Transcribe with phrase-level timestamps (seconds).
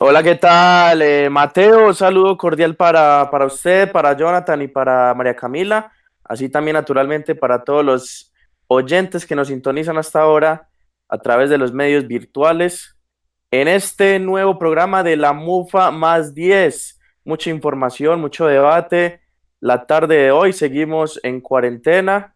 [0.00, 1.00] Hola, ¿qué tal?
[1.00, 5.92] Eh, Mateo, un saludo cordial para, para usted, para Jonathan y para María Camila,
[6.24, 8.32] así también naturalmente para todos los
[8.66, 10.68] oyentes que nos sintonizan hasta ahora
[11.08, 12.96] a través de los medios virtuales
[13.52, 16.98] en este nuevo programa de la MUFA más 10.
[17.24, 19.20] Mucha información, mucho debate.
[19.60, 22.34] La tarde de hoy seguimos en cuarentena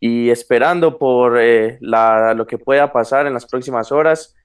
[0.00, 4.35] y esperando por eh, lo que pueda pasar en las próximas horas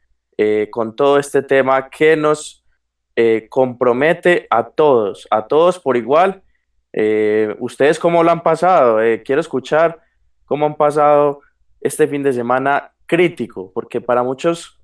[0.44, 2.66] eh, con todo este tema que nos
[3.16, 6.42] eh, compromete a todos, a todos por igual.
[7.60, 8.98] ¿Ustedes cómo lo han pasado?
[9.24, 10.02] quiero escuchar
[10.46, 11.42] cómo han pasado
[11.80, 14.80] este fin de semana crítico, porque para muchos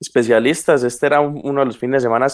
[0.00, 2.26] especialistas este era uno de los fines de semana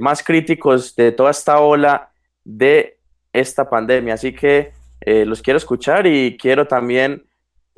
[0.00, 2.10] más críticos de toda esta ola
[2.44, 2.98] de
[3.32, 4.14] esta pandemia.
[4.14, 7.24] Así que eh, los quiero escuchar y quiero también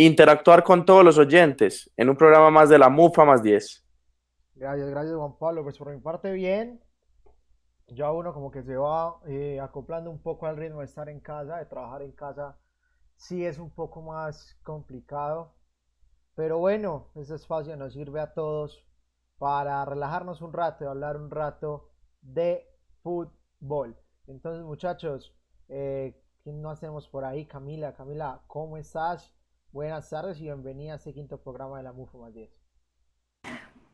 [0.06, 3.86] interactuar con todos los oyentes en un programa más de la MUFA más 10.
[4.54, 5.62] Gracias, gracias Juan Pablo.
[5.62, 6.80] Pues por mi parte bien.
[7.88, 11.20] Ya uno como que se va eh, acoplando un poco al ritmo de estar en
[11.20, 12.56] casa, de trabajar en casa.
[13.16, 15.54] Sí es un poco más complicado.
[16.36, 18.86] Pero bueno, ese espacio nos sirve a todos
[19.38, 22.69] para relajarnos un rato y hablar un rato de
[23.02, 23.96] fútbol.
[24.28, 25.34] Entonces muchachos,
[25.69, 27.44] eh, ¿Quién no hacemos por ahí?
[27.44, 29.30] Camila, Camila, ¿cómo estás?
[29.72, 32.50] Buenas tardes y bienvenida a este quinto programa de la MUFO más 10.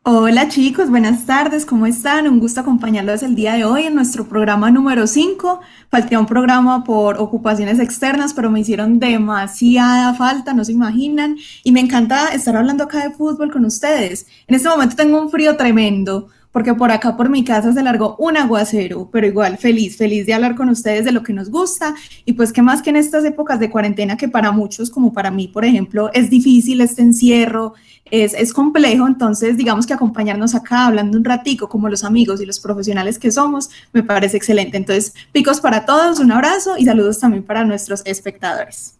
[0.05, 2.27] Hola chicos, buenas tardes, ¿cómo están?
[2.29, 5.61] Un gusto acompañarlos el día de hoy en nuestro programa número 5.
[5.91, 11.37] Falté un programa por ocupaciones externas, pero me hicieron demasiada falta, no se imaginan.
[11.63, 14.27] Y me encanta estar hablando acá de fútbol con ustedes.
[14.47, 18.17] En este momento tengo un frío tremendo, porque por acá por mi casa se largó
[18.19, 21.95] un aguacero, pero igual feliz, feliz de hablar con ustedes de lo que nos gusta
[22.25, 25.31] y pues qué más que en estas épocas de cuarentena que para muchos, como para
[25.31, 27.75] mí, por ejemplo, es difícil este encierro,
[28.07, 32.47] es, es complejo, entonces digamos que acompañarnos acá hablando un ratico como los amigos y
[32.47, 34.79] los profesionales que somos, me parece excelente.
[34.79, 38.99] Entonces, picos para todos, un abrazo y saludos también para nuestros espectadores.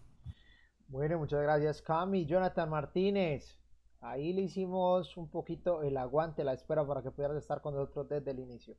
[0.89, 3.57] Bueno, muchas gracias Cami, Jonathan Martínez.
[4.09, 8.09] Ahí le hicimos un poquito el aguante, la espera para que pudieras estar con nosotros
[8.09, 8.77] desde el inicio.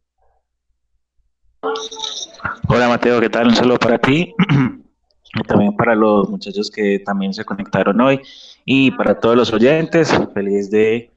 [2.69, 3.47] Hola Mateo, ¿qué tal?
[3.47, 4.33] Un saludo para ti
[5.35, 8.21] y también para los muchachos que también se conectaron hoy
[8.63, 11.11] y para todos los oyentes, feliz de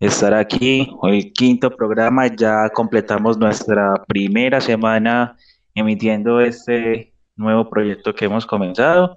[0.00, 0.92] estar aquí.
[1.04, 5.36] El quinto programa, ya completamos nuestra primera semana
[5.72, 9.16] emitiendo este nuevo proyecto que hemos comenzado.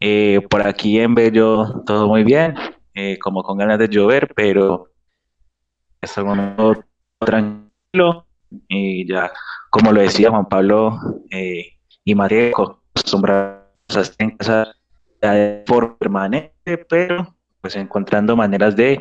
[0.00, 2.54] Eh, por aquí en Bello todo muy bien,
[2.98, 4.88] eh, como con ganas de llover, pero
[6.00, 6.82] es algo
[7.18, 8.26] tranquilo.
[8.68, 9.30] Y ya,
[9.68, 10.98] como lo decía Juan Pablo
[11.28, 11.74] eh,
[12.04, 14.74] y María, acostumbrados a estar en casa
[15.20, 18.98] de forma permanente, pero pues encontrando maneras de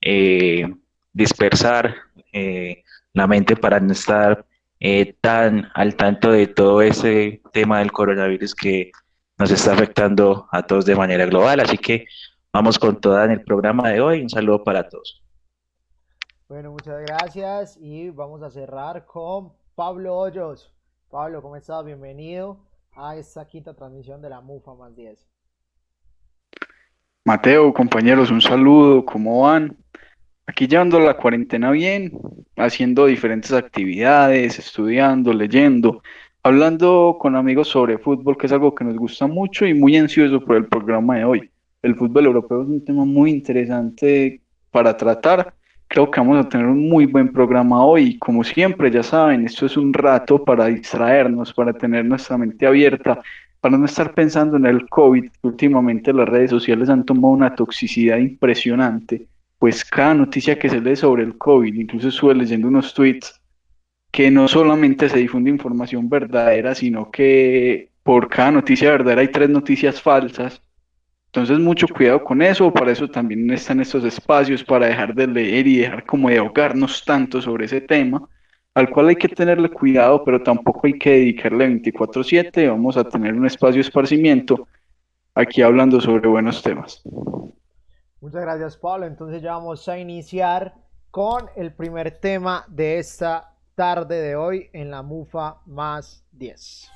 [0.00, 0.66] eh,
[1.12, 1.94] dispersar
[3.12, 4.46] la mente para no estar
[5.20, 8.90] tan al tanto de todo ese tema del coronavirus que
[9.38, 11.60] nos está afectando a todos de manera global.
[11.60, 12.06] Así que
[12.54, 14.22] Vamos con toda en el programa de hoy.
[14.22, 15.20] Un saludo para todos.
[16.48, 20.72] Bueno, muchas gracias y vamos a cerrar con Pablo Hoyos.
[21.10, 21.84] Pablo, ¿cómo estás?
[21.84, 22.60] Bienvenido
[22.92, 25.26] a esta quinta transmisión de la MUFA más 10.
[27.24, 29.76] Mateo, compañeros, un saludo, ¿cómo van?
[30.46, 32.12] Aquí llevando la cuarentena bien,
[32.56, 36.04] haciendo diferentes actividades, estudiando, leyendo,
[36.44, 40.38] hablando con amigos sobre fútbol, que es algo que nos gusta mucho y muy ansioso
[40.38, 41.50] por el programa de hoy
[41.84, 44.40] el fútbol europeo es un tema muy interesante
[44.70, 45.52] para tratar.
[45.86, 48.18] Creo que vamos a tener un muy buen programa hoy.
[48.18, 53.20] Como siempre, ya saben, esto es un rato para distraernos, para tener nuestra mente abierta,
[53.60, 55.30] para no estar pensando en el COVID.
[55.42, 59.26] Últimamente las redes sociales han tomado una toxicidad impresionante.
[59.58, 63.42] Pues cada noticia que se lee sobre el COVID, incluso estuve leyendo unos tweets
[64.10, 69.50] que no solamente se difunde información verdadera, sino que por cada noticia verdadera hay tres
[69.50, 70.63] noticias falsas
[71.34, 75.66] entonces, mucho cuidado con eso, para eso también están estos espacios, para dejar de leer
[75.66, 78.28] y dejar como de ahogarnos tanto sobre ese tema,
[78.72, 83.34] al cual hay que tenerle cuidado, pero tampoco hay que dedicarle 24/7, vamos a tener
[83.34, 84.68] un espacio de esparcimiento
[85.34, 87.02] aquí hablando sobre buenos temas.
[88.20, 89.06] Muchas gracias, Pablo.
[89.06, 90.72] Entonces ya vamos a iniciar
[91.10, 96.93] con el primer tema de esta tarde de hoy en la MUFA más 10.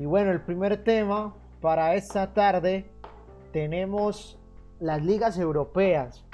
[0.00, 2.90] Y bueno, el primer tema para esta tarde
[3.52, 4.38] tenemos
[4.78, 6.24] las ligas europeas.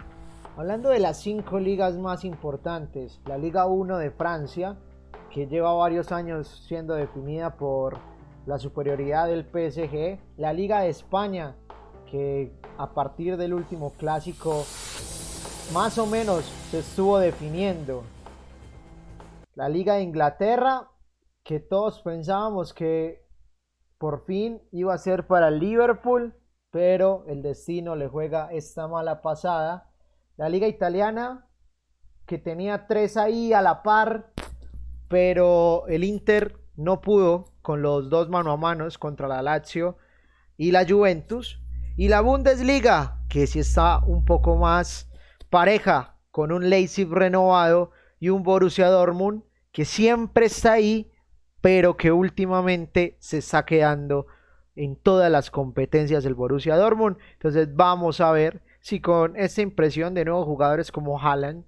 [0.57, 4.77] Hablando de las cinco ligas más importantes, la Liga 1 de Francia,
[5.31, 7.99] que lleva varios años siendo definida por
[8.47, 11.57] la superioridad del PSG, la Liga de España,
[12.09, 14.65] que a partir del último clásico
[15.75, 18.05] más o menos se estuvo definiendo.
[19.57, 20.89] La Liga de Inglaterra,
[21.43, 23.26] que todos pensábamos que
[23.99, 26.35] por fin iba a ser para Liverpool,
[26.71, 29.91] pero el destino le juega esta mala pasada.
[30.37, 31.49] La Liga Italiana,
[32.27, 34.33] que tenía tres ahí a la par,
[35.09, 39.97] pero el Inter no pudo con los dos mano a manos contra la Lazio
[40.57, 41.63] y la Juventus.
[41.97, 45.11] Y la Bundesliga, que sí está un poco más
[45.49, 51.11] pareja con un Leipzig renovado y un Borussia Dortmund que siempre está ahí,
[51.67, 54.29] pero que últimamente se está quedando
[54.77, 57.17] en todas las competencias del Borussia Dortmund.
[57.33, 61.65] Entonces vamos a ver si con esta impresión de nuevos jugadores como Haaland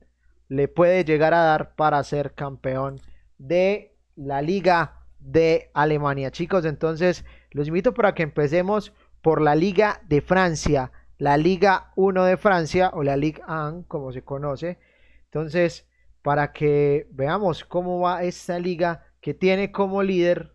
[0.47, 3.00] le puede llegar a dar para ser campeón
[3.39, 6.31] de la Liga de Alemania.
[6.31, 12.25] Chicos, entonces los invito para que empecemos por la Liga de Francia, la Liga 1
[12.25, 14.79] de Francia o la Ligue 1 como se conoce.
[15.25, 15.89] Entonces,
[16.23, 20.53] para que veamos cómo va esta liga que tiene como líder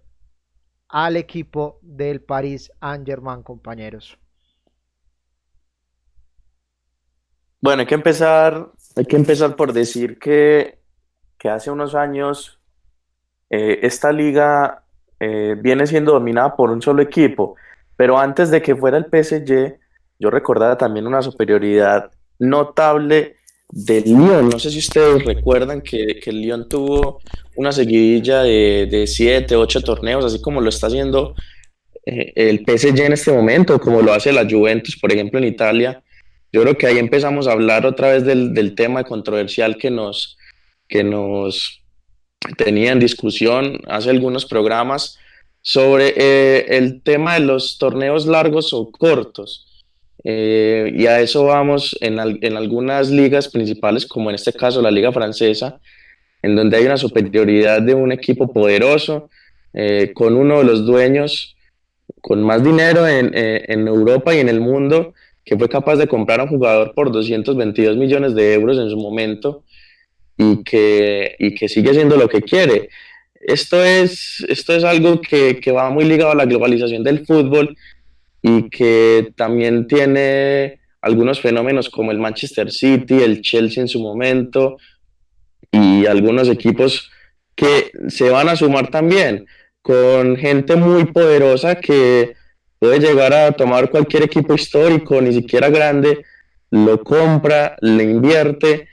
[0.90, 4.18] al equipo del Paris Saint-Germain, compañeros.
[7.62, 10.80] Bueno, hay que empezar, hay que empezar por decir que,
[11.38, 12.60] que hace unos años
[13.50, 14.84] eh, esta liga
[15.20, 17.56] eh, viene siendo dominada por un solo equipo,
[17.96, 19.80] pero antes de que fuera el PSG,
[20.20, 23.38] yo recordaba también una superioridad notable
[23.74, 24.50] del Lyon.
[24.50, 27.20] No sé si ustedes recuerdan que, el Lyon tuvo
[27.56, 31.36] una seguidilla de, siete, ocho torneos, así como lo está haciendo
[32.06, 36.04] eh, el PSG en este momento, como lo hace la Juventus, por ejemplo, en Italia.
[36.52, 40.38] Yo creo que ahí empezamos a hablar otra vez del, del tema controversial que nos,
[40.88, 41.82] que nos
[42.58, 45.18] tenía en discusión hace algunos programas
[45.62, 49.73] sobre eh, el tema de los torneos largos o cortos.
[50.24, 54.92] Eh, y a eso vamos en, en, algunas ligas principales, como en este caso la
[54.92, 55.80] Liga Francesa,
[56.42, 59.30] en donde hay una superioridad de un equipo poderoso,
[59.74, 61.56] eh, con uno de los dueños
[62.22, 66.40] con más dinero en, en, Europa y en el mundo, que fue capaz de comprar
[66.40, 69.64] a un jugador por 222 millones de euros en su momento
[70.38, 72.90] y que, y que sigue haciendo lo que quiere.
[73.36, 77.76] Esto es, esto es algo que, que va muy ligado a la globalización del fútbol
[78.44, 84.78] y que también tiene algunos fenómenos como el Manchester City, el Chelsea en su momento
[85.72, 87.10] y algunos equipos
[87.56, 89.46] que se van a sumar también
[89.82, 92.34] con gente muy poderosa que
[92.80, 96.26] puede llegar a tomar cualquier equipo histórico, ni siquiera grande,
[96.70, 98.90] lo compra, le invierte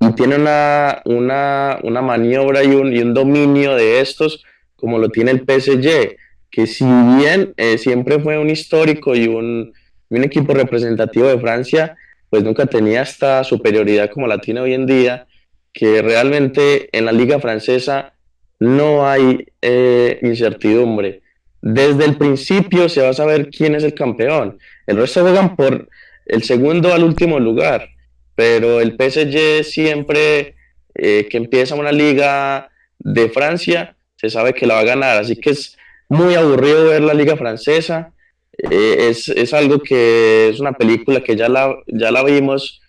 [0.00, 4.44] y tiene una, una, una maniobra y un, y un dominio de estos
[4.76, 6.16] como lo tiene el PSG
[6.54, 9.72] que si bien eh, siempre fue un histórico y un,
[10.08, 11.96] un, equipo representativo de Francia,
[12.30, 15.26] pues nunca tenía esta superioridad como la tiene hoy en día,
[15.72, 18.12] que realmente en la liga francesa
[18.60, 21.22] no hay eh, incertidumbre.
[21.60, 24.58] Desde el principio se va a saber quién es el campeón.
[24.86, 25.88] El resto juegan por
[26.26, 27.88] el segundo al último lugar,
[28.36, 30.54] pero el PSG siempre
[30.94, 32.70] eh, que empieza una liga
[33.00, 35.76] de Francia se sabe que la va a ganar, así que es
[36.08, 38.12] muy aburrido ver la liga francesa.
[38.56, 42.80] Eh, es, es, algo que es una película que ya la, ya la vimos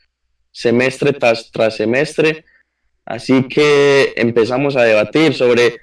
[0.52, 2.46] semestre tras, tras semestre.
[3.06, 5.80] Así que empezamos a debatir sobre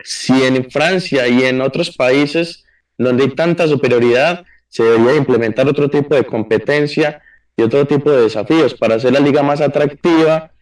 [0.00, 2.64] si en Francia y en otros países
[2.98, 7.22] donde hay tanta superioridad se debería implementar otro tipo de competencia
[7.56, 10.52] y otro tipo de desafíos para hacer la liga más atractiva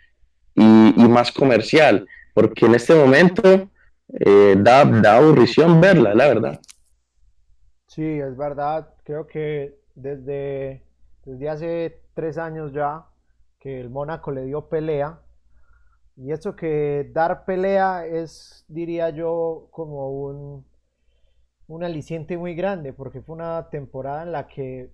[0.54, 2.06] y, y más comercial.
[2.35, 3.71] Porque en este momento
[4.12, 6.61] eh, da, da aburrición verla, la verdad.
[7.87, 8.95] Sí, es verdad.
[9.04, 10.85] Creo que desde,
[11.25, 13.07] desde hace tres años ya
[13.59, 15.21] que el Mónaco le dio pelea.
[16.16, 20.66] Y eso que dar pelea es, diría yo, como un,
[21.69, 24.92] un aliciente muy grande, porque fue una temporada en la que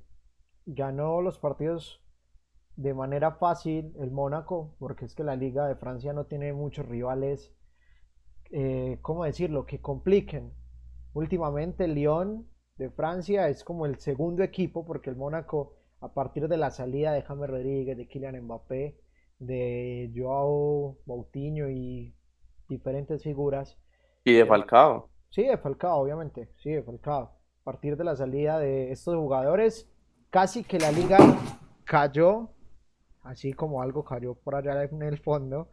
[0.66, 2.00] ganó los partidos
[2.76, 6.86] de manera fácil el Mónaco, porque es que la Liga de Francia no tiene muchos
[6.86, 7.52] rivales
[8.50, 10.52] eh, ¿cómo decirlo?, que compliquen.
[11.14, 16.48] Últimamente el Lyon de Francia es como el segundo equipo porque el Mónaco, a partir
[16.48, 18.96] de la salida de James Rodríguez, de Kylian Mbappé,
[19.38, 22.14] de Joao Moutinho y
[22.68, 23.76] diferentes figuras.
[24.24, 25.08] Y de Falcao.
[25.30, 26.48] Sí, de Falcao, obviamente.
[26.58, 27.32] Sí, de Falcao.
[27.60, 29.90] A partir de la salida de estos jugadores,
[30.30, 31.18] casi que la liga
[31.84, 32.50] cayó,
[33.22, 35.68] así como algo cayó por allá en el fondo,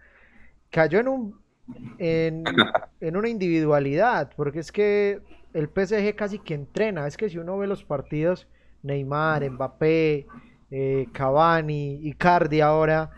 [0.70, 1.45] cayó en un
[1.98, 2.44] en,
[3.02, 5.22] en una individualidad, porque es que
[5.54, 8.48] el PSG casi que entrena, es que si uno ve los partidos,
[8.84, 10.28] Neymar, Mbappé,
[10.72, 13.10] eh, Cavani, Icardi ahora,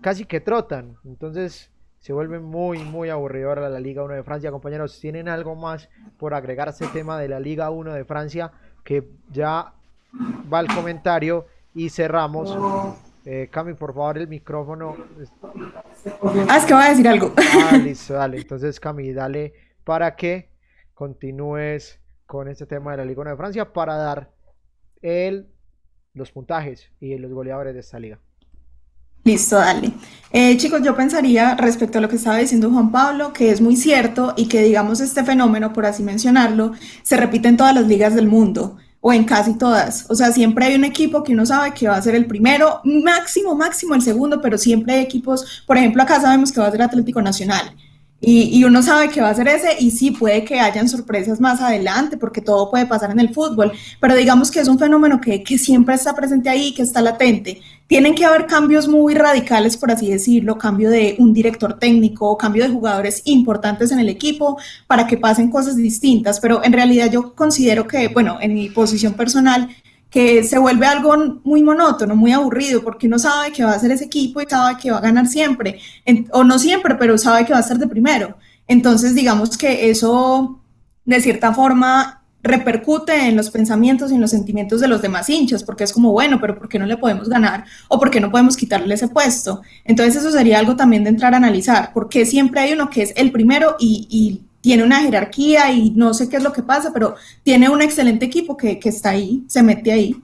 [0.00, 1.70] casi que trotan, entonces
[2.00, 4.50] se vuelve muy, muy aburridora la Liga 1 de Francia.
[4.50, 8.52] Compañeros, ¿tienen algo más por agregar a este tema de la Liga 1 de Francia?
[8.84, 9.72] Que ya
[10.52, 12.54] va el comentario y cerramos.
[13.24, 14.96] Eh, Cami, por favor, el micrófono.
[16.48, 17.32] Ah, es que va a decir algo.
[17.36, 18.38] Ah, listo, dale.
[18.38, 20.50] Entonces, Cami, dale para que
[20.92, 24.30] continúes con este tema de la Liga 1 de Francia para dar
[25.00, 25.48] el,
[26.12, 28.20] los puntajes y los goleadores de esta liga.
[29.24, 29.90] Listo, dale.
[30.30, 33.74] Eh, chicos, yo pensaría respecto a lo que estaba diciendo Juan Pablo, que es muy
[33.76, 38.14] cierto y que digamos este fenómeno, por así mencionarlo, se repite en todas las ligas
[38.14, 38.76] del mundo
[39.06, 40.06] o en casi todas.
[40.08, 42.80] O sea, siempre hay un equipo que uno sabe que va a ser el primero,
[42.84, 46.70] máximo, máximo el segundo, pero siempre hay equipos, por ejemplo, acá sabemos que va a
[46.70, 47.74] ser Atlético Nacional.
[48.26, 51.60] Y, uno sabe que va a ser ese y sí puede que hayan sorpresas más
[51.60, 55.42] adelante porque todo puede pasar en el fútbol, pero digamos que es un fenómeno que,
[55.42, 57.60] que siempre está presente ahí, que está latente.
[57.86, 62.64] Tienen que haber cambios muy radicales, por así decirlo, cambio de un director técnico, cambio
[62.64, 67.34] de jugadores importantes en el equipo para que pasen cosas distintas, pero en realidad yo
[67.34, 69.68] considero que, bueno, en mi posición personal,
[70.14, 73.90] que se vuelve algo muy monótono, muy aburrido, porque uno sabe que va a ser
[73.90, 75.80] ese equipo y sabe que va a ganar siempre,
[76.30, 78.36] o no siempre, pero sabe que va a ser de primero.
[78.68, 80.60] Entonces, digamos que eso,
[81.04, 85.64] de cierta forma, repercute en los pensamientos y en los sentimientos de los demás hinchas,
[85.64, 87.64] porque es como, bueno, pero ¿por qué no le podemos ganar?
[87.88, 89.62] ¿O por qué no podemos quitarle ese puesto?
[89.84, 93.12] Entonces, eso sería algo también de entrar a analizar, porque siempre hay uno que es
[93.16, 96.90] el primero y, y tiene una jerarquía y no sé qué es lo que pasa,
[96.90, 100.16] pero tiene un excelente equipo que, que está ahí, se mete ahí.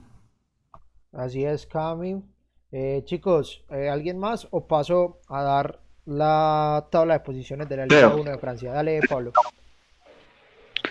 [1.13, 2.23] Así es, Cami.
[2.71, 7.85] Eh, chicos, eh, ¿alguien más o paso a dar la tabla de posiciones de la
[7.85, 8.71] Liga 1 de Francia?
[8.71, 9.31] Dale, Pablo.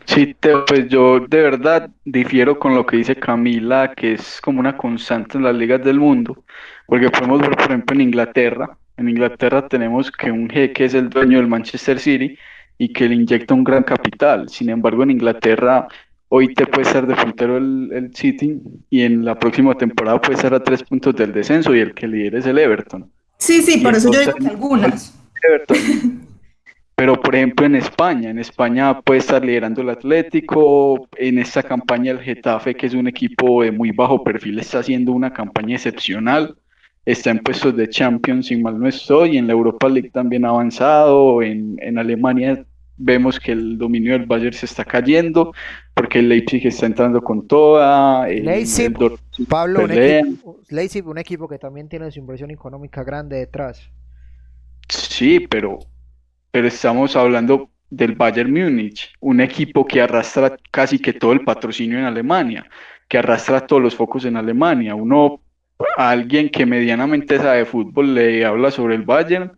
[0.05, 4.61] Sí, Teo, pues yo de verdad difiero con lo que dice Camila, que es como
[4.61, 6.45] una constante en las ligas del mundo,
[6.87, 11.11] porque podemos ver, por ejemplo, en Inglaterra, en Inglaterra tenemos que un jeque es el
[11.11, 12.39] dueño del Manchester City
[12.81, 14.49] y que le inyecta un gran capital.
[14.49, 15.87] Sin embargo, en Inglaterra
[16.31, 18.59] hoy te puede ser de puntero el, el, City
[18.89, 22.09] y en la próxima temporada puede ser a tres puntos del descenso y el que
[22.09, 23.11] lidera es el Everton.
[23.37, 25.15] Sí, sí, por eso yo digo que algunas.
[25.43, 26.27] Everton.
[26.95, 32.13] Pero por ejemplo en España, en España puede estar liderando el Atlético, en esta campaña
[32.13, 36.57] el Getafe, que es un equipo de muy bajo perfil, está haciendo una campaña excepcional,
[37.05, 40.49] está en puestos de Champions, si mal no estoy, en la Europa League también ha
[40.51, 42.65] avanzado, en, en Alemania
[43.01, 45.53] vemos que el dominio del Bayern se está cayendo,
[45.95, 48.29] porque el Leipzig está entrando con toda.
[48.29, 48.95] El, Leipzig,
[49.39, 53.91] el Pablo, un equipo, Leipzig, un equipo que también tiene su inversión económica grande detrás.
[54.89, 55.79] Sí, pero,
[56.51, 61.99] pero estamos hablando del Bayern Múnich, un equipo que arrastra casi que todo el patrocinio
[61.99, 62.67] en Alemania,
[63.09, 64.95] que arrastra todos los focos en Alemania.
[64.95, 65.41] Uno,
[65.97, 69.53] a alguien que medianamente sabe fútbol, le habla sobre el Bayern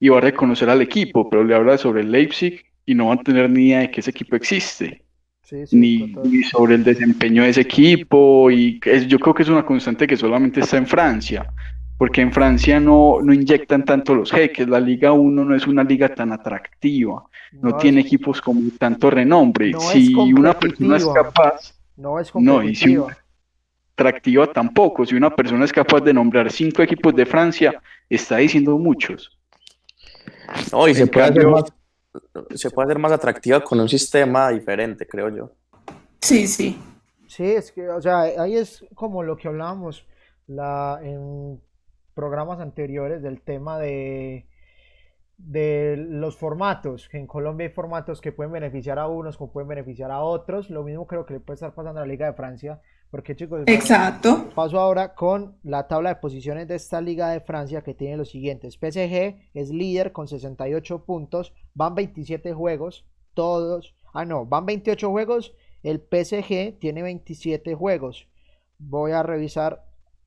[0.00, 3.18] y va a reconocer al equipo, pero le habla sobre el Leipzig y no van
[3.18, 5.02] a tener ni idea de que ese equipo existe.
[5.42, 9.42] Sí, sí, ni, ni, sobre el desempeño de ese equipo y es, yo creo que
[9.42, 11.52] es una constante que solamente está en Francia
[12.00, 15.84] porque en Francia no, no inyectan tanto los jeques, la Liga 1 no es una
[15.84, 20.96] liga tan atractiva, no, no tiene es, equipos con tanto renombre, no si una persona
[20.96, 23.18] es capaz, no es no, y si una,
[23.92, 28.78] atractiva tampoco, si una persona es capaz de nombrar cinco equipos de Francia, está diciendo
[28.78, 29.36] muchos.
[30.72, 31.64] No, y se puede hacer más
[32.54, 35.50] se puede hacer más atractiva con un sistema diferente, creo yo.
[36.20, 36.80] Sí, sí.
[37.26, 40.06] Sí, es que, o sea, ahí es como lo que hablábamos
[40.46, 41.60] la, en
[42.14, 44.46] programas anteriores del tema de,
[45.38, 49.68] de los formatos, que en Colombia hay formatos que pueden beneficiar a unos, como pueden
[49.68, 50.70] beneficiar a otros.
[50.70, 53.64] Lo mismo creo que le puede estar pasando a la Liga de Francia, porque chicos,
[53.66, 54.50] Exacto.
[54.54, 58.30] paso ahora con la tabla de posiciones de esta Liga de Francia que tiene los
[58.30, 58.74] siguientes.
[58.74, 65.54] PSG es líder con 68 puntos, van 27 juegos, todos, ah no, van 28 juegos,
[65.82, 68.28] el PSG tiene 27 juegos.
[68.78, 69.84] Voy a revisar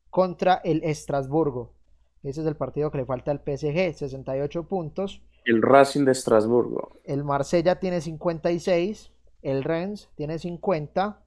[0.09, 1.73] contra el Estrasburgo.
[2.21, 5.21] Ese es el partido que le falta al PSG, 68 puntos.
[5.45, 6.97] El Racing de Estrasburgo.
[7.03, 9.11] El Marsella tiene 56,
[9.41, 11.22] el Rennes tiene 50,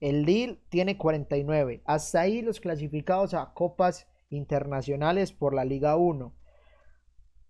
[0.00, 1.82] el Lille tiene 49.
[1.84, 6.34] Hasta ahí los clasificados a copas internacionales por la Liga 1.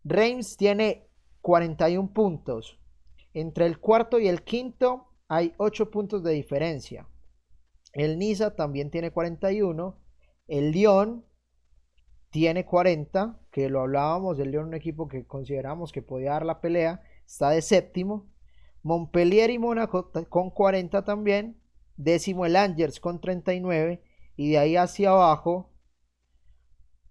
[0.04, 1.08] Reims tiene
[1.40, 2.78] 41 puntos.
[3.32, 7.08] Entre el cuarto y el quinto hay 8 puntos de diferencia.
[7.92, 9.98] El Niza también tiene 41.
[10.46, 11.24] El Lyon
[12.30, 16.60] tiene 40, que lo hablábamos, el Lyon un equipo que consideramos que podía dar la
[16.60, 17.02] pelea.
[17.26, 18.30] está de séptimo.
[18.82, 21.56] Montpellier y Mónaco con 40 también.
[21.96, 24.02] Décimo el Angers con 39.
[24.36, 25.70] Y de ahí hacia abajo,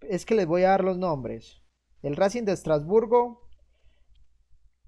[0.02, 1.62] es que les voy a dar los nombres.
[2.02, 3.48] El Racing de Estrasburgo,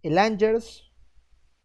[0.03, 0.91] el Angers,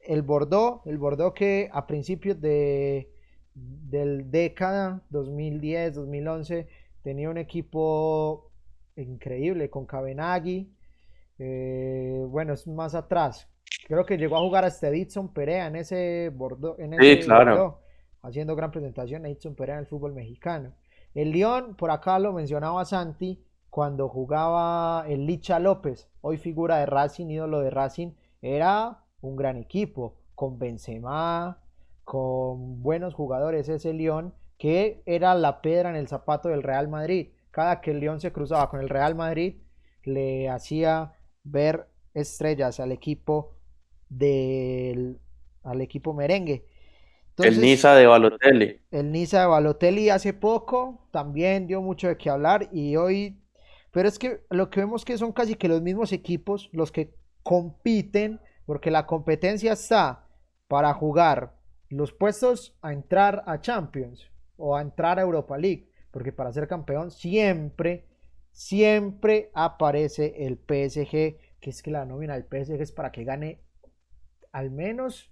[0.01, 3.13] el Bordeaux, el Bordeaux que a principios de
[3.53, 6.69] del década 2010-2011
[7.03, 8.53] tenía un equipo
[8.97, 10.73] increíble con Cabenagui.
[11.39, 13.49] Eh, bueno, es más atrás.
[13.87, 16.79] Creo que llegó a jugar hasta Edson Perea en ese Bordeaux.
[16.79, 17.81] En ese claro.
[18.23, 20.73] Haciendo gran presentación Edson Perea en el fútbol mexicano.
[21.15, 26.87] El León, por acá lo mencionaba Santi, cuando jugaba el Licha López, hoy figura de
[26.87, 28.13] Racing, ídolo de Racing,
[28.43, 31.59] era un gran equipo, con Benzema,
[32.05, 37.31] con buenos jugadores ese León, que era la pedra en el zapato del Real Madrid.
[37.51, 39.57] Cada que el León se cruzaba con el Real Madrid,
[40.05, 41.13] le hacía
[41.45, 43.53] ver estrellas al equipo
[44.09, 45.21] del
[45.63, 46.65] al equipo merengue.
[47.43, 48.81] El Niza de Balotelli.
[48.91, 53.41] El Niza de Balotelli hace poco también dio mucho de qué hablar y hoy,
[53.91, 57.15] pero es que lo que vemos que son casi que los mismos equipos los que
[57.43, 60.27] compiten, porque la competencia está
[60.69, 61.55] para jugar
[61.89, 66.69] los puestos a entrar a Champions o a entrar a Europa League, porque para ser
[66.69, 68.07] campeón siempre,
[68.53, 71.11] siempre aparece el PSG,
[71.61, 73.61] que es que la nómina del PSG es para que gane
[74.53, 75.30] al menos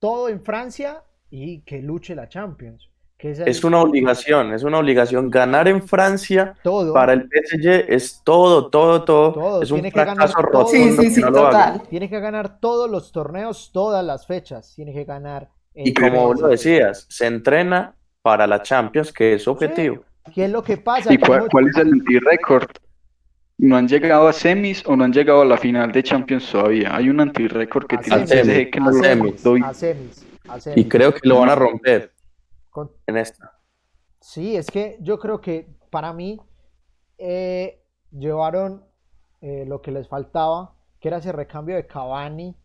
[0.00, 2.90] todo en Francia y que luche la Champions.
[3.16, 5.30] Que es, una obligación, es una obligación.
[5.30, 6.56] Ganar en Francia
[6.94, 9.62] para el PSG es todo, todo, todo.
[9.62, 10.68] Es un fracaso rotundo.
[10.70, 11.82] Sí, sí, sí, total.
[11.90, 14.72] Tiene que ganar todos los torneos, todas las fechas.
[14.74, 15.50] Tiene que ganar.
[15.74, 20.02] Y como lo decías, se entrena para la Champions, que es su objetivo.
[20.34, 21.12] ¿Qué es lo que pasa?
[21.12, 22.70] ¿Y cuál, es el anti-record?
[23.62, 26.96] No han llegado a semis o no han llegado a la final de Champions todavía.
[26.96, 28.88] Hay un anti-record que tiene el que no
[29.66, 30.26] a semis,
[30.76, 32.10] Y creo que lo van a romper
[33.06, 33.52] en esta.
[34.18, 36.40] Sí, es que yo creo que para mí
[37.18, 38.82] eh, llevaron
[39.42, 42.56] eh, lo que les faltaba, que era ese recambio de Cavani,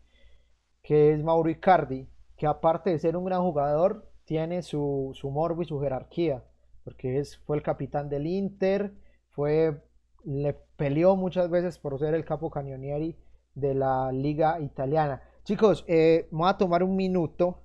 [0.82, 5.60] que es Mauro Icardi, que aparte de ser un gran jugador, tiene su, su morbo
[5.60, 6.42] y su jerarquía,
[6.84, 8.92] porque es, fue el capitán del Inter,
[9.30, 9.82] fue,
[10.26, 13.16] le peleó muchas veces por ser el capo cañonieri
[13.54, 15.22] de la liga italiana.
[15.44, 17.62] Chicos, eh, voy a tomar un minuto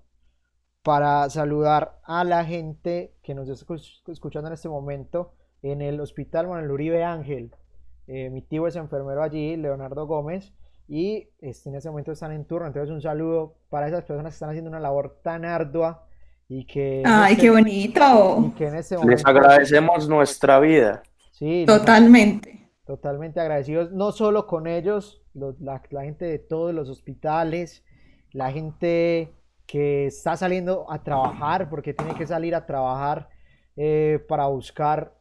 [0.83, 3.65] para saludar a la gente que nos está
[4.11, 7.55] escuchando en este momento en el Hospital Manuel Uribe Ángel.
[8.07, 10.53] Eh, mi tío es enfermero allí, Leonardo Gómez,
[10.87, 12.67] y este, en ese momento están en turno.
[12.67, 16.05] Entonces, un saludo para esas personas que están haciendo una labor tan ardua
[16.47, 17.01] y que.
[17.05, 18.53] ¡Ay, este qué bonito!
[18.59, 21.01] Les agradecemos nuestra vida.
[21.41, 22.69] Sí, totalmente.
[22.85, 27.83] Totalmente agradecidos, no solo con ellos, la, la gente de todos los hospitales,
[28.31, 29.33] la gente
[29.65, 33.29] que está saliendo a trabajar, porque tiene que salir a trabajar
[33.75, 35.17] eh, para buscar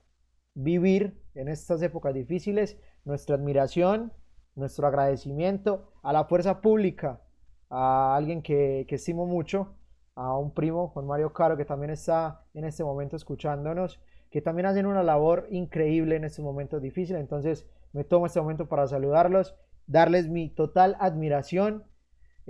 [0.54, 2.76] vivir en estas épocas difíciles.
[3.06, 4.12] Nuestra admiración,
[4.56, 7.22] nuestro agradecimiento a la fuerza pública,
[7.70, 9.74] a alguien que, que estimo mucho,
[10.16, 14.66] a un primo, Juan Mario Caro, que también está en este momento escuchándonos, que también
[14.66, 17.20] hacen una labor increíble en estos momentos difíciles.
[17.20, 21.84] Entonces me tomo este momento para saludarlos, darles mi total admiración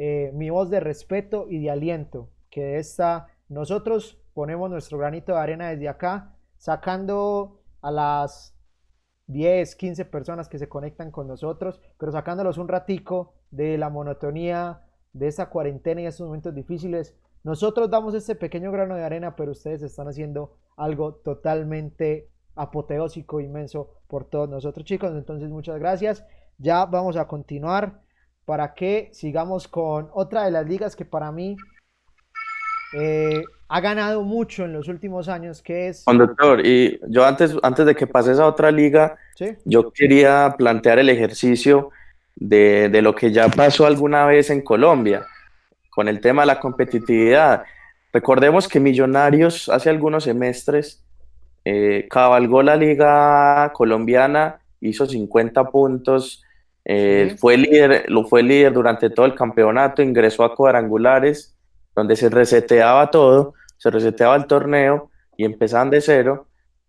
[0.03, 5.39] eh, mi voz de respeto y de aliento, que esta, nosotros ponemos nuestro granito de
[5.39, 8.57] arena desde acá, sacando a las
[9.27, 14.87] 10, 15 personas que se conectan con nosotros, pero sacándolos un ratico de la monotonía
[15.13, 17.15] de esta cuarentena y estos momentos difíciles.
[17.43, 23.91] Nosotros damos este pequeño grano de arena, pero ustedes están haciendo algo totalmente apoteósico, inmenso
[24.07, 25.13] por todos nosotros, chicos.
[25.13, 26.25] Entonces, muchas gracias.
[26.59, 28.01] Ya vamos a continuar
[28.45, 31.57] para que sigamos con otra de las ligas que para mí
[32.93, 36.05] eh, ha ganado mucho en los últimos años, que es...
[36.05, 39.17] Conductor, y yo antes, antes de que pases a otra liga,
[39.65, 41.91] yo quería plantear el ejercicio
[42.35, 45.27] de, de, lo que ya pasó alguna vez en Colombia,
[46.01, 47.65] con el tema de la competitividad.
[48.11, 51.05] Recordemos que Millonarios hace algunos semestres
[51.67, 56.43] eh, cabalgó la liga colombiana, hizo 50 puntos,
[56.87, 61.55] eh, fue, líder, lo fue líder durante todo el campeonato, ingresó a cuadrangulares,
[61.95, 66.47] donde se reseteaba todo, se reseteaba el torneo y empezaban de cero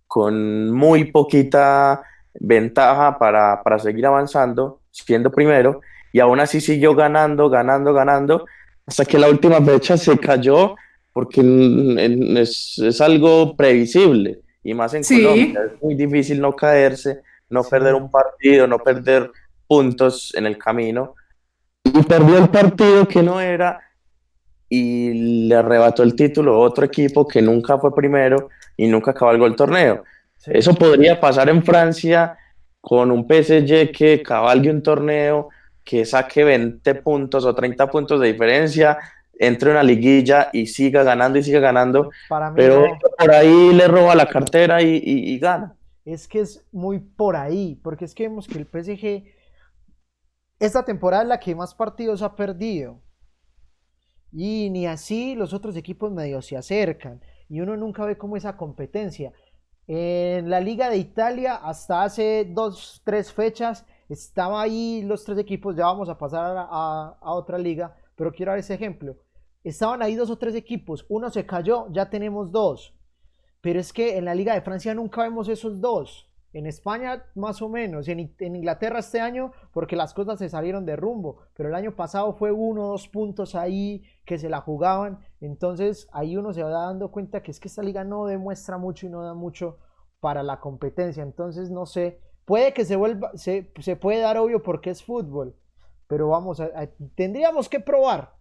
[0.07, 2.01] con muy poquita
[2.35, 5.81] ventaja para, para seguir avanzando, siendo primero,
[6.13, 8.45] y aún así siguió ganando, ganando, ganando,
[8.91, 10.75] hasta que la última fecha se cayó,
[11.13, 11.39] porque
[12.37, 17.95] es, es algo previsible, y más en Colombia, es muy difícil no caerse, no perder
[17.95, 19.31] un partido, no perder
[19.65, 21.15] puntos en el camino.
[21.85, 23.79] y perdió el partido que no era
[24.67, 29.45] y le arrebató el título a otro equipo que nunca fue primero y nunca cabalgó
[29.45, 30.03] el torneo.
[30.35, 30.51] Sí.
[30.53, 32.37] Eso podría pasar en Francia
[32.81, 35.47] con un PSG que cabalgue un torneo,
[35.83, 38.97] que saque 20 puntos o 30 puntos de diferencia,
[39.39, 42.99] entre una liguilla y siga ganando y siga ganando, Para mí pero no.
[43.17, 45.75] por ahí le roba la cartera y, y- y gana.
[46.05, 49.23] Es que es muy por ahí, porque es que vemos que el PSG
[50.59, 53.01] esta temporada es la que más partidos ha perdido.
[54.31, 57.21] Y ni así los otros equipos medio se acercan.
[57.49, 59.33] Y uno nunca ve como esa competencia.
[59.87, 65.75] En la Liga de Italia, hasta hace dos, tres fechas, estaba ahí los tres equipos.
[65.75, 69.15] Ya vamos a pasar a, otra liga, pero quiero dar ese ejemplo.
[69.63, 71.05] Estaban ahí dos o tres equipos.
[71.09, 72.93] Uno se cayó, ya tenemos dos.
[73.61, 76.27] Pero es que en la Liga de Francia nunca vemos esos dos.
[76.51, 78.07] En España más o menos.
[78.07, 81.43] En, en Inglaterra este año porque las cosas se salieron de rumbo.
[81.53, 85.19] Pero el año pasado fue uno o dos puntos ahí que se la jugaban.
[85.39, 89.05] Entonces ahí uno se va dando cuenta que es que esta liga no demuestra mucho
[89.05, 89.77] y no da mucho
[90.19, 91.21] para la competencia.
[91.21, 92.19] Entonces no sé.
[92.45, 95.55] Puede que se vuelva, se, se puede dar obvio porque es fútbol.
[96.07, 98.35] Pero vamos, a- a- tendríamos que probar.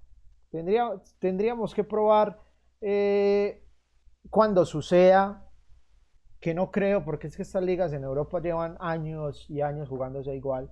[0.51, 2.41] Tendría, tendríamos que probar
[2.81, 3.63] eh,
[4.31, 5.47] cuando suceda,
[6.41, 10.35] que no creo, porque es que estas ligas en Europa llevan años y años jugándose
[10.35, 10.71] igual.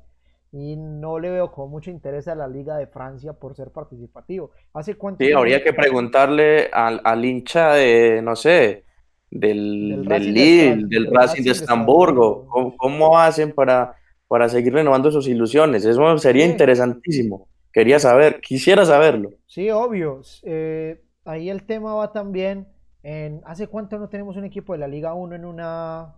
[0.51, 4.51] Y no le veo con mucho interés a la Liga de Francia por ser participativo.
[4.73, 8.85] ¿Hace cuánto Sí, habría que preguntarle al, al hincha de, no sé,
[9.31, 12.47] del, Del del Lille, del Racing de Estamburgo, Estamburgo.
[12.49, 13.95] ¿cómo, cómo hacen para,
[14.27, 15.85] para seguir renovando sus ilusiones?
[15.85, 16.51] Eso sería Sí.
[16.51, 17.49] interesantísimo.
[17.73, 19.31] Quería saber, quisiera saberlo.
[19.47, 20.23] Sí, obvio.
[20.43, 22.69] Eh, ahí el tema va también
[23.03, 23.43] en...
[23.45, 26.17] ¿Hace cuánto no tenemos un equipo de la Liga 1 en una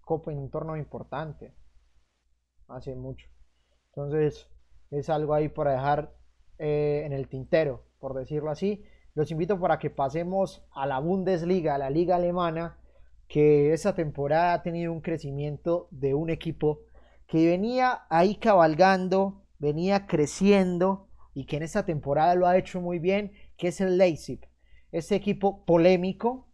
[0.00, 1.52] copa, en un torneo importante?
[2.68, 3.26] Hace mucho.
[3.94, 4.48] Entonces,
[4.90, 6.14] es algo ahí para dejar
[6.58, 8.82] eh, en el tintero, por decirlo así.
[9.14, 12.78] Los invito para que pasemos a la Bundesliga, a la liga alemana,
[13.28, 16.80] que esa temporada ha tenido un crecimiento de un equipo
[17.26, 22.98] que venía ahí cabalgando, venía creciendo y que en esta temporada lo ha hecho muy
[22.98, 24.40] bien, que es el Leipzig.
[24.92, 26.48] Este equipo polémico,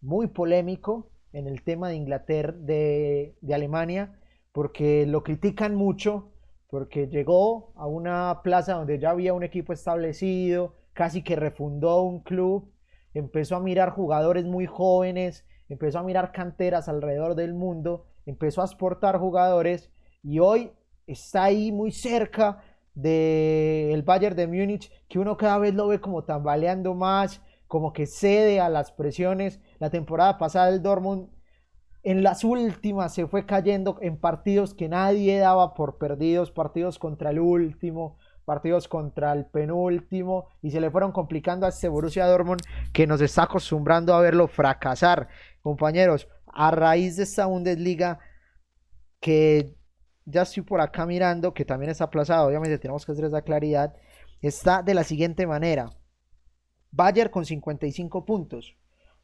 [0.00, 4.18] muy polémico en el tema de Inglaterra, de, de Alemania,
[4.52, 6.32] porque lo critican mucho,
[6.68, 12.24] porque llegó a una plaza donde ya había un equipo establecido, casi que refundó un
[12.24, 12.72] club,
[13.14, 18.64] empezó a mirar jugadores muy jóvenes, empezó a mirar canteras alrededor del mundo, empezó a
[18.64, 19.92] exportar jugadores
[20.24, 20.72] y hoy
[21.06, 26.24] está ahí muy cerca del Bayern de Múnich, que uno cada vez lo ve como
[26.24, 29.60] tambaleando más, como que cede a las presiones.
[29.78, 31.28] La temporada pasada el Dortmund
[32.02, 37.30] en las últimas se fue cayendo en partidos que nadie daba por perdidos, partidos contra
[37.30, 42.62] el último, partidos contra el penúltimo y se le fueron complicando a este Borussia Dortmund
[42.94, 45.28] que nos está acostumbrando a verlo fracasar.
[45.60, 48.20] Compañeros, a raíz de esta Bundesliga
[49.20, 49.76] que
[50.24, 53.94] ya estoy por acá mirando, que también está aplazado, obviamente tenemos que hacer esa claridad,
[54.40, 55.90] está de la siguiente manera.
[56.90, 58.78] Bayern con 55 puntos,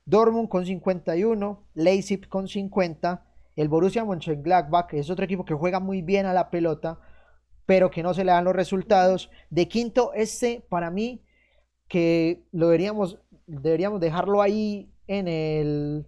[0.05, 3.25] Dortmund con 51, Leipzig con 50,
[3.57, 6.99] el Borussia Mönchengladbach que es otro equipo que juega muy bien a la pelota,
[7.67, 9.31] pero que no se le dan los resultados.
[9.51, 11.23] De quinto, este para mí
[11.89, 16.07] que lo deberíamos, deberíamos dejarlo ahí en el,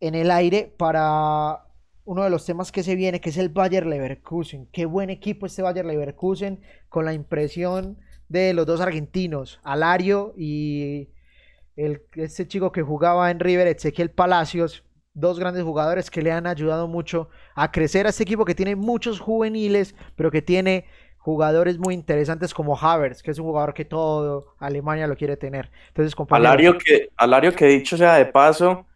[0.00, 1.66] en el aire para
[2.04, 4.68] uno de los temas que se viene, que es el Bayer Leverkusen.
[4.72, 11.10] Qué buen equipo este Bayer Leverkusen, con la impresión de los dos argentinos, Alario y
[11.76, 14.84] el, este chico que jugaba en River, Ezequiel Palacios,
[15.16, 18.76] dos grandes jugadores que le han ayudado mucho a crecer a este equipo que tiene
[18.76, 20.84] muchos juveniles, pero que tiene
[21.18, 25.70] jugadores muy interesantes como Havertz, que es un jugador que todo Alemania lo quiere tener.
[25.88, 28.86] Entonces, compañeros, Alario que, Alario que dicho sea de paso,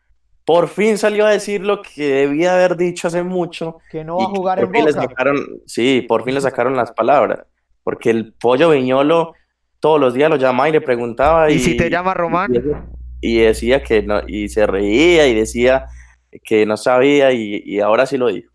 [0.44, 3.78] por fin salió a decir lo que debía haber dicho hace mucho.
[3.90, 4.92] que no va a y jugar en Boca.
[4.92, 7.40] sacaron, sí, por fin le sacaron las palabras.
[7.82, 9.32] Porque el pollo Viñolo
[9.80, 11.50] todos los días lo llamaba y le preguntaba.
[11.50, 12.54] ¿Y si te llama Román?
[13.22, 15.86] Y, y decía que no, y se reía y decía
[16.44, 18.52] que no sabía y, y ahora sí lo dijo.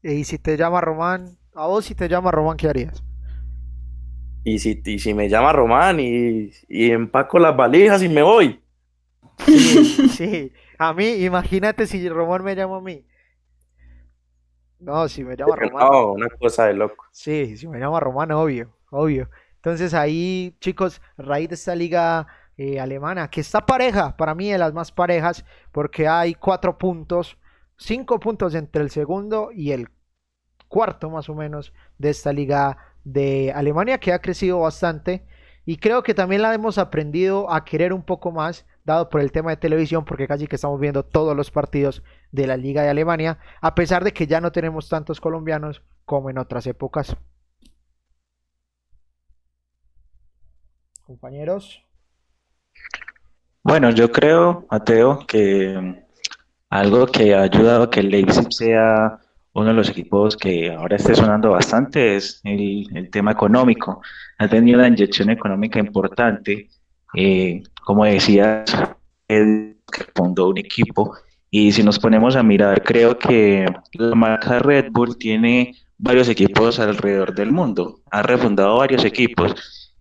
[0.00, 3.02] Y si te llama Román, a vos si te llama Román, ¿qué harías?
[4.44, 8.60] Y si, y si me llama Román y, y empaco las valijas y me voy.
[9.36, 10.52] Sí, sí.
[10.78, 13.06] A mí, imagínate si Román me llama a mí.
[14.78, 15.90] No, si me llama Román.
[15.90, 17.04] No, una cosa de loco.
[17.10, 19.30] Sí, si me llama Román, obvio, obvio.
[19.56, 24.50] Entonces ahí, chicos, a raíz de esta liga eh, alemana, que está pareja, para mí
[24.50, 27.38] de las más parejas, porque hay cuatro puntos,
[27.76, 29.88] cinco puntos entre el segundo y el
[30.68, 35.26] cuarto más o menos de esta liga de Alemania que ha crecido bastante
[35.64, 39.30] y creo que también la hemos aprendido a querer un poco más, dado por el
[39.30, 42.88] tema de televisión, porque casi que estamos viendo todos los partidos de la Liga de
[42.88, 47.16] Alemania, a pesar de que ya no tenemos tantos colombianos como en otras épocas.
[51.06, 51.84] Compañeros.
[53.64, 56.04] Bueno, yo creo, Mateo, que
[56.68, 59.20] algo que ha ayudado a que el Leipzig sea
[59.52, 64.00] uno de los equipos que ahora esté sonando bastante es el, tema económico.
[64.38, 66.68] Ha tenido una inyección económica importante.
[67.14, 68.64] Eh, como decías,
[69.28, 69.76] que
[70.14, 71.14] fundó un equipo.
[71.50, 76.80] Y si nos ponemos a mirar, creo que la marca Red Bull tiene varios equipos
[76.80, 78.00] alrededor del mundo.
[78.10, 79.54] Ha refundado varios equipos.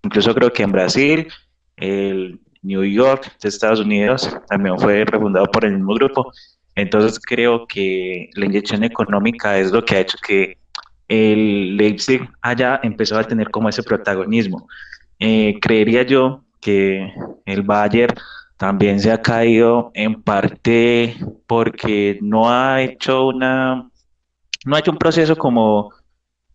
[0.04, 1.28] Incluso creo que en Brasil,
[1.76, 6.32] el New York de Estados Unidos también fue refundado por el mismo grupo.
[6.76, 10.58] Entonces creo que la inyección económica es lo que ha hecho que
[11.08, 14.68] el Leipzig haya empezado a tener como ese protagonismo.
[15.20, 17.14] Eh, creería yo que
[17.46, 18.16] el Bayern
[18.58, 21.16] también se ha caído en parte
[21.48, 23.90] porque no ha hecho una
[24.66, 25.92] no ha hecho un proceso como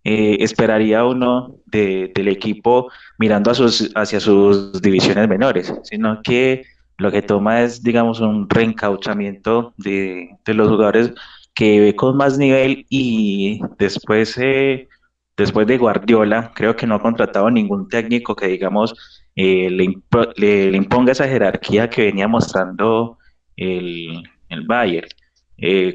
[0.09, 2.89] eh, esperaría uno del equipo
[3.19, 6.63] mirando a sus, hacia sus divisiones menores, sino que
[6.97, 11.13] lo que toma es, digamos, un reencauchamiento de, los jugadores
[11.55, 14.89] que ve con más nivel y después, eh,
[15.37, 18.95] después de Guardiola, creo que no ha contratado ningún técnico que, digamos,
[19.35, 23.19] eh, le, imponga esa jerarquía que venía mostrando
[23.57, 25.09] el, el Bayern.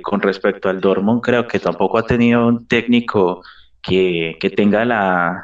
[0.01, 3.41] Con respecto al Dortmund, creo que tampoco ha tenido un técnico
[3.81, 5.43] que, tenga la,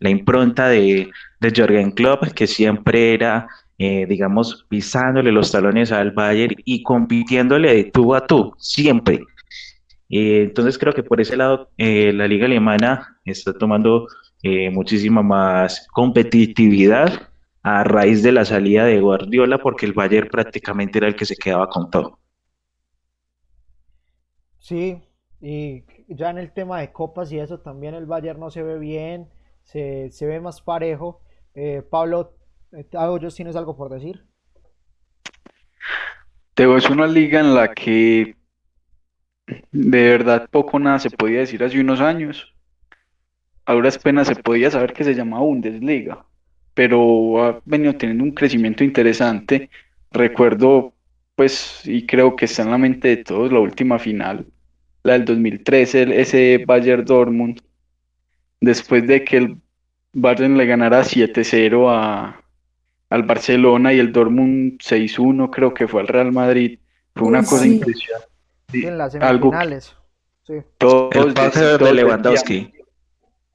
[0.00, 3.48] impronta de, de Jürgen Klopp, que siempre era
[3.80, 9.20] eh, digamos, pisándole los talones al Bayern y compitiéndole de tú a tú, siempre.
[10.08, 14.08] Eh, entonces creo que por ese lado eh, la liga alemana está tomando
[14.72, 17.28] muchísima más competitividad
[17.62, 21.36] a raíz de la salida de Guardiola porque el Bayern prácticamente era el que se
[21.36, 22.18] quedaba con todo.
[24.58, 25.00] Sí,
[25.40, 28.78] y ya en el tema de copas y eso también el Bayern no se ve
[28.78, 29.28] bien,
[29.62, 31.20] se, se ve más parejo.
[31.90, 32.38] Pablo,
[32.92, 34.24] ¿Algo, ¿tienes algo por decir?
[36.54, 38.36] Teo, es una liga en la que
[39.72, 42.54] de verdad poco nada se podía decir hace unos años.
[43.64, 46.26] Ahora apenas se podía saber que se llamaba Bundesliga,
[46.74, 49.70] pero ha venido teniendo un crecimiento interesante.
[50.10, 50.94] Recuerdo,
[51.34, 54.46] pues, y creo que está en la mente de todos, la última final,
[55.08, 57.60] la del 2013, ese Bayern Dortmund,
[58.60, 59.56] después de que el
[60.12, 62.40] Bayern le ganara 7-0 a,
[63.10, 66.78] al Barcelona y el Dortmund 6-1 creo que fue al Real Madrid.
[67.14, 68.28] Fue una cosa impresionante.
[68.72, 69.94] en las semifinales.
[70.78, 72.72] Todos, de Lewandowski.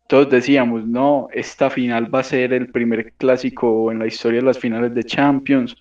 [0.07, 4.45] todos decíamos, no, esta final va a ser el primer clásico en la historia de
[4.45, 5.75] las finales de Champions.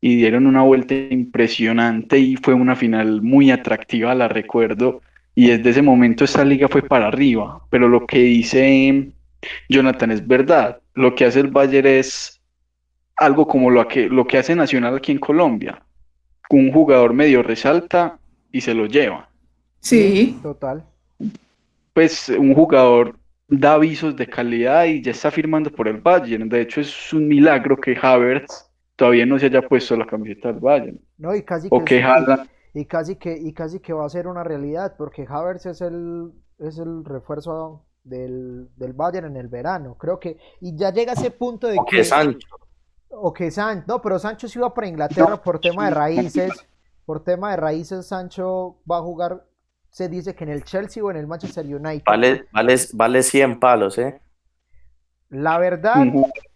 [0.00, 5.02] Y dieron una vuelta impresionante y fue una final muy atractiva, la recuerdo.
[5.34, 7.60] Y desde ese momento esta liga fue para arriba.
[7.70, 9.12] Pero lo que dice
[9.68, 10.80] Jonathan es verdad.
[10.94, 12.40] Lo que hace el Bayern es
[13.16, 15.82] algo como lo que, lo que hace Nacional aquí en Colombia.
[16.48, 18.18] Un jugador medio resalta
[18.50, 19.28] y se lo lleva.
[19.80, 20.38] Sí.
[20.42, 20.84] Total.
[21.92, 23.16] Pues un jugador
[23.48, 26.48] da avisos de calidad y ya está firmando por el Bayern.
[26.48, 28.69] De hecho, es un milagro que Havertz
[29.00, 31.00] todavía no se haya puesto la camiseta del Bayern.
[31.16, 32.04] No, y casi o que,
[32.74, 36.30] y, casi que y casi que va a ser una realidad, porque Havertz es el,
[36.58, 39.96] es el refuerzo del, del Bayern en el verano.
[39.96, 42.04] Creo que, y ya llega a ese punto de que.
[42.04, 42.46] Sancho.
[43.08, 46.52] O que Sancho, no, pero Sancho se iba para Inglaterra por tema de raíces.
[47.06, 49.46] Por tema de raíces, Sancho va a jugar,
[49.88, 52.04] se dice que en el Chelsea o en el Manchester United.
[52.04, 54.20] Vale, vale, vale 100 palos, ¿eh?
[55.30, 56.04] La verdad,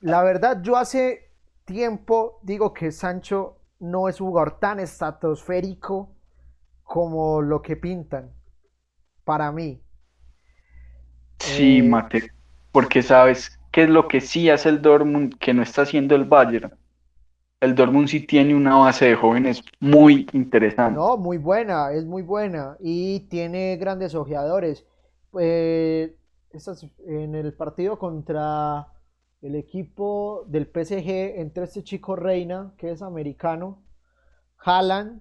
[0.00, 1.24] la verdad, yo hace
[1.64, 6.14] tiempo digo que Sancho no es un jugador tan estratosférico
[6.83, 8.33] como lo que pintan,
[9.24, 9.83] para mí.
[11.38, 12.31] Sí, eh, Mate,
[12.72, 16.27] porque sabes, ¿Qué es lo que sí hace el Dortmund que no está haciendo el
[16.27, 16.72] Bayern?
[17.61, 20.94] El Dortmund sí tiene una base de jóvenes muy interesante.
[20.94, 24.87] No, muy buena, es muy buena y tiene grandes ojeadores.
[25.40, 26.16] Eh,
[27.09, 28.87] en el partido contra
[29.44, 33.85] el equipo del PSG, entre este chico Reina, que es americano,
[34.57, 35.20] Haaland,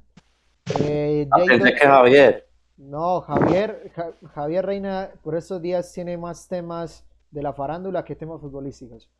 [0.80, 2.48] eh, ah, que Javier.
[2.78, 3.92] No, Javier,
[4.34, 9.12] Javier Reina por estos días tiene más temas de la farándula que temas futbolísticos.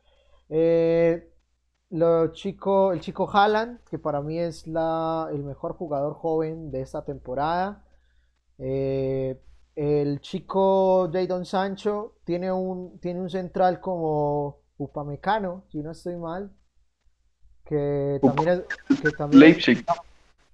[0.48, 1.30] Eh,
[1.90, 6.80] lo chico, el chico Haaland, que para mí es la, el mejor jugador joven de
[6.80, 7.84] esta temporada.
[8.56, 9.38] Eh,
[9.76, 16.50] el chico Jadon Sancho tiene un, tiene un central como Upamecano, si no estoy mal,
[17.64, 18.62] que también es,
[19.00, 19.84] que también Leipzig.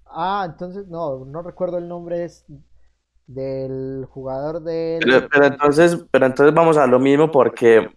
[0.05, 2.45] Ah, entonces no, no recuerdo el nombre es
[3.27, 7.89] del jugador del Pero, pero entonces, pero entonces vamos a lo mismo porque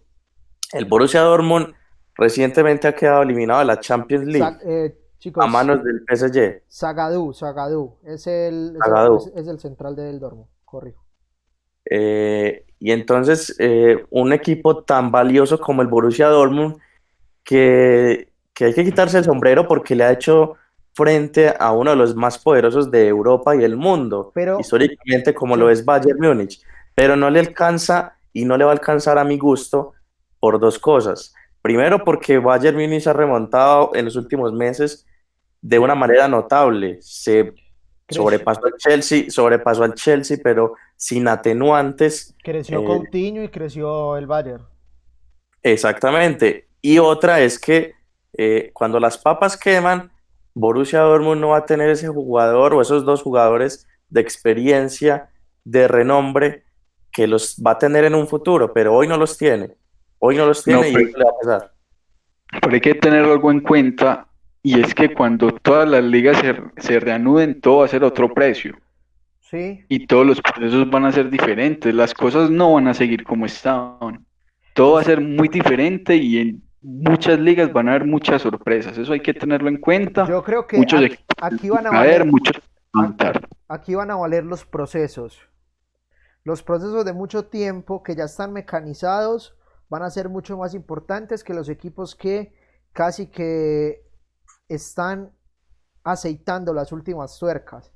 [0.72, 1.74] el Borussia Dortmund
[2.16, 6.62] recientemente ha quedado eliminado de la Champions League Sa- eh, chicos, a manos del PSG.
[6.70, 11.04] Zagadou, Zagadou, es el, es el- es el central del Dortmund, corrijo.
[11.90, 16.76] Eh, y entonces eh, un equipo tan valioso como el Borussia Dortmund
[17.42, 20.54] que, que hay que quitarse el sombrero porque le ha hecho
[20.94, 25.56] frente a uno de los más poderosos de Europa y el mundo, Pero- históricamente como
[25.56, 26.62] lo es Bayern Múnich,
[26.94, 29.92] pero no le alcanza y no le va a alcanzar a mi gusto
[30.38, 31.34] por dos cosas.
[31.62, 35.06] Primero porque Bayern Múnich ha remontado en los últimos meses
[35.62, 36.98] de una manera notable.
[37.00, 37.54] Se
[38.08, 42.34] sobrepasó al Chelsea, sobrepasó al Chelsea, pero sin atenuantes.
[42.42, 44.64] Creció Eh, Coutinho y creció el Bayern.
[45.62, 46.68] Exactamente.
[46.80, 47.94] Y otra es que
[48.36, 50.12] eh, cuando las papas queman,
[50.54, 55.30] Borussia Dortmund no va a tener ese jugador o esos dos jugadores de experiencia,
[55.64, 56.64] de renombre,
[57.10, 59.74] que los va a tener en un futuro, pero hoy no los tiene.
[60.18, 61.72] Hoy no los tiene No, y eso le va a pesar.
[62.60, 64.28] Pero hay que tener algo en cuenta
[64.62, 68.32] y es que cuando todas las ligas se, se reanuden, todo va a ser otro
[68.32, 68.76] precio
[69.54, 71.94] Sí, y todos los procesos van a ser diferentes.
[71.94, 74.26] Las cosas no van a seguir como estaban.
[74.74, 78.98] Todo va a ser muy diferente y en muchas ligas van a haber muchas sorpresas.
[78.98, 80.26] Eso hay que tenerlo en cuenta.
[80.26, 81.00] yo creo que Muchos
[81.40, 82.56] aquí, van a valer, muchos
[82.92, 83.48] a montar.
[83.68, 85.38] aquí van a valer los procesos.
[86.42, 89.56] Los procesos de mucho tiempo que ya están mecanizados
[89.88, 92.52] van a ser mucho más importantes que los equipos que
[92.92, 94.02] casi que
[94.68, 95.30] están
[96.02, 97.93] aceitando las últimas tuercas.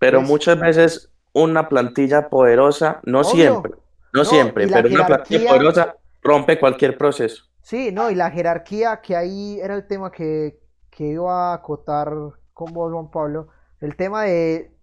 [0.00, 3.30] Pero Pues- muchas veces una plantilla poderosa, no Obvio.
[3.30, 3.72] siempre,
[4.12, 7.44] no No, siempre, pero una plantilla poderosa rompe cualquier proceso.
[7.62, 10.58] Sí, no, y la jerarquía, que ahí era el tema que,
[10.90, 12.12] que iba a acotar
[12.52, 13.46] con vos, Juan Pablo,
[13.80, 14.74] el tema de,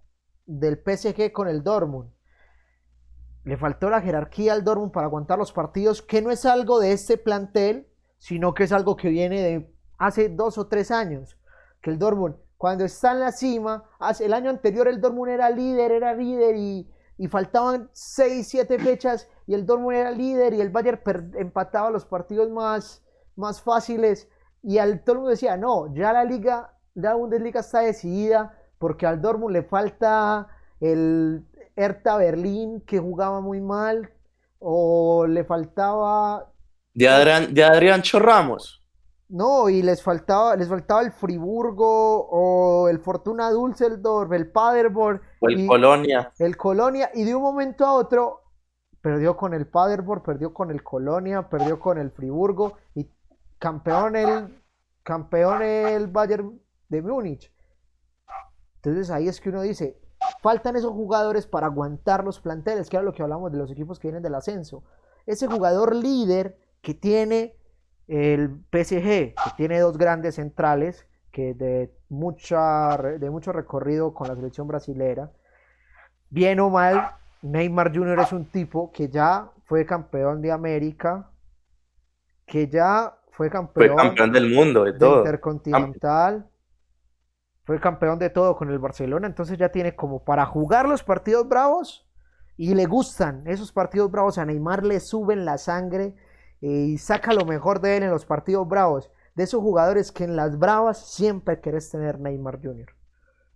[0.45, 2.09] del PSG con el Dortmund.
[3.43, 6.91] Le faltó la jerarquía al Dortmund para aguantar los partidos, que no es algo de
[6.93, 7.87] este plantel,
[8.19, 11.37] sino que es algo que viene de hace dos o tres años.
[11.81, 15.49] Que el Dortmund, cuando está en la cima, hace, el año anterior el Dortmund era
[15.49, 16.87] líder, era líder y,
[17.29, 21.01] faltaban seis, siete fechas y el Dortmund era líder y el Bayern
[21.35, 23.03] empataba los partidos más,
[23.35, 24.27] más fáciles
[24.63, 29.53] y al mundo decía, no, ya la liga, la Bundesliga está decidida porque al Dortmund
[29.53, 30.47] le falta
[30.79, 34.11] el Hertha Berlín que jugaba muy mal
[34.59, 36.51] o le faltaba
[36.93, 38.83] De Adrián, de Adrián Ramos.
[39.29, 45.49] No, y les faltaba, les faltaba el Friburgo o el Fortuna Düsseldorf, el Paderborn o
[45.49, 46.31] el y Colonia.
[46.39, 48.43] el Colonia y de un momento a otro
[49.01, 53.09] perdió con el Paderborn, perdió con el Colonia, perdió con el Friburgo y
[53.59, 54.61] campeón el
[55.03, 57.51] campeón el Bayern de Múnich.
[58.75, 59.99] Entonces ahí es que uno dice,
[60.41, 63.99] faltan esos jugadores para aguantar los planteles, que era lo que hablamos de los equipos
[63.99, 64.83] que vienen del ascenso.
[65.25, 67.56] Ese jugador líder que tiene
[68.07, 74.35] el PSG, que tiene dos grandes centrales, que de, mucha, de mucho recorrido con la
[74.35, 75.31] selección brasilera.
[76.29, 78.19] Bien o mal, Neymar Jr.
[78.19, 81.29] es un tipo que ya fue campeón de América,
[82.45, 85.19] que ya fue Fue campeón del mundo, de de todo.
[85.19, 86.49] Intercontinental,
[87.65, 91.47] fue campeón de todo con el Barcelona, entonces ya tiene como para jugar los partidos
[91.47, 92.07] bravos
[92.55, 96.15] y le gustan esos partidos bravos, a Neymar le suben la sangre
[96.61, 100.35] y saca lo mejor de él en los partidos bravos, de esos jugadores que en
[100.35, 102.87] las bravas siempre querés tener Neymar Jr.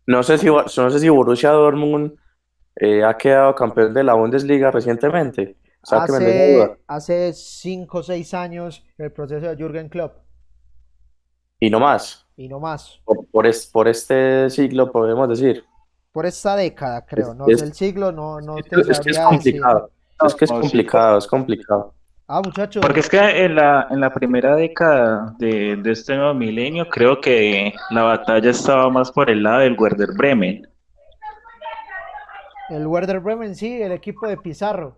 [0.07, 2.13] No sé si, no sé si Borussia Dortmund
[2.75, 5.57] eh, ha quedado campeón de la Bundesliga recientemente.
[5.89, 10.17] Hace, hace 5 o 6 años el proceso de Jürgen Klopp
[11.59, 12.27] Y no más.
[12.37, 12.99] y no más.
[13.03, 15.63] Por, por, es- por este siglo podemos decir.
[16.11, 18.85] Por esta década, creo, Es- no es- del siglo, no, no Es te que es,
[18.87, 19.61] que es sabría decir.
[19.61, 19.91] complicado.
[20.27, 21.95] Es que es complicado, es complicado.
[22.27, 22.81] Ah, muchachos.
[22.81, 27.19] Porque es que en la, en la primera década de, de este nuevo milenio, creo
[27.19, 30.67] que la batalla estaba más por el lado del Werder Bremen.
[32.69, 34.97] El Werder Bremen, sí, el equipo de Pizarro.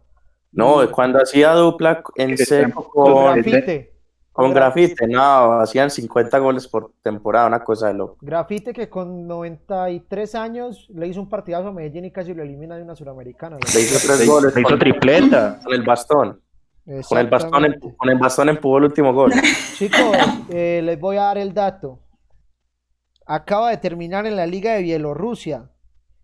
[0.52, 3.94] No, cuando hacía dupla en seco Con Grafite.
[4.32, 8.18] con Grafite, no, hacían 50 goles por temporada, una cosa de loco.
[8.22, 12.76] Grafite que con 93 años le hizo un partidazo a Medellín y casi lo elimina
[12.78, 13.58] de una suramericana.
[13.74, 15.60] Le hizo tres goles se hizo con, tripleta.
[15.64, 16.40] con el bastón.
[17.08, 19.32] Con el bastón, con el bastón empujó el último gol.
[19.78, 20.18] Chicos,
[20.50, 22.00] eh, les voy a dar el dato.
[23.26, 25.72] Acaba de terminar en la Liga de Bielorrusia.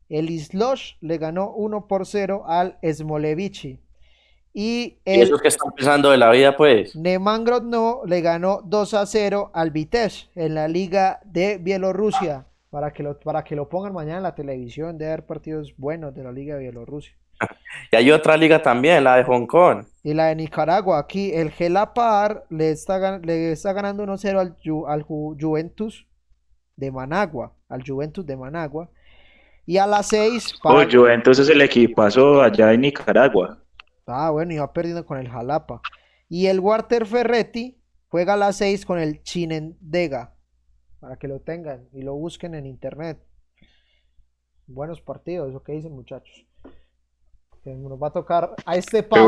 [0.10, 3.80] El Islosh le ganó 1 por 0 al Smolevici.
[4.52, 6.96] Y Y el esos que están pensando de la vida, pues.
[6.96, 12.48] Neman Grodno le ganó 2 a 0 al Vitesse en la Liga de Bielorrusia.
[12.70, 16.14] Para que, lo, para que lo pongan mañana en la televisión, de haber partidos buenos
[16.14, 17.19] de la Liga de Bielorrusia.
[17.92, 19.86] Y hay otra liga también, la de Hong Kong.
[20.04, 24.88] Y la de Nicaragua, aquí el Gelapar le está, le está ganando 1-0 al, Ju-
[24.88, 26.08] al Ju- Juventus
[26.76, 28.90] de Managua, al Juventus de Managua.
[29.66, 33.60] Y a las 6 Oh, Juventus es el equipazo allá en Nicaragua.
[34.08, 35.82] Ah, bueno, iba perdiendo con el Jalapa.
[36.28, 37.78] Y el Walter Ferretti
[38.08, 40.34] juega a las 6 con el Chinendega.
[41.00, 43.20] Para que lo tengan y lo busquen en internet.
[44.68, 46.46] Buenos partidos, eso que dicen muchachos.
[47.64, 49.26] Que nos va a tocar a este paso.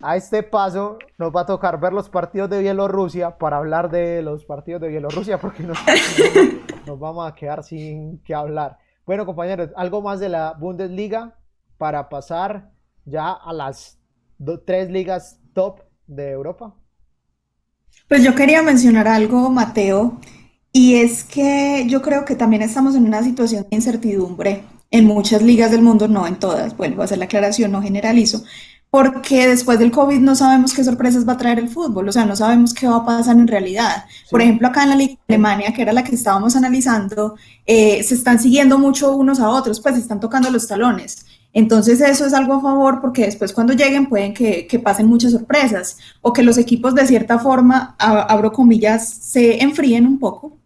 [0.00, 4.22] A este paso nos va a tocar ver los partidos de Bielorrusia para hablar de
[4.22, 5.78] los partidos de Bielorrusia porque nos,
[6.86, 8.78] nos vamos a quedar sin que hablar.
[9.04, 11.36] Bueno, compañeros, algo más de la Bundesliga
[11.76, 12.70] para pasar
[13.04, 13.98] ya a las
[14.38, 16.74] do- tres ligas top de Europa.
[18.08, 20.18] Pues yo quería mencionar algo, Mateo,
[20.72, 25.42] y es que yo creo que también estamos en una situación de incertidumbre en muchas
[25.42, 28.44] ligas del mundo, no en todas, vuelvo a hacer la aclaración, no generalizo,
[28.90, 32.26] porque después del COVID no sabemos qué sorpresas va a traer el fútbol, o sea,
[32.26, 34.04] no sabemos qué va a pasar en realidad.
[34.30, 37.36] Por ejemplo, acá en la Liga de Alemania, que era la que estábamos analizando,
[37.66, 41.24] eh, se están siguiendo mucho unos a otros, pues se están tocando los talones.
[41.54, 45.32] Entonces eso es algo a favor porque después cuando lleguen pueden que, que pasen muchas
[45.32, 50.58] sorpresas o que los equipos de cierta forma, a- abro comillas, se enfríen un poco,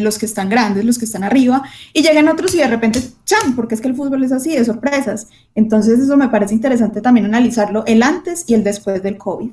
[0.00, 1.62] los que están grandes, los que están arriba,
[1.92, 3.54] y lleguen otros y de repente, ¡chan!
[3.54, 5.28] Porque es que el fútbol es así, de sorpresas.
[5.54, 9.50] Entonces eso me parece interesante también analizarlo, el antes y el después del COVID.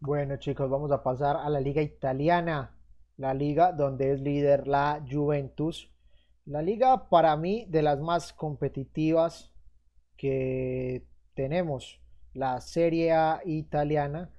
[0.00, 2.70] Bueno, chicos, vamos a pasar a la liga italiana,
[3.16, 5.90] la liga donde es líder la Juventus.
[6.44, 9.50] La liga para mí de las más competitivas
[10.16, 11.04] que
[11.34, 12.00] tenemos,
[12.34, 14.30] la Serie A italiana.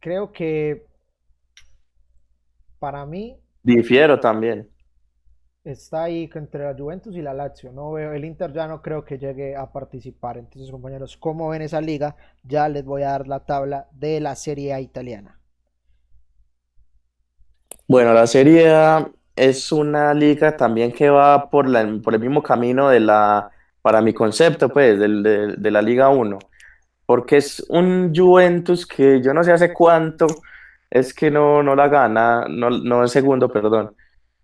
[0.00, 0.86] Creo que
[2.78, 4.70] para mí Difiero también.
[5.64, 7.70] está ahí entre la Juventus y la Lazio.
[7.70, 10.38] No veo, el Inter ya no creo que llegue a participar.
[10.38, 12.16] Entonces, compañeros, ¿cómo ven esa liga?
[12.42, 15.38] Ya les voy a dar la tabla de la Serie A italiana.
[17.88, 22.42] Bueno, la Serie A es una liga también que va por la, por el mismo
[22.42, 23.50] camino de la,
[23.82, 25.08] para mi concepto, pues, de,
[25.56, 26.38] de la Liga 1.
[27.06, 30.26] Porque es un Juventus que yo no sé hace cuánto
[30.98, 33.94] es que no, no la gana, no, no es segundo, perdón.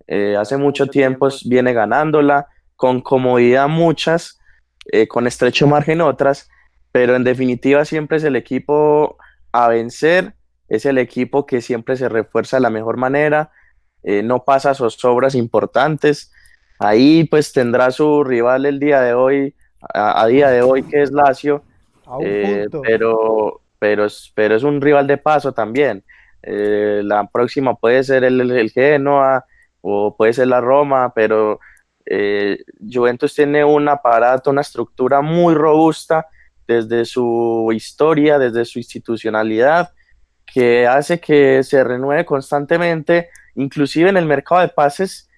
[0.06, 4.38] Eh, hace mucho tiempo viene ganándola, con comodidad muchas,
[4.90, 6.50] eh, con estrecho margen otras,
[6.90, 9.16] pero en definitiva siempre es el equipo
[9.52, 10.34] a vencer,
[10.68, 13.50] es el equipo que siempre se refuerza de la mejor manera,
[14.02, 16.32] eh, no pasa zozobras importantes.
[16.78, 19.54] Ahí pues tendrá su rival el día de hoy,
[19.94, 21.62] a, a día de hoy que es Lazio,
[22.20, 24.04] eh, pero, pero
[24.56, 26.04] es un rival de paso también.
[26.42, 29.44] Eh, la próxima puede ser el, el Genoa
[29.80, 31.60] o puede ser la Roma, pero
[32.06, 36.26] eh, Juventus tiene un aparato, una estructura muy robusta
[36.66, 39.90] desde su historia, desde su institucionalidad,
[40.46, 45.28] que hace que se renueve constantemente, inclusive en el mercado de pases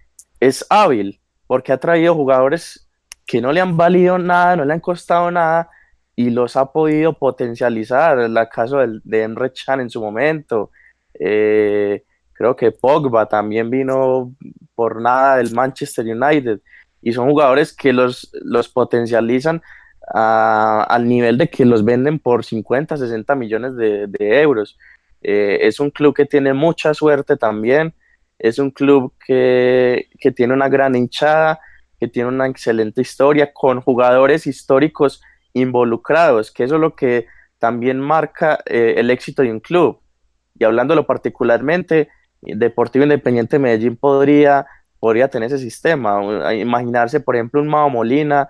[0.41, 2.89] es hábil, porque ha traído jugadores
[3.27, 5.71] que no le han valido nada, no le han costado nada,
[6.17, 8.19] y los ha podido potencializar.
[8.19, 10.71] El caso del, de Emre Can en su momento.
[11.19, 14.35] Eh, creo que Pogba también vino
[14.75, 16.61] por nada del Manchester United.
[17.03, 18.31] Y son jugadores que los,
[18.73, 19.63] potencializan
[20.07, 24.79] al nivel de que los venden por 50, 60 millones de, euros.
[25.23, 27.95] Eh, es un club que tiene mucha suerte también.
[28.39, 31.61] Es un club que, que tiene una gran hinchada,
[31.99, 35.23] que tiene una excelente historia con jugadores históricos
[35.55, 37.27] involucrados, que eso es lo que
[37.59, 40.01] también marca eh, el éxito de un club.
[40.59, 42.09] Y hablándolo particularmente,
[42.41, 44.67] Deportivo Independiente de Medellín podría,
[45.01, 46.53] podría tener ese sistema.
[46.55, 48.49] Imaginarse, por ejemplo, un Mao Molina,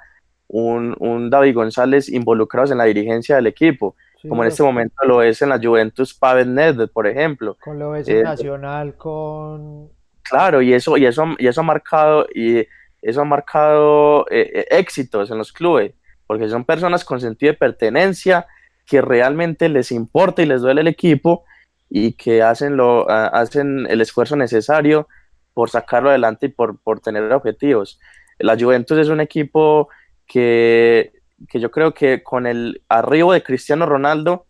[0.49, 4.95] un, un David González involucrados en la dirigencia del equipo, Sí, como en este momento
[5.05, 7.59] lo es en la Juventus Pavel Nedved, por ejemplo.
[7.63, 9.91] Con lo es Eh, Nacional, con...
[10.23, 12.67] Claro, y eso, y eso, y eso ha marcado, y
[13.03, 15.93] eso ha marcado eh, eh, éxitos en los clubes,
[16.27, 18.47] porque son personas con sentido de pertenencia,
[18.87, 21.45] que realmente les importa y les duele el equipo,
[21.89, 25.09] y que hacen, lo, hacen el esfuerzo necesario
[25.53, 28.01] por sacarlo adelante y por, por tener objetivos.
[28.39, 29.89] La Juventus es un equipo
[30.27, 31.13] que,
[31.49, 34.47] que yo creo que con el arribo de Cristiano Ronaldo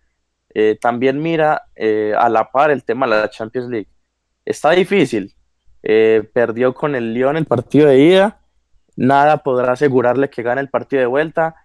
[0.55, 3.89] eh, también mira eh, a la par el tema de la Champions League.
[4.45, 5.35] Está difícil,
[5.83, 8.41] eh, perdió con el Lyon el partido de ida,
[8.97, 11.57] nada podrá asegurarle que gane el partido de vuelta,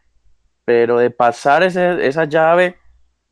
[0.66, 2.78] pero de pasar ese, esa llave,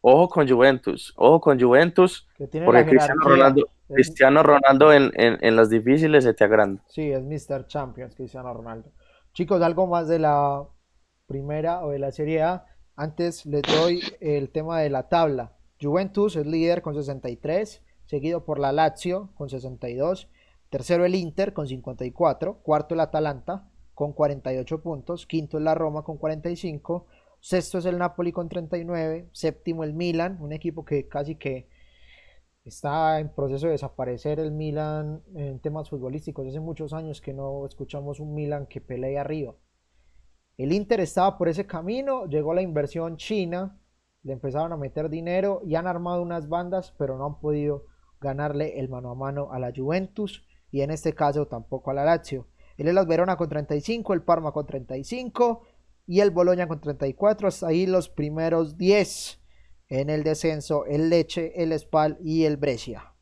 [0.10, 5.70] ojo con Juventus, ojo con Juventus, porque Cristiano Ronaldo, Cristiano Ronaldo en, en, en, las
[5.70, 6.82] difíciles se te agranda.
[6.88, 7.68] Sí, es Mr.
[7.68, 8.89] Champions, Cristiano Ronaldo.
[9.34, 10.64] Chicos, algo más de la
[11.26, 12.66] primera o de la Serie A.
[12.95, 15.53] Antes les doy el tema de la tabla.
[15.80, 20.30] Juventus es líder con 63, seguido por la Lazio con 62,
[20.70, 26.03] tercero el Inter con 54, cuarto el Atalanta con 48 puntos, quinto es la Roma
[26.03, 27.08] con 45,
[27.48, 31.70] sexto es el Napoli con 39, séptimo el Milan, un equipo que casi que
[32.66, 36.45] está en proceso de desaparecer el Milan en temas futbolísticos.
[36.45, 39.56] Hace muchos años que no escuchamos un Milan que pelee arriba.
[40.58, 43.80] El Inter estaba por ese camino, llegó la inversión china,
[44.24, 47.86] le empezaron a meter dinero y han armado unas bandas, pero no han podido
[48.20, 52.04] ganarle el mano a mano a la Juventus y en este caso tampoco a la
[52.04, 52.48] Lazio.
[52.76, 55.64] El Elas Verona con 35, el Parma con 35
[56.08, 57.49] y el Boloña con 34.
[57.49, 59.43] Hasta ahí los primeros 10
[59.89, 63.14] en el descenso, el Leche, el Spal y el Brescia,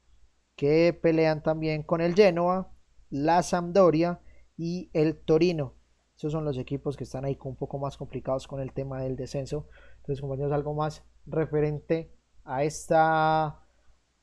[0.56, 2.72] que pelean también con el Genoa,
[3.10, 4.22] la Sampdoria
[4.56, 5.76] y el Torino.
[6.16, 9.18] Esos son los equipos que están ahí un poco más complicados con el tema del
[9.18, 9.68] descenso.
[9.98, 12.16] Entonces, compañeros, algo más referente
[12.46, 13.60] a esta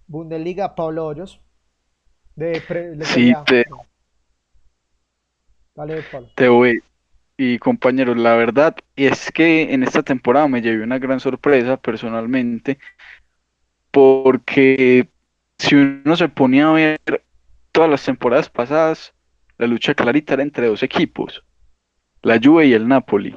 [0.07, 1.41] Bundesliga, Pablo Hoyos.
[2.35, 2.63] De
[3.05, 3.65] sí, te,
[6.35, 6.83] te voy.
[7.45, 12.79] Y compañeros, la verdad es que en esta temporada me llevé una gran sorpresa personalmente,
[13.91, 15.09] porque
[15.59, 17.01] si uno se ponía a ver
[17.73, 19.13] todas las temporadas pasadas,
[19.59, 21.43] la lucha clarita era entre dos equipos
[22.23, 23.35] la Juve y el Napoli.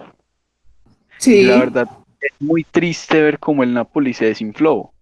[1.18, 1.44] Sí.
[1.44, 1.90] la verdad,
[2.22, 4.94] es muy triste ver cómo el Napoli se desinfló.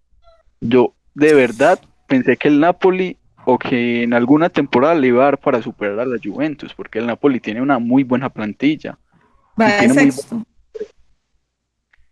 [0.62, 5.26] Yo de verdad pensé que el Napoli o que en alguna temporada le iba a
[5.26, 8.98] dar para superar a la Juventus, porque el Napoli tiene una muy buena plantilla.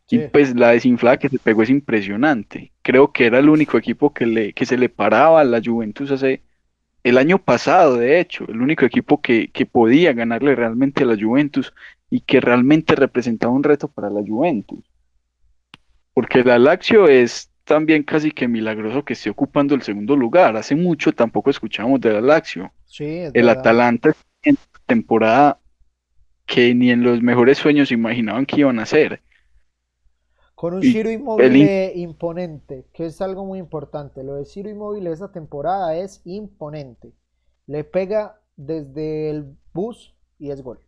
[0.09, 2.72] y, pues la desinflada que se pegó es impresionante.
[2.83, 6.11] Creo que era el único equipo que, le, que se le paraba a la Juventus
[6.11, 6.43] hace
[7.03, 11.72] el año pasado, de hecho, el único equipo que, podía ganarle realmente a la Juventus
[12.11, 14.85] y que realmente representaba un reto para la Juventus.
[16.14, 20.57] Porque la Lazio es también casi que milagroso que esté ocupando el segundo lugar.
[20.57, 22.73] Hace mucho tampoco escuchamos de la Lazio.
[22.99, 24.57] el Atalanta en
[24.87, 25.59] temporada
[26.47, 29.23] que ni en los mejores sueños imaginaban que iban a ser.
[30.55, 31.57] Con un Ciro Inmóvil
[31.97, 34.23] imponente, que es algo muy importante.
[34.23, 37.13] Lo de Ciro Inmóvil esta temporada es imponente.
[37.67, 40.81] Le pega desde el bus y es gol.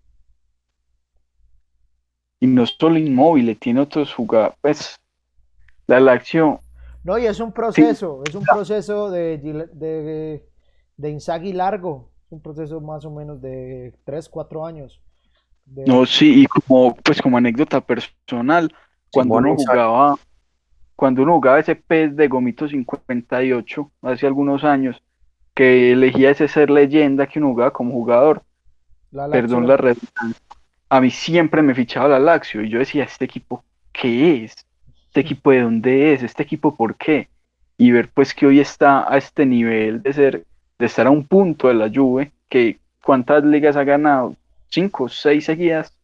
[2.40, 4.56] Y no solo Inmóvil, tiene otros jugadores.
[4.60, 5.00] Pues,
[5.86, 6.60] la, acción.
[7.04, 10.42] No, y es un proceso, es un proceso de, de,
[10.96, 12.10] de largo.
[12.26, 15.00] Es un proceso más o menos de 3, 4 años.
[15.86, 18.74] No, sí, y como, pues como anécdota personal,
[19.12, 20.16] cuando uno jugaba,
[20.96, 25.02] cuando uno jugaba ese pez de Gomito 58 hace algunos años,
[25.54, 28.42] que elegía ese ser leyenda que uno jugaba como jugador.
[29.30, 29.96] Perdón la red.
[30.88, 34.66] A mí siempre me fichaba la Lazio y yo decía, ¿este equipo qué es?
[35.14, 36.24] ¿Este equipo de dónde es?
[36.24, 37.28] ¿Este equipo por qué?
[37.78, 40.44] Y ver pues que hoy está a este nivel de ser,
[40.76, 44.34] de estar a un punto de la Juve, que cuántas ligas ha ganado,
[44.70, 45.96] cinco, seis seguidas,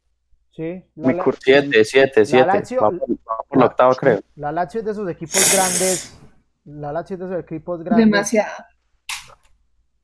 [0.52, 2.46] Sí, la, siete, siete, siete.
[2.46, 2.80] La Lazio,
[3.48, 4.20] por la octava, creo.
[4.36, 6.16] La Lazio es de sus equipos grandes.
[6.64, 8.06] La Lazio es de sus equipos grandes.
[8.06, 8.64] Demasiado.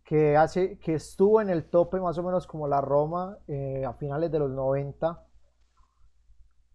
[0.02, 3.92] Que, hace, que estuvo en el tope más o menos como la Roma eh, a
[3.92, 5.26] finales de los 90.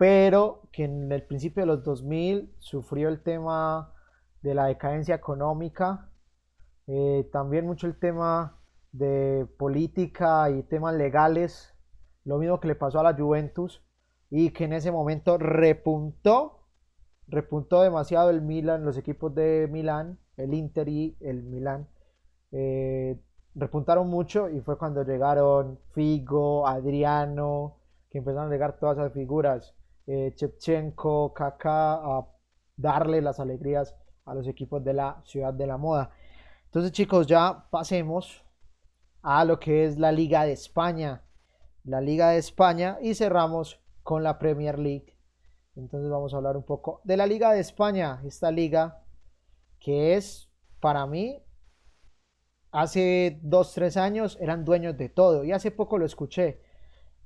[0.01, 3.93] Pero que en el principio de los 2000 sufrió el tema
[4.41, 6.09] de la decadencia económica.
[6.87, 8.57] Eh, también mucho el tema
[8.91, 11.75] de política y temas legales
[12.23, 13.85] lo mismo que le pasó a la Juventus
[14.31, 16.65] y que en ese momento repuntó,
[17.27, 21.87] repuntó demasiado el Milan, los equipos de Milán, el Inter y el Milán.
[22.51, 23.21] Eh,
[23.53, 27.77] repuntaron mucho y fue cuando llegaron Figo, Adriano,
[28.09, 29.75] que empezaron a llegar todas esas figuras,
[30.07, 32.27] eh, Chepchenko, Kaká, a
[32.75, 33.95] darle las alegrías
[34.25, 36.11] a los equipos de la ciudad de la moda.
[36.65, 38.43] Entonces chicos, ya pasemos
[39.21, 41.23] a lo que es la Liga de España
[41.83, 45.17] la Liga de España y cerramos con la Premier League.
[45.75, 49.03] Entonces vamos a hablar un poco de la Liga de España, esta liga
[49.79, 50.49] que es
[50.79, 51.43] para mí
[52.71, 56.61] hace dos, tres años eran dueños de todo y hace poco lo escuché.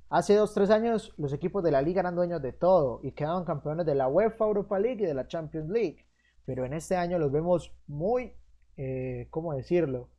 [0.10, 3.44] Hace dos, tres años los equipos de la liga eran dueños de todo y quedaban
[3.44, 6.06] campeones de la UEFA Europa League y de la Champions League.
[6.46, 8.34] Pero en este año los vemos muy,
[8.78, 10.10] eh, ¿cómo decirlo?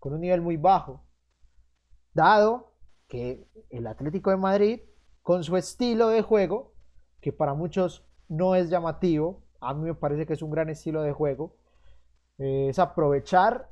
[0.00, 1.04] Con un nivel muy bajo.
[2.12, 2.72] Dado
[3.06, 4.80] que el Atlético de Madrid,
[5.22, 6.74] con su estilo de juego,
[7.20, 11.02] que para muchos no es llamativo, a mí me parece que es un gran estilo
[11.02, 11.56] de juego,
[12.38, 13.70] eh, es aprovechar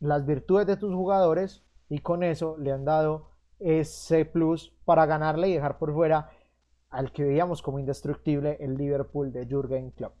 [0.00, 3.31] las virtudes de tus jugadores y con eso le han dado
[3.64, 6.30] ese plus para ganarle y dejar por fuera
[6.90, 10.14] al que veíamos como indestructible el Liverpool de Jürgen Klopp.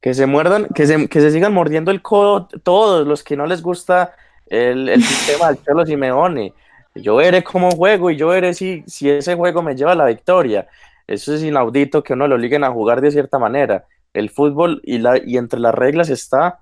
[0.00, 3.46] Que se muerdan, que se, que se sigan mordiendo el codo todos los que no
[3.46, 4.14] les gusta
[4.46, 6.52] el, el sistema del Cholo Simeone.
[6.94, 10.06] Yo veré cómo juego y yo veré si, si ese juego me lleva a la
[10.06, 10.68] victoria.
[11.06, 13.86] Eso es inaudito que uno lo obliguen a jugar de cierta manera.
[14.12, 16.60] El fútbol y, la, y entre las reglas está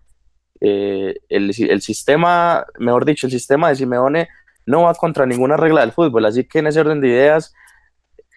[0.64, 4.28] eh, el, el, sistema, mejor dicho, el sistema de Simeone
[4.64, 6.24] no va contra ninguna regla del fútbol.
[6.24, 7.52] Así que en ese orden de ideas,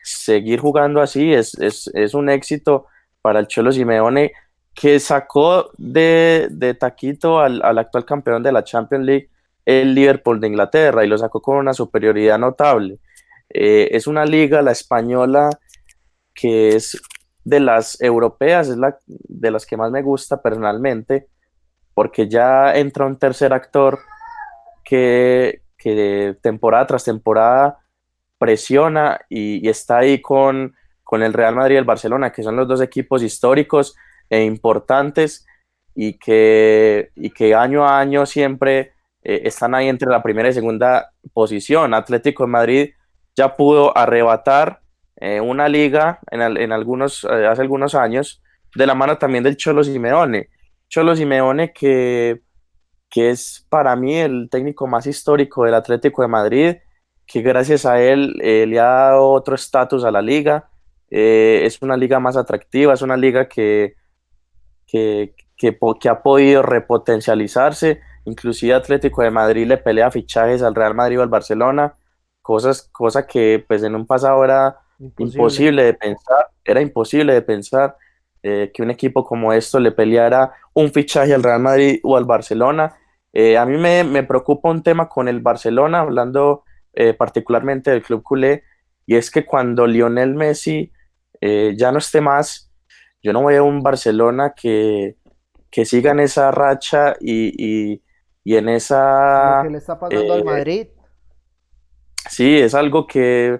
[0.03, 2.87] seguir jugando así es, es, es un éxito
[3.21, 4.31] para el Cholo Simeone
[4.73, 9.29] que sacó de, de taquito al, al, actual campeón de la Champions League,
[9.63, 12.99] el Liverpool de Inglaterra, y lo sacó con una superioridad notable.
[13.49, 15.51] Eh, es una liga, la española,
[16.33, 16.99] que es
[17.43, 21.27] de las europeas, es la de las que más me gusta personalmente,
[21.95, 23.99] porque ya entra un tercer actor
[24.83, 27.79] que, que temporada tras temporada
[28.37, 32.67] presiona y, está ahí con, con el Real Madrid y el Barcelona, que son los
[32.67, 33.95] dos equipos históricos
[34.29, 35.47] e importantes
[35.95, 38.91] y que, y que año a año siempre
[39.23, 41.93] eh, están ahí entre la primera y segunda posición.
[41.93, 42.89] Atlético de Madrid
[43.35, 44.81] ya pudo arrebatar
[45.15, 48.43] eh, una liga en, en algunos, eh, hace algunos años
[48.75, 50.49] de la mano también del Cholo Simeone.
[50.89, 52.41] Cholo Simeone que,
[53.09, 56.75] que es para mí el técnico más histórico del Atlético de Madrid,
[57.25, 60.69] que gracias a él le ha dado otro estatus a la liga.
[61.09, 63.95] es una liga más atractiva, es una liga que,
[64.85, 68.01] que, que, que, ha podido repotencializarse.
[68.25, 71.93] Inclusive Atlético de Madrid le pelea fichajes al Real Madrid o al Barcelona,
[72.41, 77.41] cosas, cosa que pues en un pasado era imposible, imposible de pensar, era imposible de
[77.41, 77.95] pensar
[78.47, 82.25] eh, que un equipo como esto le peleara un fichaje al Real Madrid o al
[82.25, 82.95] Barcelona.
[83.33, 88.03] Eh, a mí me, me, preocupa un tema con el Barcelona, hablando eh, particularmente del
[88.03, 88.61] club culé,
[89.07, 90.91] y es que cuando Lionel Messi
[91.41, 92.71] ya no esté más,
[93.21, 95.15] yo no veo un Barcelona que,
[95.71, 98.03] que siga en esa racha y, y,
[98.43, 99.61] y en esa...
[99.63, 100.87] Que le está pasando al Madrid.
[102.29, 103.59] Sí, es algo que,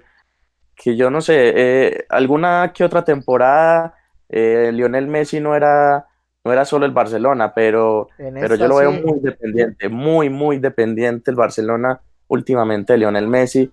[0.75, 3.94] que yo no sé, eh, alguna que otra temporada
[4.29, 6.05] eh, Lionel Messi no era,
[6.43, 9.01] no era solo el Barcelona, pero, pero yo lo veo sí.
[9.05, 13.71] muy dependiente, muy, muy dependiente el Barcelona últimamente de Lionel Messi,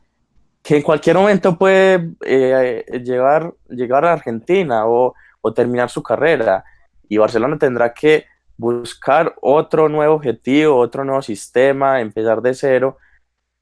[0.62, 6.64] que en cualquier momento puede eh, llegar, llegar a Argentina o, o terminar su carrera.
[7.08, 8.26] Y Barcelona tendrá que
[8.56, 12.98] buscar otro nuevo objetivo, otro nuevo sistema, empezar de cero,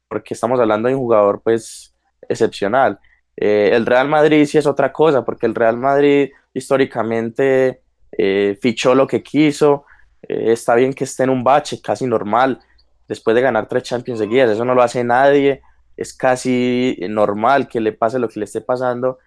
[0.08, 1.94] porque estamos hablando de un jugador pues
[2.28, 2.98] excepcional.
[3.36, 7.82] Eh, el Real Madrid sí es otra cosa, porque el Real Madrid históricamente
[8.12, 9.84] eh, fichó lo que quiso,
[10.22, 12.60] eh, está bien que esté en un bache casi normal,
[13.08, 15.62] después de ganar tres Champions seguidas, eso no lo hace nadie,
[15.96, 19.18] es casi normal que le pase lo que le esté pasando,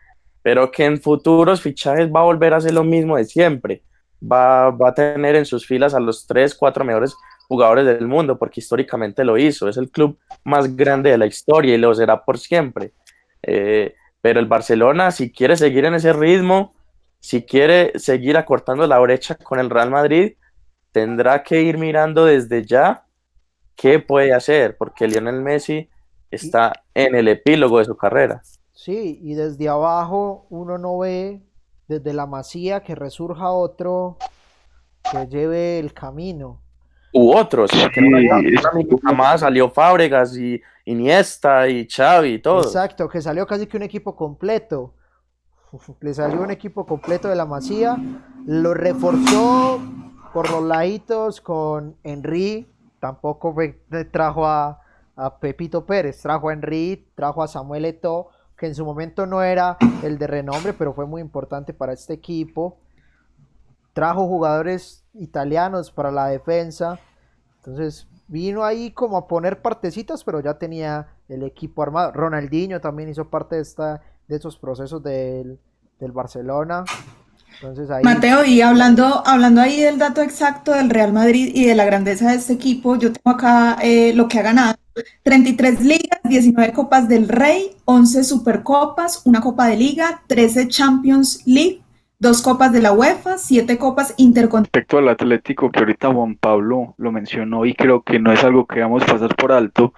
[0.41, 3.83] pero que en futuros fichajes va a volver a hacer lo mismo de siempre.
[4.21, 7.15] Va, va, a tener en sus filas a los tres, cuatro mejores
[7.47, 9.67] jugadores del mundo, porque históricamente lo hizo.
[9.67, 12.91] Es el club más grande de la historia y lo será por siempre.
[13.41, 16.73] Eh, pero el Barcelona, si quiere seguir en ese ritmo,
[17.23, 20.33] si quiere seguir acortando la brecha con el Real Madrid,
[20.91, 23.05] tendrá que ir mirando desde ya
[23.75, 25.89] qué puede hacer, porque Lionel Messi
[26.29, 28.41] está en el epílogo de su carrera.
[28.73, 31.41] Sí, y desde abajo uno no ve
[31.87, 34.17] desde la masía que resurja otro
[35.09, 36.61] que lleve el camino.
[37.13, 38.01] U otros, porque
[39.01, 42.63] jamás salió Fábregas y Iniesta y Xavi y todo.
[42.63, 44.93] Exacto, que salió casi que un equipo completo.
[46.01, 47.97] Le salió un equipo completo de la masía,
[48.45, 49.79] lo reforzó
[50.31, 53.55] por los laditos con Henry, tampoco
[54.11, 54.79] trajo a,
[55.39, 59.77] Pepito Pérez, trajo a Henry, trajo a Samuel Eto'o, que en su momento no era
[60.03, 62.77] el de renombre, pero fue muy importante para este equipo.
[63.93, 66.99] Trajo jugadores italianos para la defensa.
[67.57, 72.11] Entonces vino ahí como a poner partecitas, pero ya tenía el equipo armado.
[72.11, 75.59] Ronaldinho también hizo parte de, esta, de esos procesos del,
[75.99, 76.83] del Barcelona.
[77.55, 78.03] Entonces ahí...
[78.03, 82.31] Mateo, y hablando, hablando ahí del dato exacto del Real Madrid y de la grandeza
[82.31, 84.75] de este equipo, yo tengo acá eh, lo que ha ganado.
[85.23, 91.81] 33 ligas, 19 copas del Rey, 11 supercopas, una copa de liga, 13 Champions League,
[92.19, 94.73] dos copas de la UEFA, siete copas intercontinentales.
[94.73, 98.65] Respecto al Atlético, que ahorita Juan Pablo lo mencionó y creo que no es algo
[98.65, 99.93] que vamos a pasar por alto,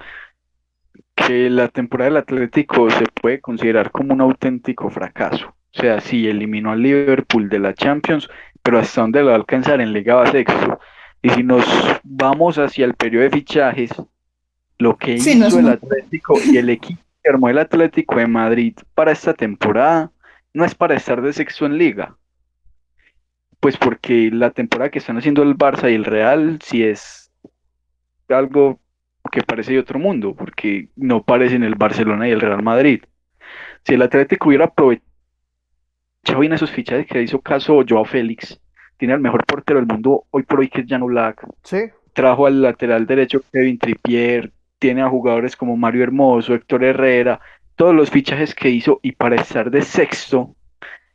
[1.15, 5.55] que la temporada del Atlético se puede considerar como un auténtico fracaso.
[5.75, 8.29] O sea, sí, eliminó al Liverpool de la Champions,
[8.61, 10.79] pero hasta dónde lo va a alcanzar en Liga va sexto.
[11.21, 11.65] Y si nos
[12.03, 13.91] vamos hacia el periodo de fichajes,
[14.77, 18.17] lo que Sí, hizo no es el Atlético y el equipo que armó el Atlético
[18.17, 20.11] de Madrid para esta temporada
[20.53, 22.15] no es para estar de sexto en Liga.
[23.59, 27.31] Pues porque la temporada que están haciendo el Barça y el Real sí es
[28.29, 28.79] algo
[29.31, 33.03] que parece de otro mundo, porque no parecen el Barcelona y el Real Madrid.
[33.83, 35.05] Si el Atlético hubiera aprovechado
[36.39, 38.59] bien esos fichajes que hizo caso Joao Félix,
[38.97, 41.77] tiene al mejor portero del mundo hoy por hoy que es Jan Oblak, Sí,
[42.13, 47.39] trajo al lateral derecho Kevin Trippier, tiene a jugadores como Mario Hermoso, Héctor Herrera,
[47.75, 50.55] todos los fichajes que hizo y para estar de sexto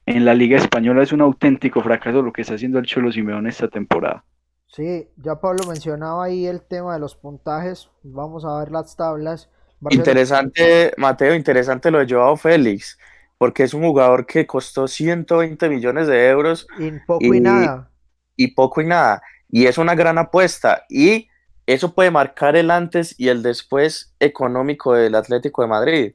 [0.07, 3.49] en la Liga Española es un auténtico fracaso lo que está haciendo el Cholo Simeone
[3.49, 4.25] esta temporada.
[4.73, 7.89] Sí, ya Pablo mencionaba ahí el tema de los puntajes.
[8.03, 9.49] Vamos a ver las tablas.
[9.81, 12.99] Barcelona- Interesante, Mateo, interesante lo de Joao Félix,
[13.39, 17.91] porque es un jugador que costó 120 millones de euros Y poco y y- nada.
[18.37, 19.23] y poco y nada.
[19.49, 20.85] Y es una gran apuesta.
[20.89, 21.29] Y
[21.67, 26.15] eso puede marcar el antes y el después económico del Atlético de Madrid.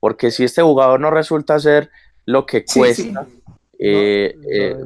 [0.00, 1.90] Porque si este jugador no resulta ser
[2.26, 3.42] lo que cuesta, sí.
[3.78, 4.76] eh, No- eh,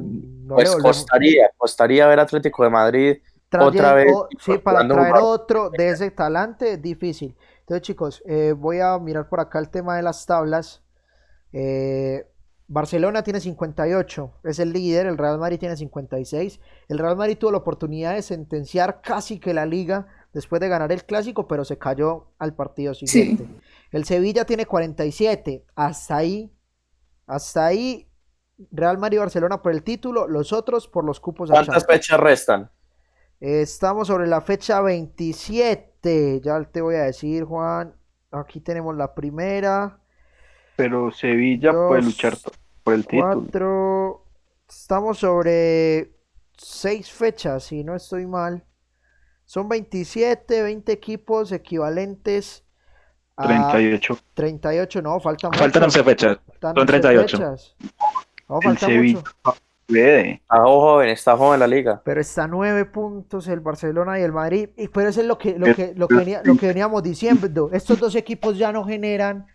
[0.49, 3.17] no- pues le costaría, costaría ver Atlético de Madrid
[3.49, 7.35] Traye- otra vez sí, para traer otro de ese talante es difícil.
[7.61, 10.83] Entonces, chicos, eh, voy a mirar por acá el tema de las tablas.
[11.53, 12.25] Eh,
[12.67, 16.59] Barcelona tiene 58, es el líder, el Real Madrid tiene 56.
[16.87, 20.91] El Real Madrid tuvo la oportunidad de sentenciar casi que la liga después de ganar
[20.91, 23.47] el clásico, pero se cayó al partido siguiente.
[23.91, 26.51] El Sevilla tiene 47, hasta ahí,
[27.25, 28.07] hasta ahí
[28.71, 31.99] Real Madrid y Barcelona por el título, los otros por los cupos ¿Cuántas Champions.
[32.01, 32.69] fechas restan?
[33.39, 36.41] Estamos sobre la fecha 27.
[36.41, 37.95] Ya te voy a decir, Juan.
[38.31, 39.97] Aquí tenemos la primera.
[40.75, 42.35] Pero Sevilla puede luchar
[42.83, 43.41] por el título.
[43.41, 44.25] Cuatro.
[44.67, 46.11] Estamos sobre
[46.57, 48.63] seis fechas, si no estoy mal.
[49.45, 52.63] Son 27, 20 equipos equivalentes
[53.35, 54.19] a 38.
[54.35, 55.01] 38.
[55.01, 55.99] No, faltan Faltan mucho.
[55.99, 56.37] 11 fechas.
[56.45, 57.37] Faltan son 11 38.
[57.37, 57.75] fechas.
[58.49, 59.55] No, El Sevilla mucho.
[59.87, 62.01] Está joven, está joven la liga.
[62.05, 64.69] Pero está a nueve puntos el Barcelona y el Madrid.
[64.77, 67.01] Y pero eso es lo que, lo Pero- que, lo que, venía- lo que veníamos
[67.01, 67.69] diciendo.
[67.73, 69.47] Estos dos equipos ya no generan,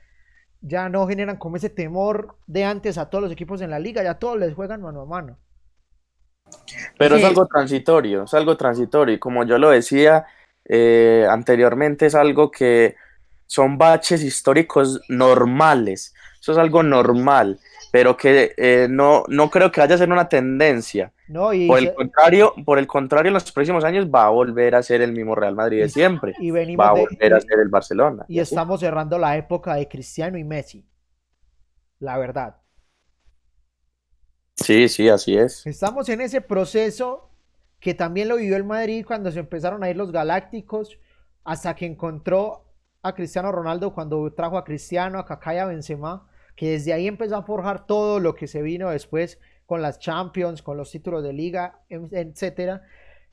[0.61, 4.03] ya no generan como ese temor de antes a todos los equipos en la liga.
[4.03, 5.39] Ya todos les juegan mano a mano.
[6.99, 9.15] Pero es algo transitorio, es algo transitorio.
[9.15, 10.27] Y como yo lo decía
[10.65, 12.97] eh, anteriormente, es algo que
[13.47, 16.15] son baches históricos normales.
[16.41, 17.59] Eso es algo normal,
[17.95, 21.13] pero que eh, no, no creo que vaya a ser una tendencia.
[21.29, 21.53] ¿no?
[21.53, 24.75] Y, Por se- el contrario, por el contrario, en los próximos años va a volver
[24.75, 26.35] a ser el mismo Real Madrid de Y- siempre.
[26.41, 28.25] y venimos Va a de- volver a ser el Barcelona.
[28.27, 30.85] y estamos cerrando la época de Cristiano y Messi.
[32.01, 32.57] La verdad.
[34.57, 35.65] Sí, sí, así es.
[35.65, 37.31] Estamos en ese proceso
[37.79, 40.99] que también lo vivió el Madrid cuando se empezaron a ir los Galácticos,
[41.45, 42.65] hasta que encontró
[43.03, 46.27] a Cristiano Ronaldo cuando trajo a Cristiano, a Kaká y a Benzema,
[46.57, 50.63] que desde ahí empezó a forjar todo lo que se vino después con las Champions,
[50.63, 52.83] con los títulos de liga, etcétera.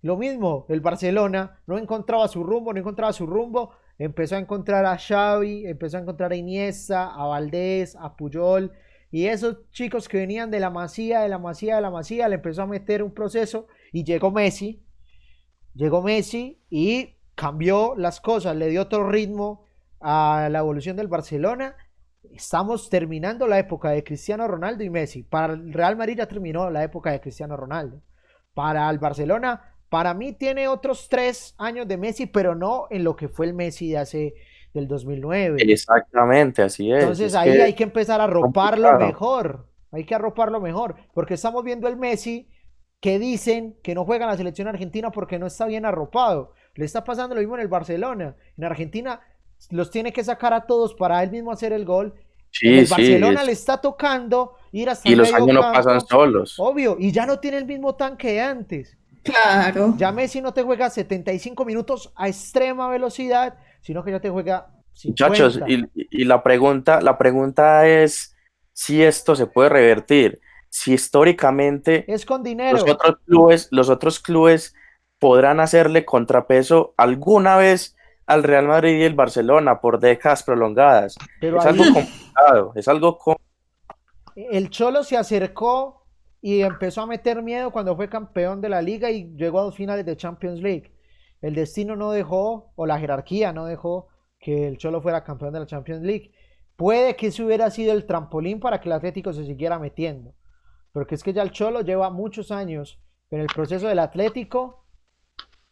[0.01, 4.86] Lo mismo, el Barcelona no encontraba su rumbo, no encontraba su rumbo, empezó a encontrar
[4.86, 8.72] a Xavi, empezó a encontrar a Iniesta, a Valdés, a Puyol,
[9.11, 12.36] y esos chicos que venían de la masía, de la masía, de la masía, le
[12.36, 14.82] empezó a meter un proceso y llegó Messi.
[15.76, 19.65] Llegó Messi y cambió las cosas, le dio otro ritmo
[19.99, 21.76] a la evolución del Barcelona.
[22.30, 25.24] Estamos terminando la época de Cristiano Ronaldo y Messi.
[25.24, 28.01] Para el Real Madrid ya terminó la época de Cristiano Ronaldo.
[28.53, 33.15] Para el Barcelona, para mí tiene otros tres años de Messi, pero no en lo
[33.15, 34.34] que fue el Messi de hace
[34.74, 35.57] del 2009.
[35.67, 36.99] Exactamente, así es.
[37.01, 39.07] Entonces Es ahí que- hay que empezar a arroparlo complicado.
[39.11, 39.67] mejor.
[39.91, 40.95] Hay que arroparlo mejor.
[41.13, 42.47] Porque estamos viendo el Messi
[43.01, 46.53] que dicen que no juega en la selección argentina porque no está bien arropado.
[46.76, 48.36] Le está pasando lo mismo en el Barcelona.
[48.57, 49.19] En Argentina
[49.70, 52.14] los tiene que sacar a todos para él mismo hacer el gol.
[52.62, 55.62] en el sí, Barcelona es- le está tocando ir hasta y el los años no
[55.62, 56.55] pasan solos.
[56.57, 58.97] Obvio, y ya no tiene el mismo tanque de antes.
[59.24, 59.93] Claro.
[59.97, 64.68] Ya Messi no te juega 75 minutos a extrema velocidad, sino que ya te juega
[64.93, 65.28] 50.
[65.30, 68.36] Muchachos, y, y la pregunta, la pregunta es
[68.74, 72.78] si esto se puede revertir, si históricamente Es con dinero.
[72.78, 74.74] los otros clubes, los otros clubes
[75.20, 77.95] podrán hacerle contrapeso alguna vez
[78.26, 81.15] al Real Madrid y el Barcelona por décadas prolongadas.
[81.39, 83.17] Pero es ahí- algo complicado, es algo
[84.36, 86.05] El Cholo se acercó
[86.41, 89.76] y empezó a meter miedo cuando fue campeón de la liga y llegó a dos
[89.76, 90.93] finales de Champions League.
[91.41, 94.07] El destino no dejó, o la jerarquía no dejó
[94.39, 96.32] que el Cholo fuera campeón de la Champions League.
[96.76, 100.34] Puede que eso hubiera sido el trampolín para que el Atlético se siguiera metiendo.
[100.93, 102.99] Porque es que ya el Cholo lleva muchos años
[103.30, 104.80] en el proceso del Atlético.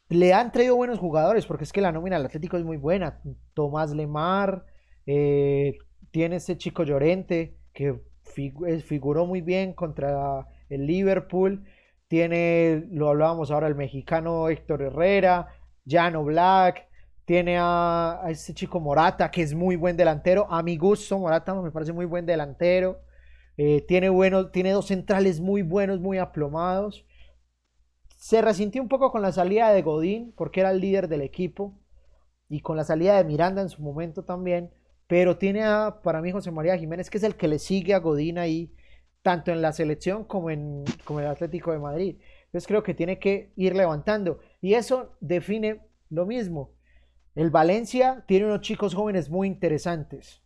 [0.09, 3.21] Le han traído buenos jugadores, porque es que la nómina del Atlético es muy buena.
[3.53, 4.65] Tomás Lemar,
[5.05, 5.77] eh,
[6.09, 11.63] tiene ese chico Llorente, que figuró muy bien contra el Liverpool.
[12.07, 15.47] Tiene, lo hablábamos ahora, el mexicano Héctor Herrera,
[15.87, 16.87] Jano Black.
[17.25, 20.47] Tiene a, ese chico Morata, que es muy buen delantero.
[20.51, 23.01] A mi gusto, Morata me parece muy buen delantero.
[23.57, 27.05] Eh, tiene, bueno, tiene dos centrales muy buenos, muy aplomados.
[28.19, 31.79] Se resintió un poco con la salida de Godín, porque era el líder del equipo.
[32.49, 34.71] Y con la salida de Miranda en su momento también.
[35.07, 35.63] Pero tiene
[36.03, 38.75] para mí, José María Jiménez, que es el que le sigue a Godín ahí,
[39.21, 42.17] tanto en la selección como en, como el Atlético de Madrid.
[42.47, 44.39] Entonces creo que tiene que ir levantando.
[44.59, 46.73] Y eso define lo mismo.
[47.35, 50.43] El Valencia tiene unos chicos jóvenes muy interesantes.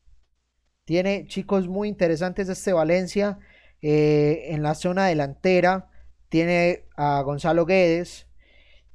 [0.86, 3.40] Tiene chicos muy interesantes este Valencia
[3.82, 5.90] eh, en la zona delantera.
[6.34, 8.26] Tiene a Gonzalo Guedes.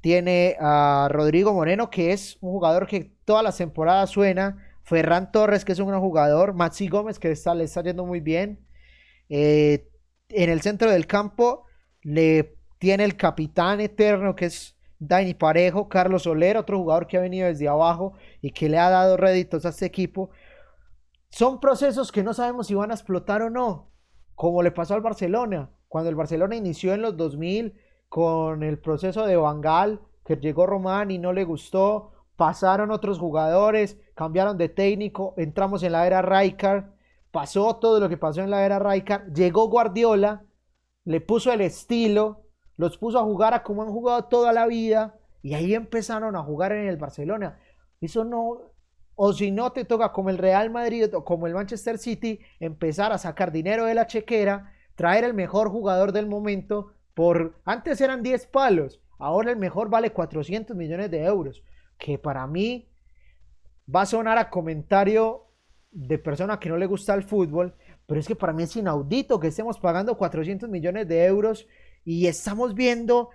[0.01, 5.65] Tiene a Rodrigo Moreno, que es un jugador que todas las temporadas suena Ferran Torres,
[5.65, 8.67] que es un gran jugador, Maxi Gómez, que está, le está yendo muy bien.
[9.29, 9.89] Eh,
[10.31, 11.65] en el centro del campo
[12.03, 17.21] le tiene el capitán eterno, que es Dani Parejo, Carlos Soler, otro jugador que ha
[17.21, 20.31] venido desde abajo y que le ha dado réditos a este equipo.
[21.31, 23.93] Son procesos que no sabemos si van a explotar o no,
[24.35, 27.75] como le pasó al Barcelona, cuando el Barcelona inició en los 2000
[28.09, 33.99] con el proceso de Bangal, que llegó Román y no le gustó, pasaron otros jugadores,
[34.15, 36.85] cambiaron de técnico, entramos en la era Rijkaard,
[37.31, 40.45] pasó todo lo que pasó en la era Rijkaard, llegó Guardiola,
[41.05, 42.45] le puso el estilo,
[42.77, 46.43] los puso a jugar a como han jugado toda la vida y ahí empezaron a
[46.43, 47.59] jugar en el Barcelona.
[48.01, 48.73] Eso no,
[49.15, 53.13] o si no te toca como el Real Madrid o como el Manchester City, empezar
[53.13, 58.25] a sacar dinero de la chequera, traer el mejor jugador del momento por, antes eran
[58.25, 61.63] 10 palos, ahora el mejor vale 400 millones de euros
[61.99, 62.91] que para mí
[63.95, 65.45] va a sonar a comentario
[65.93, 67.77] de persona que no le gusta el fútbol,
[68.07, 71.69] pero es que para mí es inaudito que estemos pagando 400 millones de euros
[72.05, 73.31] y estamos viendo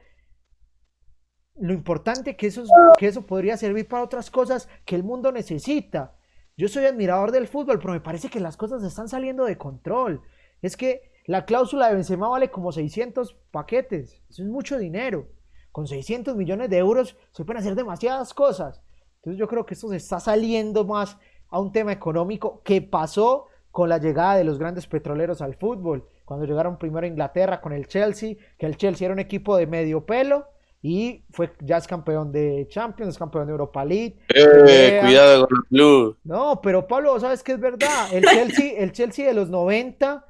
[1.56, 2.66] lo importante que eso,
[2.98, 6.18] que eso podría servir para otras cosas que el mundo necesita.
[6.58, 10.24] Yo soy admirador del fútbol, pero me parece que las cosas están saliendo de control.
[10.62, 14.22] Es que la cláusula de Benzema vale como 600 paquetes.
[14.30, 15.28] Eso es mucho dinero
[15.74, 18.80] con 600 millones de euros se pueden hacer demasiadas cosas.
[19.16, 21.18] Entonces yo creo que esto se está saliendo más
[21.50, 26.08] a un tema económico que pasó con la llegada de los grandes petroleros al fútbol.
[26.26, 29.66] Cuando llegaron primero a Inglaterra con el Chelsea, que el Chelsea era un equipo de
[29.66, 30.46] medio pelo
[30.84, 34.20] y fue ya es campeón de Champions, es campeón de Europa League.
[34.30, 36.18] Eh, cuidado con el club.
[36.24, 38.14] No, pero Pablo, ¿sabes qué es verdad?
[38.14, 40.24] El Chelsea, el Chelsea de los 90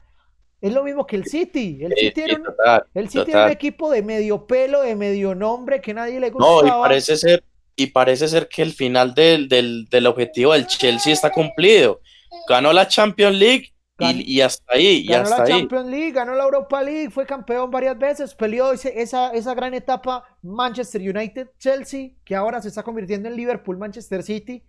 [0.64, 1.80] es lo mismo que el City.
[1.82, 6.62] El City, era, un, equipo de medio pelo, de medio nombre, que nadie le gustaba.
[6.62, 7.44] No, y parece ser,
[7.76, 12.00] y parece ser que el final del, del, objetivo del Chelsea está cumplido.
[12.48, 15.06] Ganó la Champions League y, hasta ahí.
[15.06, 19.54] Ganó la Champions League, ganó la Europa League, fue campeón varias veces, peleó esa, esa
[19.54, 24.64] gran etapa Manchester United-Chelsea, que ahora se está convirtiendo en Liverpool-Manchester City.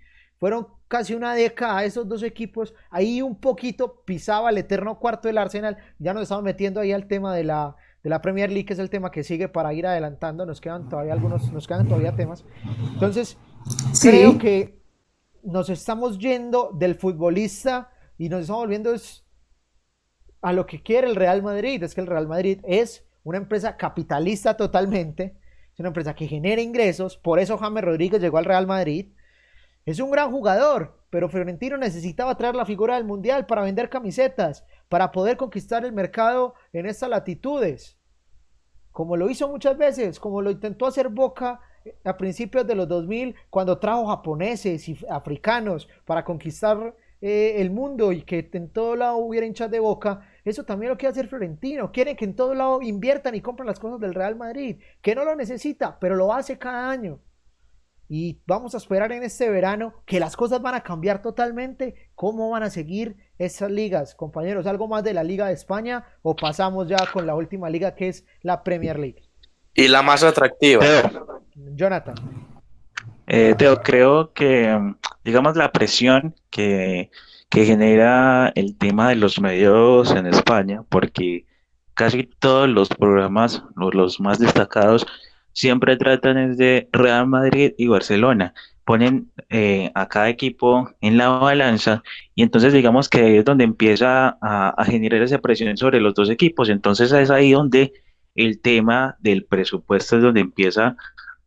[0.45, 2.75] Fueron casi una década esos dos equipos.
[2.91, 5.79] Ahí un poquito pisaba el eterno cuarto del Arsenal.
[5.99, 8.79] Ya nos estamos metiendo ahí al tema de la, de la Premier League, que es
[8.79, 10.45] el tema que sigue para ir adelantando.
[10.45, 12.45] Nos quedan todavía algunos, nos quedan todavía temas.
[12.93, 13.39] Entonces,
[14.03, 14.83] creo que
[15.43, 18.95] nos estamos yendo del futbolista y nos estamos volviendo
[20.43, 21.83] a lo que quiere el Real Madrid.
[21.83, 25.39] Es que el Real Madrid es una empresa capitalista totalmente.
[25.73, 27.17] Es una empresa que genera ingresos.
[27.17, 29.14] Por eso James Rodríguez llegó al Real Madrid.
[29.87, 34.65] Es un gran jugador, pero Florentino necesitaba traer la figura del Mundial para vender camisetas,
[34.89, 37.99] para poder conquistar el mercado en estas latitudes.
[38.93, 41.61] Como lo hizo muchas veces, como lo intentó hacer Boca
[42.03, 48.13] a principios de los 2000, cuando trajo japoneses y africanos para conquistar eh, el mundo
[48.13, 50.29] y que en todo lado hubiera hinchas de Boca.
[50.47, 51.93] Eso también lo quiere hacer Florentino.
[51.93, 55.25] Quiere que en todo lado inviertan y compren las cosas del Real Madrid, que no
[55.27, 57.19] lo necesita, pero lo hace cada año.
[58.09, 62.11] Y vamos a esperar en este verano que las cosas van a cambiar totalmente.
[62.15, 64.67] ¿Cómo van a seguir esas ligas, compañeros?
[64.67, 68.09] ¿Algo más de la Liga de España o pasamos ya con la última liga que
[68.09, 69.23] es la Premier League?
[69.75, 70.85] Y la más atractiva.
[71.55, 72.15] Jonathan.
[73.27, 74.79] Eh, Teo, creo que,
[75.25, 77.11] digamos, la presión que,
[77.49, 81.47] que genera el tema de los medios en España, porque
[81.95, 85.07] casi todos los programas, los más destacados,
[85.55, 88.53] siempre tratan de Real Madrid y Barcelona,
[88.85, 92.03] ponen eh, a cada equipo en la balanza
[92.35, 96.15] y entonces digamos que ahí es donde empieza a, a generar esa presión sobre los
[96.15, 96.69] dos equipos.
[96.69, 97.95] Entonces es ahí donde
[98.35, 100.97] el tema del presupuesto es donde empieza a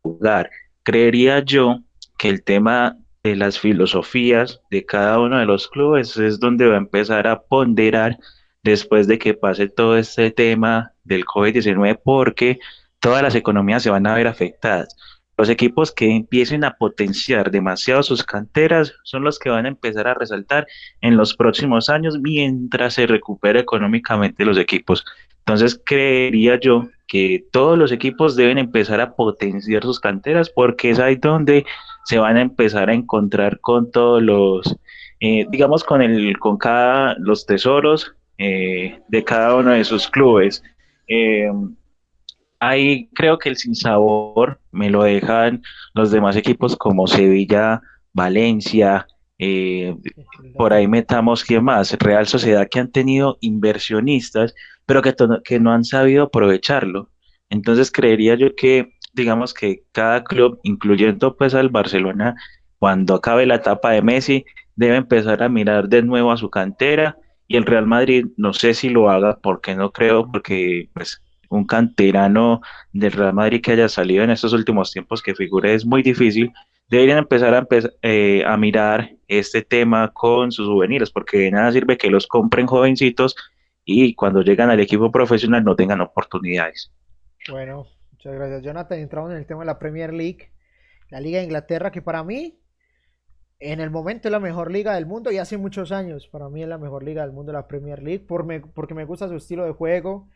[0.01, 0.49] jugar.
[0.83, 1.81] Creería yo
[2.17, 6.75] que el tema de las filosofías de cada uno de los clubes es donde va
[6.75, 8.17] a empezar a ponderar
[8.63, 12.59] después de que pase todo este tema del COVID-19 porque
[12.99, 14.95] todas las economías se van a ver afectadas.
[15.37, 20.07] Los equipos que empiecen a potenciar demasiado sus canteras son los que van a empezar
[20.07, 20.65] a resaltar
[21.01, 25.05] en los próximos años mientras se recupera económicamente los equipos.
[25.39, 30.99] Entonces creería yo que todos los equipos deben empezar a potenciar sus canteras porque es
[30.99, 31.65] ahí donde
[32.05, 34.75] se van a empezar a encontrar con todos los,
[35.19, 40.63] eh, digamos, con el, con cada los tesoros eh, de cada uno de sus clubes.
[41.07, 41.49] Eh,
[42.59, 45.61] ahí creo que el sinsabor me lo dejan
[45.93, 47.81] los demás equipos como Sevilla,
[48.13, 49.07] Valencia,
[49.39, 49.95] eh,
[50.55, 54.55] por ahí metamos quién más, Real Sociedad que han tenido inversionistas,
[54.85, 57.09] pero que, que no han sabido aprovecharlo.
[57.49, 62.35] Entonces creería yo que, digamos que cada club, incluyendo pues al Barcelona,
[62.79, 64.45] cuando acabe la etapa de Messi,
[64.75, 68.73] debe empezar a mirar de nuevo a su cantera y el Real Madrid no sé
[68.73, 72.61] si lo haga, porque no creo, porque pues un canterano
[72.93, 76.51] del Real Madrid que haya salido en estos últimos tiempos que figure es muy difícil,
[76.89, 77.67] deberían empezar a,
[78.01, 82.67] eh, a mirar este tema con sus juveniles, porque de nada sirve que los compren
[82.67, 83.35] jovencitos
[83.83, 86.91] y cuando llegan al equipo profesional no tengan oportunidades.
[87.49, 88.99] Bueno, muchas gracias Jonathan.
[88.99, 90.51] Entramos en el tema de la Premier League,
[91.09, 92.59] la Liga de Inglaterra, que para mí
[93.59, 96.61] en el momento es la mejor liga del mundo y hace muchos años para mí
[96.61, 99.65] es la mejor liga del mundo la Premier League por porque me gusta su estilo
[99.65, 100.29] de juego,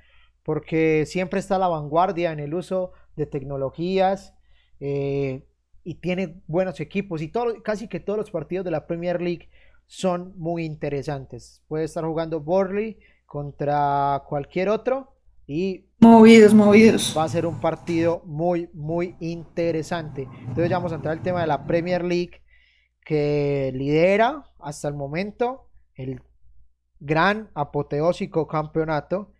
[0.43, 4.33] porque siempre está a la vanguardia en el uso de tecnologías
[4.79, 5.45] eh,
[5.83, 9.49] y tiene buenos equipos y todo, casi que todos los partidos de la Premier League
[9.87, 11.61] son muy interesantes.
[11.67, 15.15] Puede estar jugando Borley contra cualquier otro
[15.47, 17.13] y movidos, movidos.
[17.17, 20.27] Va a ser un partido muy, muy interesante.
[20.39, 22.41] Entonces ya vamos a entrar al tema de la Premier League
[23.03, 26.21] que lidera hasta el momento el
[26.99, 29.33] gran apoteósico campeonato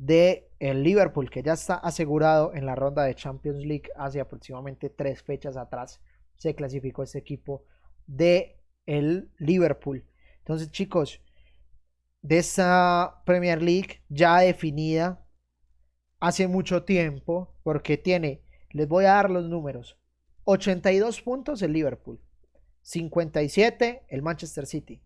[0.00, 4.88] de el Liverpool, que ya está asegurado en la ronda de Champions League hace aproximadamente
[4.88, 6.00] tres fechas atrás.
[6.36, 7.66] Se clasificó este equipo
[8.06, 10.06] de el Liverpool.
[10.38, 11.20] Entonces, chicos,
[12.22, 15.22] de esa Premier League ya definida
[16.18, 19.98] hace mucho tiempo, porque tiene, les voy a dar los números,
[20.44, 22.22] 82 puntos el Liverpool,
[22.82, 25.02] 57 el Manchester City,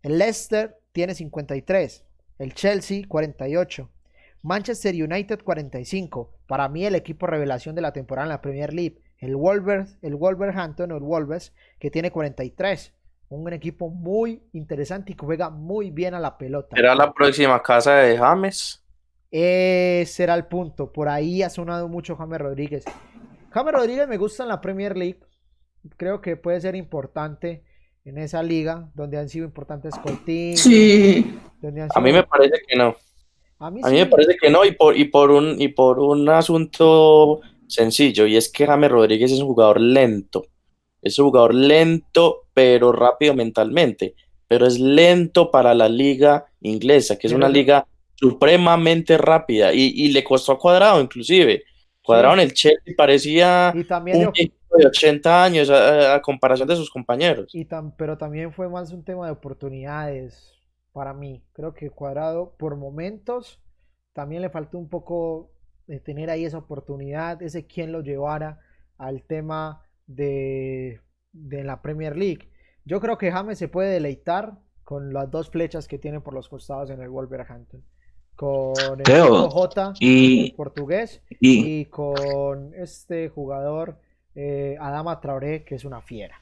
[0.00, 2.06] el Leicester tiene 53,
[2.38, 3.90] el Chelsea 48,
[4.42, 6.32] Manchester United 45.
[6.46, 9.02] Para mí el equipo revelación de la temporada en la Premier League.
[9.18, 12.94] El, Wolvers, el Wolverhampton o el Wolves que tiene 43.
[13.30, 16.76] Un equipo muy interesante y que juega muy bien a la pelota.
[16.76, 18.84] ¿Será la próxima casa de James?
[19.30, 20.92] Ese será el punto.
[20.92, 22.84] Por ahí ha sonado mucho James Rodríguez.
[23.50, 25.20] James Rodríguez me gusta en la Premier League.
[25.96, 27.64] Creo que puede ser importante
[28.04, 30.56] en esa liga donde han sido importantes Coutinho.
[30.56, 31.38] Sí.
[31.94, 32.96] A mí me parece que no.
[33.60, 37.40] A mí, me parece que no, y por, y por un, y por un asunto
[37.66, 40.46] sencillo, y es que James Rodríguez es un jugador lento.
[41.02, 44.14] Es un jugador lento, pero rápido mentalmente.
[44.46, 49.72] Pero es lento para la liga inglesa, que es una liga supremamente rápida.
[49.72, 51.64] Y, le costó a Cuadrado, inclusive.
[52.02, 57.54] Cuadrado en el Chelsea parecía un equipo de 80 años a, comparación de sus compañeros.
[57.54, 60.57] Y pero también fue más un tema de oportunidades
[60.92, 61.42] para mí.
[61.52, 63.60] Creo que Cuadrado por momentos
[64.12, 65.50] también le faltó un poco
[65.86, 68.60] de tener ahí esa oportunidad, ese quien lo llevara
[68.98, 71.00] al tema de,
[71.32, 72.50] de la Premier League.
[72.84, 76.48] Yo creo que James se puede deleitar con las dos flechas que tiene por los
[76.48, 77.84] costados en el Wolverhampton.
[78.34, 83.98] Con el J y, portugués y, con este jugador
[84.36, 86.40] eh, Adama Traoré, que es una fiera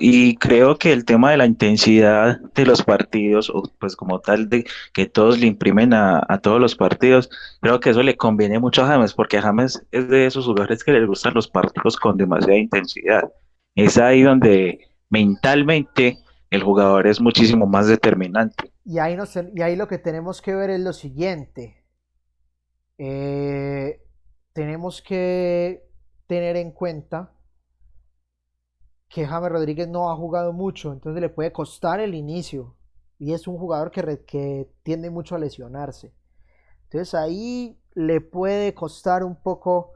[0.00, 4.48] y creo que el tema de la intensidad de los partidos, o pues como tal
[4.50, 8.82] de que todos le imprimen a, todos los partidos, creo que eso le conviene mucho
[8.82, 12.58] a James, porque James es de esos jugadores que les gustan los partidos con demasiada
[12.58, 13.32] intensidad.
[13.74, 16.18] Es ahí donde mentalmente
[16.50, 18.70] el jugador es muchísimo más determinante.
[18.84, 19.16] Y ahí,
[19.54, 21.82] y ahí lo que tenemos que ver es lo siguiente.
[22.98, 24.00] Eh,
[24.52, 25.82] tenemos que
[26.26, 27.33] tener en cuenta
[29.14, 32.74] que James Rodríguez no ha jugado mucho, entonces le puede costar el inicio.
[33.16, 36.12] Y es un jugador que, que tiende mucho a lesionarse.
[36.82, 39.92] Entonces ahí le puede costar un poco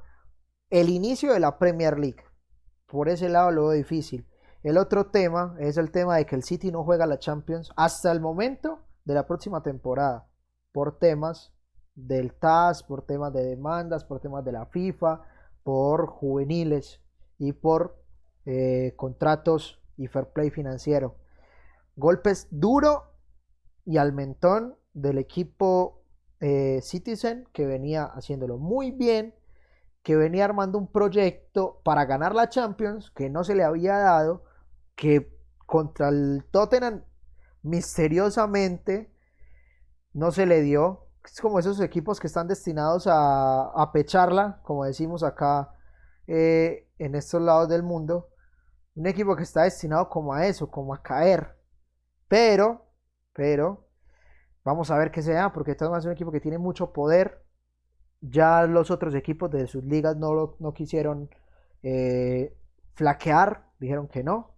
[0.70, 2.22] el inicio de la Premier League.
[2.86, 4.24] Por ese lado lo veo difícil.
[4.62, 8.12] El otro tema es el tema de que el City no juega la Champions hasta
[8.12, 10.28] el momento de la próxima temporada.
[10.70, 11.52] Por temas
[11.96, 15.22] del TAS, por temas de demandas, por temas de la FIFA,
[15.64, 17.00] por juveniles
[17.36, 17.98] y por
[18.50, 21.16] eh, contratos y fair play financiero.
[21.96, 23.12] Golpes duro
[23.84, 26.02] y al mentón del equipo
[26.40, 29.34] eh, Citizen que venía haciéndolo muy bien,
[30.02, 34.44] que venía armando un proyecto para ganar la Champions que no se le había dado,
[34.96, 35.30] que
[35.66, 37.04] contra el Tottenham
[37.62, 39.12] misteriosamente
[40.14, 41.10] no se le dio.
[41.22, 45.74] Es como esos equipos que están destinados a, pecharla, como decimos acá
[46.26, 48.30] eh, en estos lados del mundo.
[48.98, 51.54] Un equipo que está destinado como a eso, como a caer.
[52.26, 52.84] Pero,
[53.32, 53.86] pero,
[54.64, 57.44] vamos a ver qué sea, porque este es un equipo que tiene mucho poder.
[58.20, 61.30] Ya los otros equipos de sus ligas no, no quisieron
[61.84, 62.56] eh,
[62.94, 64.56] flaquear, dijeron que no.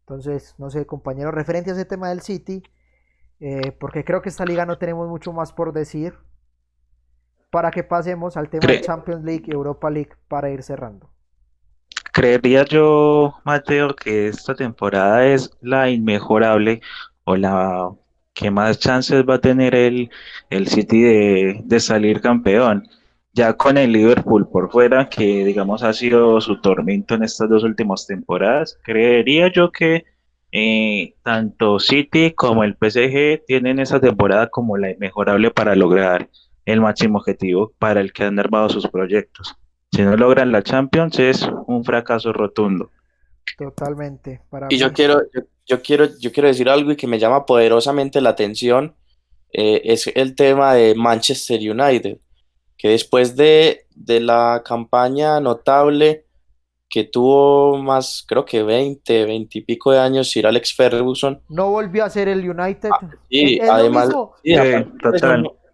[0.00, 2.62] Entonces, no sé, compañero, referente a ese tema del City,
[3.38, 6.18] eh, porque creo que esta liga no tenemos mucho más por decir,
[7.50, 11.10] para que pasemos al tema de Champions League y Europa League para ir cerrando.
[12.12, 16.80] Creería yo, Mateo, que esta temporada es la inmejorable
[17.24, 17.90] o la
[18.34, 20.10] que más chances va a tener el,
[20.50, 22.88] el City de, de salir campeón.
[23.32, 27.62] Ya con el Liverpool por fuera, que digamos ha sido su tormento en estas dos
[27.62, 30.04] últimas temporadas, creería yo que
[30.52, 36.28] eh, tanto City como el PSG tienen esa temporada como la inmejorable para lograr
[36.64, 39.54] el máximo objetivo para el que han armado sus proyectos.
[39.92, 42.90] Si no logran la Champions es un fracaso rotundo.
[43.58, 44.42] Totalmente.
[44.68, 45.20] y yo quiero,
[45.66, 48.94] yo, quiero, yo quiero decir algo y que me llama poderosamente la atención
[49.52, 52.18] eh, es el tema de Manchester United,
[52.76, 56.26] que después de, de la campaña notable
[56.90, 61.40] que tuvo más, creo que 20, 20 y pico de años Sir Alex Ferguson.
[61.48, 62.90] No volvió a ser el United.
[62.92, 64.10] Ah, sí, además,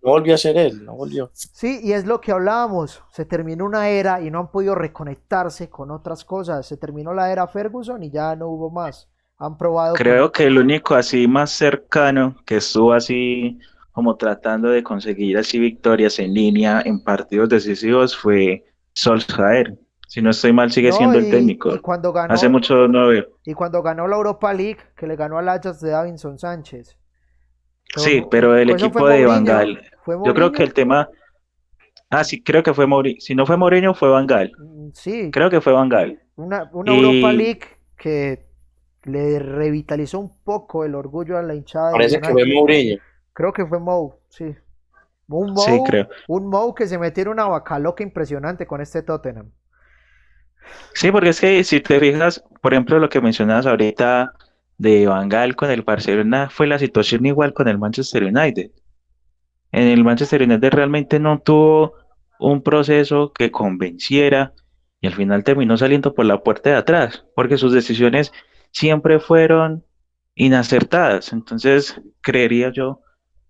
[0.06, 1.30] no, volvió a ser él, no volvió.
[1.32, 5.68] Sí, y es lo que hablábamos, se terminó una era y no han podido reconectarse
[5.68, 9.08] con otras cosas, se terminó la era Ferguson y ya no hubo más.
[9.38, 9.94] Han probado.
[9.94, 13.58] Creo que el único así más cercano que estuvo así
[13.92, 19.76] como tratando de conseguir así victorias en línea en partidos decisivos fue Solskjaer
[20.06, 21.80] si no estoy mal, sigue siendo el técnico.
[21.82, 23.26] cuando ganó, Hace mucho no veo.
[23.44, 26.96] Y cuando ganó la Europa League, que le ganó al Ajax de Davinson Sánchez.
[27.96, 29.82] Sí, pero el equipo de Bangal.
[30.06, 31.08] Yo creo que el tema.
[32.08, 33.20] Ah, sí, creo que fue Mourinho.
[33.20, 34.52] Si no fue Mourinho, fue Bangal.
[34.58, 35.30] Mm, sí.
[35.32, 36.20] Creo que fue Bangal.
[36.36, 37.62] Una, una Europa League
[37.98, 38.46] que
[39.04, 41.92] le revitalizó un poco el orgullo a la hinchada.
[41.92, 42.98] Parece que fue Mourinho.
[43.32, 44.54] Creo que fue Mou, sí.
[45.28, 46.08] Un Mou, sí, creo.
[46.28, 49.50] Un Mou que se metió en una vaca loca impresionante con este Tottenham.
[50.94, 54.32] Sí, porque es que si te fijas, por ejemplo, lo que mencionabas ahorita
[54.78, 58.70] de Bangal con el Barcelona fue la situación igual con el Manchester United.
[59.72, 61.94] En el Manchester United realmente no tuvo
[62.38, 64.52] un proceso que convenciera
[65.00, 68.32] y al final terminó saliendo por la puerta de atrás, porque sus decisiones
[68.70, 69.84] siempre fueron
[70.34, 71.32] inacertadas.
[71.32, 73.00] Entonces, creería yo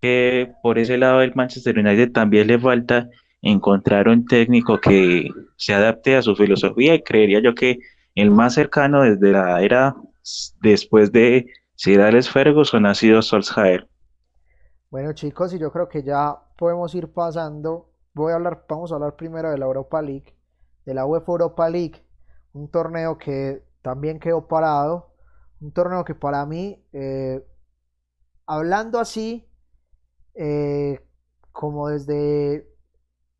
[0.01, 3.09] que por ese lado el Manchester United también le falta
[3.41, 7.79] encontrar un técnico que se adapte a su filosofía y creería yo que
[8.15, 9.95] el más cercano desde la era
[10.61, 13.87] después de Sir Alex Ferguson ha sido Solskjaer.
[14.89, 17.91] Bueno chicos, y yo creo que ya podemos ir pasando.
[18.13, 20.35] Voy a hablar, vamos a hablar primero de la Europa League,
[20.85, 22.03] de la UEFA Europa League,
[22.53, 25.13] un torneo que también quedó parado,
[25.61, 27.45] un torneo que para mí, eh,
[28.45, 29.47] hablando así,
[30.33, 31.05] eh,
[31.51, 32.67] como desde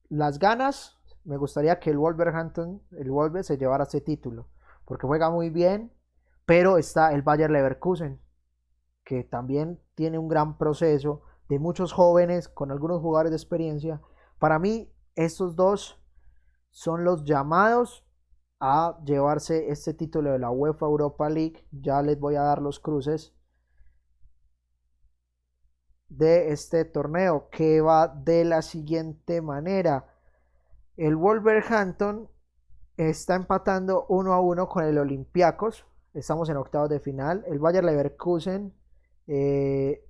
[0.09, 4.47] las ganas, me gustaría que el Wolverhampton, el Wolver se llevara ese título,
[4.85, 5.91] porque juega muy bien,
[6.47, 8.21] pero está el Bayer Leverkusen,
[9.03, 14.01] que también tiene un gran proceso de muchos jóvenes con algunos jugadores de experiencia.
[14.39, 16.01] Para mí, estos dos
[16.71, 18.05] son los llamados
[18.61, 21.67] a llevarse este título de la UEFA Europa League.
[21.69, 23.35] Ya les voy a dar los cruces
[26.07, 30.13] de este torneo que va de la siguiente manera.
[30.95, 32.29] El Wolverhampton
[32.95, 35.85] está empatando 1 a 1 con el Olympiacos.
[36.17, 37.43] Estamos en octavos de final.
[37.45, 38.73] El Bayer Leverkusen
[39.27, 40.01] 3 eh,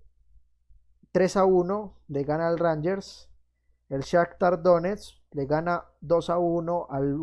[1.36, 3.30] a 1 le gana al Rangers.
[3.90, 7.20] El Shakhtar Donetsk le gana 2 a 1 al,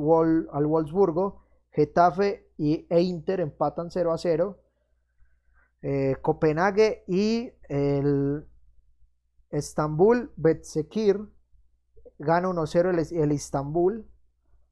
[0.53, 1.47] al Wolfsburgo.
[1.71, 4.61] Getafe y, e Inter empatan 0 a 0.
[5.81, 8.47] Eh, Copenhague y el
[9.49, 11.27] Estambul Betsekir
[12.19, 14.07] gana 1-0 el, el, Istanbul.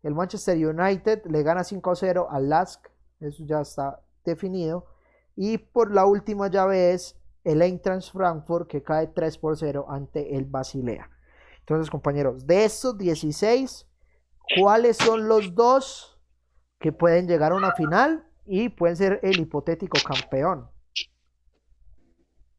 [0.02, 2.86] el Manchester United le gana 5-0 al Lask,
[3.20, 4.86] eso ya está definido.
[5.36, 10.36] Y por la última llave es el Eintracht Frankfurt que cae 3 por 0 ante
[10.36, 11.10] el Basilea.
[11.60, 13.86] Entonces, compañeros, de estos 16,
[14.58, 16.20] ¿cuáles son los dos
[16.80, 20.68] que pueden llegar a una final y pueden ser el hipotético campeón?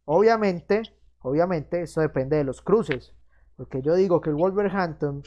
[0.06, 0.81] Obviamente,
[1.19, 3.14] obviamente, esto depende de los cruces.
[3.56, 5.23] Porque yo digo que el Wolverhampton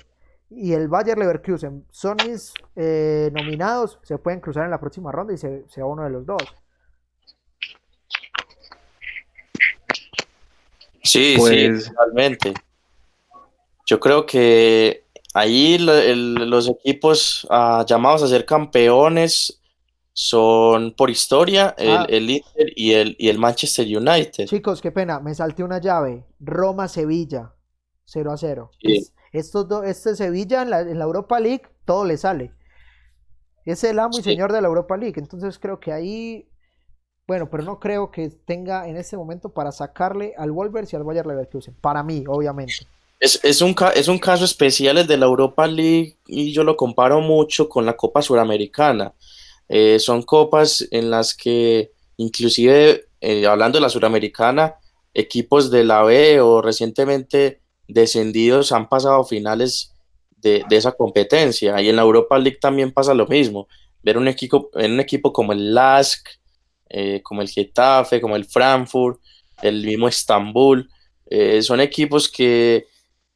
[0.50, 5.34] y el Bayer Leverkusen son mis eh, nominados, se pueden cruzar en la próxima ronda
[5.34, 6.42] y se, sea uno de los dos.
[11.02, 12.52] Sí, sí, totalmente.
[12.52, 12.64] Pues
[13.86, 15.04] yo creo que
[15.34, 19.60] ahí los equipos ah, llamados a ser campeones
[20.12, 22.06] son por historia el, ah.
[22.08, 24.46] el Inter y el, y el Manchester United.
[24.46, 26.24] Chicos, qué pena, me salté una llave.
[26.40, 27.52] Roma-Sevilla,
[28.06, 28.70] 0 a 0.
[29.32, 32.52] estos dos, este Sevilla en la, en la, Europa League, todo le sale.
[33.64, 35.18] Es el amo y señor de la Europa League.
[35.18, 36.48] Entonces creo que ahí,
[37.26, 41.02] bueno, pero no creo que tenga en este momento para sacarle al Wolvers y al
[41.02, 41.74] Bayer Leverkusen.
[41.80, 42.86] Para mí, obviamente.
[43.18, 46.76] Es, es, un, es un caso especial el de la Europa League y yo lo
[46.76, 49.14] comparo mucho con la Copa Suramericana.
[49.68, 54.76] Eh, son copas en las que inclusive, eh, hablando de la Suramericana,
[55.12, 59.92] equipos de la B o recientemente descendidos han pasado finales
[60.36, 61.80] de, de, esa competencia.
[61.80, 63.68] Y en la Europa League también pasa lo mismo.
[64.02, 66.28] Ver un equipo, en un equipo como el LASK,
[66.88, 69.20] eh, como el Getafe, como el Frankfurt,
[69.62, 70.88] el mismo Estambul,
[71.60, 72.86] son equipos que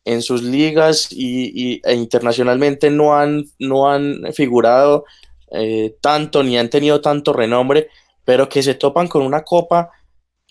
[0.04, 5.04] en sus ligas y, e internacionalmente no han, no han figurado
[5.50, 7.88] eh, tanto ni han tenido tanto renombre,
[8.24, 9.90] pero que se topan con una copa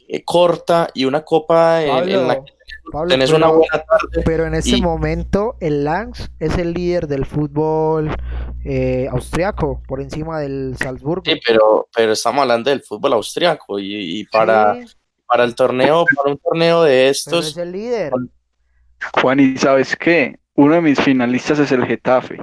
[0.08, 2.54] eh, corta y una copa en, la que
[3.07, 4.24] tenés una buena tarde.
[4.26, 8.16] Pero en ese momento el Lance es el líder del fútbol
[8.64, 11.24] eh, austriaco por encima del Salzburgo.
[11.26, 14.78] Sí, pero, pero estamos hablando del fútbol austriaco y, para,
[15.26, 17.49] para el torneo, para un torneo de estos.
[17.49, 18.14] es el líder.
[19.22, 20.40] Juan, ¿y sabes qué?
[20.56, 22.38] Uno de mis finalistas es el Getafe.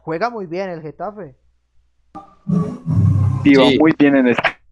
[0.00, 1.36] Juega muy bien el Getafe.
[3.44, 4.63] Y va muy bien en este.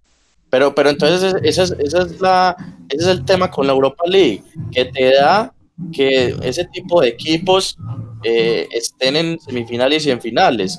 [0.53, 2.55] Pero, pero entonces ese es, la,
[2.91, 5.51] ese es el tema con la Europa League, que te da
[5.95, 7.79] que ese tipo de equipos
[8.23, 10.79] eh, estén en semifinales y en finales.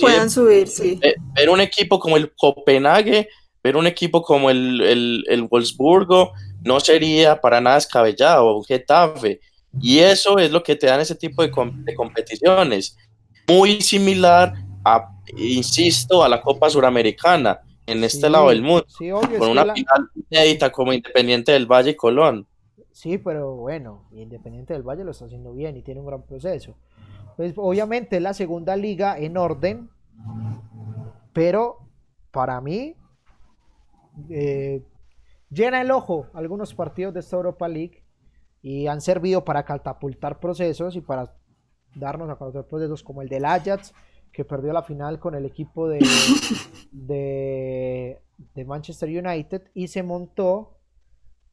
[0.00, 1.00] Puedan subir, sí.
[1.34, 3.28] Ver, un equipo como el Copenhague,
[3.64, 6.30] ver un equipo como el, el, el Wolfsburgo,
[6.62, 9.40] no sería para nada descabellado, un Getafe.
[9.82, 11.50] Y eso es lo que te dan ese tipo de,
[11.96, 12.96] competiciones.
[13.48, 14.54] Muy similar
[14.84, 17.60] a, insisto, a la Copa Suramericana
[17.90, 18.86] en este lado del mundo,
[19.38, 22.46] con una final inédita como Independiente del Valle y Colón.
[22.92, 26.76] Sí, pero bueno, Independiente del Valle lo está haciendo bien y tiene un gran proceso.
[27.36, 29.90] Pues obviamente es la segunda liga en orden,
[31.32, 31.78] pero
[32.30, 32.94] para mí
[34.28, 34.82] eh,
[35.48, 38.04] llena el ojo algunos partidos de esta Europa League
[38.62, 41.34] y han servido para catapultar procesos y para
[41.94, 43.94] darnos a conocer procesos como el del Ajax,
[44.32, 45.98] que perdió la final con el equipo de,
[46.92, 50.78] de, Manchester United y se montó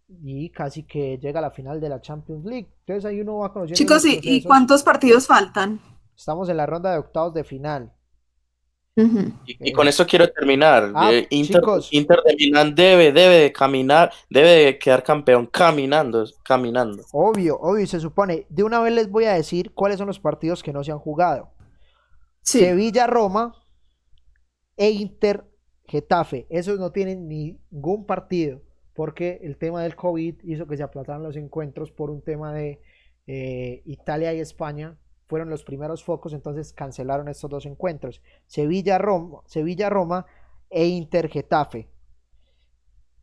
[0.07, 2.69] y casi que llega a la final de la Champions League.
[2.79, 3.77] Entonces ahí uno va conociendo.
[3.77, 5.79] Chicos, ¿y cuántos partidos faltan?
[6.15, 7.91] Estamos en la ronda de octavos de final
[9.45, 10.91] y, con eso quiero terminar.
[10.95, 16.25] Ah, eh, Inter, Inter, de Milán debe, debe de caminar, debe de quedar campeón caminando,
[16.43, 17.03] caminando.
[17.11, 18.47] Obvio, obvio, se supone.
[18.49, 20.99] De una vez les voy a decir cuáles son los partidos que no se han
[20.99, 21.51] jugado.
[22.47, 23.53] Sevilla-Roma
[24.77, 26.47] e Inter-Getafe.
[26.49, 28.61] Esos no tienen ningún partido
[28.93, 32.81] porque el tema del COVID hizo que se aplazaran los encuentros por un tema de
[33.27, 38.21] eh, Italia y España fueron los primeros focos, entonces cancelaron estos dos encuentros.
[38.45, 40.25] Sevilla-Roma Sevilla, Roma
[40.69, 41.89] e Inter-Getafe.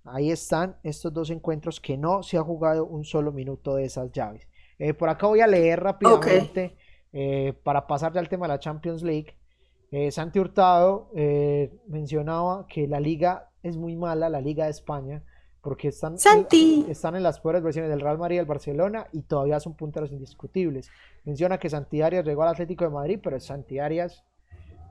[0.05, 4.13] Ahí están estos dos encuentros que no se ha jugado un solo minuto de esas
[4.13, 4.47] llaves.
[4.79, 6.77] Eh, por acá voy a leer rápidamente
[7.15, 9.37] eh, para pasar ya al tema de la Champions League.
[9.93, 11.09] Eh, Santi Hurtado
[11.87, 15.23] mencionaba que la liga es muy mala, la liga de España,
[15.63, 19.61] porque están, están en las peores versiones del Real Madrid y del Barcelona y todavía
[19.61, 20.91] son punteros indiscutibles.
[21.25, 24.25] Menciona que Santi Arias llegó al Atlético de Madrid, pero es Santi Arias.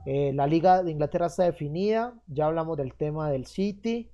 [0.06, 4.10] Eh, la Liga de Inglaterra está definida, ya hablamos del tema del City,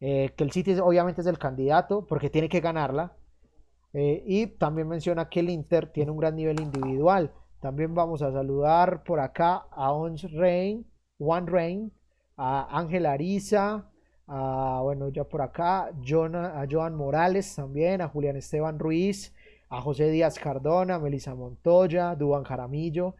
[0.00, 3.16] eh, que el City obviamente es el candidato porque tiene que ganarla.
[3.94, 7.32] Eh, y también menciona que el Inter tiene un gran nivel individual.
[7.64, 10.84] También vamos a saludar por acá a Ons Rain,
[11.18, 11.92] One Rain,
[12.36, 13.90] a Ángel Ariza,
[14.26, 19.34] a, bueno, ya por acá, a Joan Morales también, a Julián Esteban Ruiz,
[19.70, 23.14] a José Díaz Cardona, Melissa Montoya, Duan Jaramillo,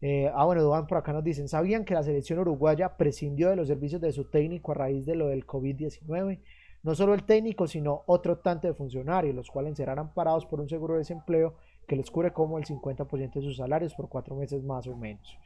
[0.00, 3.56] Eh, ah, bueno, Duan por acá nos dicen, ¿sabían que la selección uruguaya prescindió de
[3.56, 6.38] los servicios de su técnico a raíz de lo del COVID-19?
[6.84, 10.68] No solo el técnico, sino otro tanto de funcionarios, los cuales serán amparados por un
[10.68, 11.56] seguro de desempleo
[11.88, 15.38] que les cubre como el 50% de sus salarios por cuatro meses más o menos.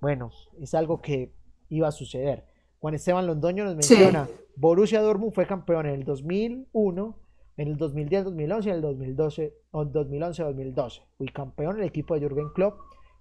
[0.00, 1.32] Bueno, es algo que
[1.68, 2.44] iba a suceder.
[2.80, 7.18] Juan Esteban Londoño nos menciona, Borussia Dortmund fue campeón en el 2001,
[7.58, 11.02] en el 2010, 2011 y en el 2012, 2011, 2012.
[11.18, 12.80] Fui campeón el equipo de Jürgen Klopp,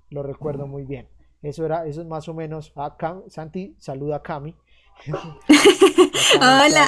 [0.10, 1.08] lo recuerdo muy bien.
[1.44, 2.72] Eso era, eso es más o menos.
[2.76, 2.96] a
[3.28, 4.56] Santi, saluda a Cami.
[6.38, 6.88] Hola.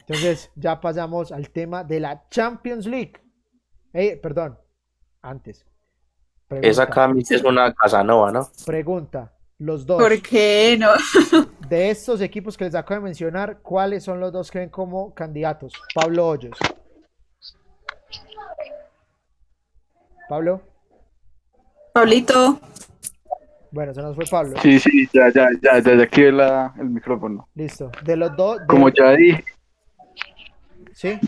[0.00, 3.14] Entonces, ya pasamos al tema de la Champions League.
[3.92, 4.58] Eh, perdón,
[5.22, 5.64] antes.
[6.50, 8.48] Esa Cami es una Casanova, ¿no?
[8.64, 10.00] Pregunta, los dos.
[10.00, 10.88] ¿Por qué no?
[11.68, 15.12] de estos equipos que les acabo de mencionar, ¿cuáles son los dos que ven como
[15.14, 15.72] candidatos?
[15.94, 16.58] Pablo Hoyos.
[20.28, 20.62] Pablo.
[21.92, 22.60] Pablito.
[23.70, 24.58] Bueno, se nos fue Pablo.
[24.62, 27.48] Sí, sí, ya, ya, ya, ya, ya aquí la, el micrófono.
[27.54, 27.90] Listo.
[28.04, 28.60] De los dos.
[28.66, 29.44] Como ya dije.
[30.94, 31.18] Sí.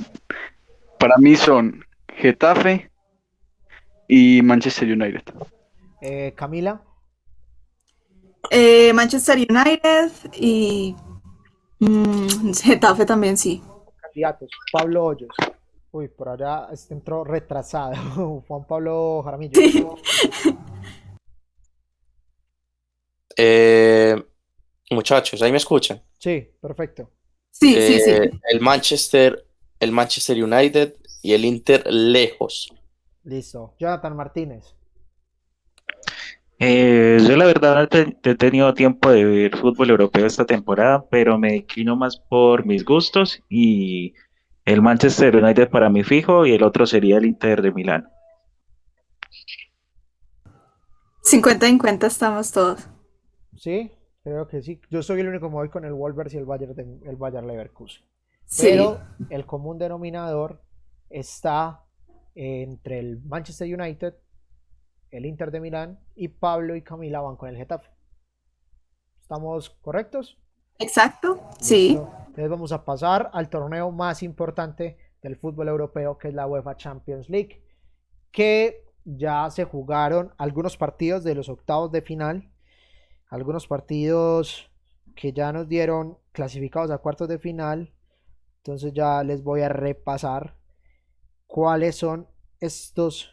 [0.98, 2.89] Para mí son Getafe
[4.12, 5.22] y Manchester United.
[6.00, 6.82] Eh, Camila.
[8.50, 10.96] Eh, Manchester United y
[11.78, 13.62] mm, Getafe también, sí.
[14.02, 14.50] Candidatos.
[14.72, 15.30] Pablo Hoyos.
[15.92, 18.42] Uy, por allá entró retrasado.
[18.48, 19.96] Juan Pablo Jaramillo.
[23.42, 24.22] Eh,
[24.90, 26.02] muchachos, ¿ahí me escuchan?
[26.18, 27.10] Sí, perfecto.
[27.50, 28.10] Sí, sí, sí.
[28.50, 29.46] El Manchester,
[29.78, 32.70] el Manchester United y el Inter lejos.
[33.24, 33.74] Listo.
[33.78, 34.74] Jonathan Martínez.
[36.58, 41.38] Eh, yo la verdad no he tenido tiempo de ver fútbol europeo esta temporada, pero
[41.38, 44.12] me declino más por mis gustos y
[44.66, 48.08] el Manchester United para mí fijo y el otro sería el Inter de Milán.
[51.22, 52.88] 50-50 estamos todos.
[53.56, 53.90] Sí,
[54.22, 54.80] creo que sí.
[54.90, 58.04] Yo soy el único que voy con el Wolvers y el Bayern, el Bayern Leverkusen.
[58.60, 60.60] Pero el común denominador
[61.08, 61.84] está
[62.42, 64.14] entre el Manchester United
[65.10, 67.90] el Inter de Milán y Pablo y Camila van con el Getafe.
[69.20, 70.38] ¿Estamos correctos?
[70.78, 72.00] Exacto, sí.
[72.28, 76.76] Entonces vamos a pasar al torneo más importante del fútbol europeo, que es la UEFA
[76.76, 77.62] Champions League,
[78.32, 82.50] que ya se jugaron algunos partidos de los octavos de final,
[83.28, 84.70] algunos partidos
[85.14, 87.92] que ya nos dieron clasificados a cuartos de final.
[88.58, 90.59] Entonces ya les voy a repasar
[91.50, 92.28] cuáles son
[92.60, 93.28] estos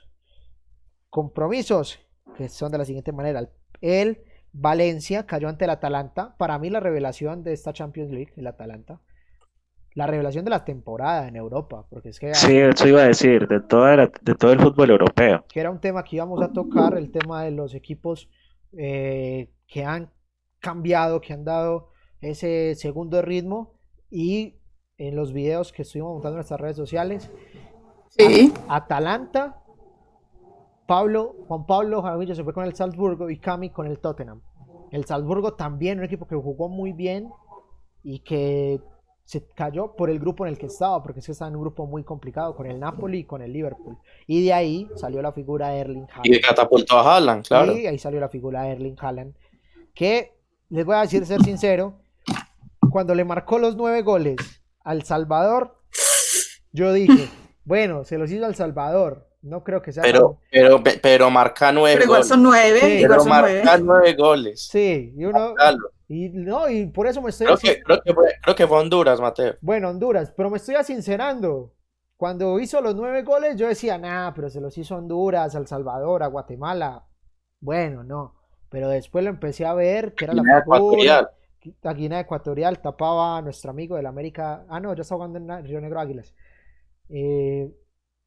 [1.10, 2.00] compromisos,
[2.36, 3.48] que son de la siguiente manera.
[3.80, 6.36] El Valencia cayó ante el Atalanta.
[6.38, 9.02] Para mí la revelación de esta Champions League, el Atalanta.
[9.94, 12.34] La revelación de la temporada en Europa, porque es que...
[12.34, 15.46] Sí, eso iba a decir, de, toda de todo el fútbol europeo.
[15.48, 18.30] Que era un tema que íbamos a tocar, el tema de los equipos
[18.76, 20.12] eh, que han
[20.60, 21.92] cambiado, que han dado
[22.22, 23.80] ese segundo ritmo
[24.10, 24.60] y
[24.98, 27.32] en los videos que estuvimos montando en nuestras redes sociales.
[28.18, 28.54] Sí.
[28.68, 29.62] Atalanta
[30.88, 34.42] Pablo, Juan Pablo Jaramillo se fue con el Salzburgo y Cami con el Tottenham.
[34.92, 37.30] El Salzburgo también un equipo que jugó muy bien
[38.04, 38.80] y que
[39.26, 41.62] se cayó por el grupo en el que estaba, porque es que estaba en un
[41.64, 43.98] grupo muy complicado con el Napoli y con el Liverpool.
[44.26, 46.26] Y de ahí salió la figura de Erling Haaland.
[46.26, 47.78] Y de catapultó a Haaland, claro.
[47.78, 49.36] Y ahí salió la figura de Erling Haaland.
[49.94, 50.32] Que,
[50.70, 51.96] les voy a decir, ser sincero,
[52.90, 54.38] cuando le marcó los nueve goles
[54.86, 55.76] al Salvador,
[56.72, 57.28] yo dije,
[57.68, 60.02] bueno, se los hizo al Salvador, no creo que sea.
[60.02, 62.80] Pero, pero, pero marca nueve pero igual son nueve.
[62.80, 63.82] Sí, igual son marca nueve.
[63.84, 64.14] nueve.
[64.14, 64.68] goles.
[64.72, 65.54] Sí, y uno.
[66.08, 67.48] Y, no, y por eso me estoy.
[67.48, 69.56] Creo, que, creo, que fue, creo que fue Honduras, Mateo.
[69.60, 71.74] Bueno, Honduras, pero me estoy asincerando.
[72.16, 76.24] Cuando hizo los nueve goles, yo decía, nah, pero se los hizo Honduras, El Salvador,
[76.24, 77.06] a Guatemala.
[77.60, 78.34] Bueno, no.
[78.70, 81.30] Pero después lo empecé a ver, que era Guinea la Ecuatorial.
[81.82, 84.66] La Guinea Ecuatorial tapaba a nuestro amigo del América.
[84.70, 86.34] Ah, no, ya está jugando en Río Negro Águilas.
[87.10, 87.70] Eh,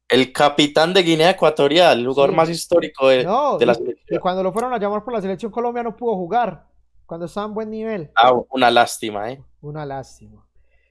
[0.09, 2.35] el capitán de Guinea Ecuatorial, el jugador Sí.
[2.35, 4.19] más histórico de, no, de la y selección.
[4.19, 6.67] cuando lo fueron a llamar por la selección Colombia no pudo jugar.
[7.05, 8.09] Cuando estaba en buen nivel.
[8.15, 9.41] Ah, una lástima, ¿eh?
[9.61, 10.45] Una lástima.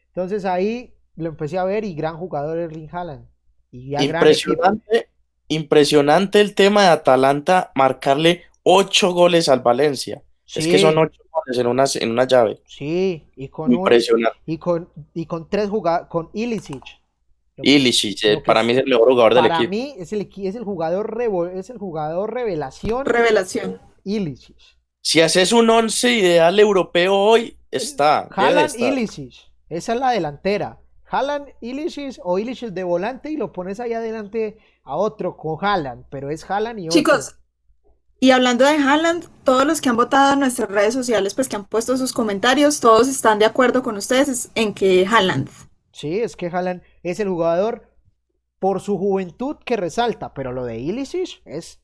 [0.09, 3.27] Entonces ahí lo empecé a ver y gran jugador Erling Haaland.
[3.71, 3.95] Y.
[4.03, 5.09] Impresionante,
[5.49, 10.23] impresionante el tema de Atalanta marcarle ocho goles al Valencia.
[10.55, 12.61] Es que son ocho goles en una, en una llave.
[12.67, 14.39] Sí, y con un- Impresionante.
[14.47, 16.83] y con y con tres jugadores, con Ilicic.
[17.63, 19.71] Ilicic, eh, para mí es el mejor jugador del Para equipo.
[19.71, 23.81] mí es el, equi- es el jugador revo- es el jugador revelación Revelación.
[24.05, 24.57] Ilicic.
[25.03, 28.29] Si haces un once ideal europeo hoy, está.
[28.37, 28.81] debe de Haaland.
[28.81, 29.35] Ilicic.
[29.69, 30.79] Esa es la delantera.
[31.11, 36.05] Haaland Ilicic o Ilicic de volante y lo pones ahí adelante a otro con Haaland,
[36.11, 36.99] pero es Haaland y otro.
[36.99, 37.37] Chicos,
[38.23, 41.57] Y hablando de Haaland, todos los que han votado en nuestras redes sociales, pues que
[41.57, 45.49] han puesto sus comentarios, todos están de acuerdo con ustedes en que Haaland.
[46.01, 47.91] Sí, es que Haaland es el jugador
[48.59, 51.83] por su juventud que resalta, pero lo de Ilicic es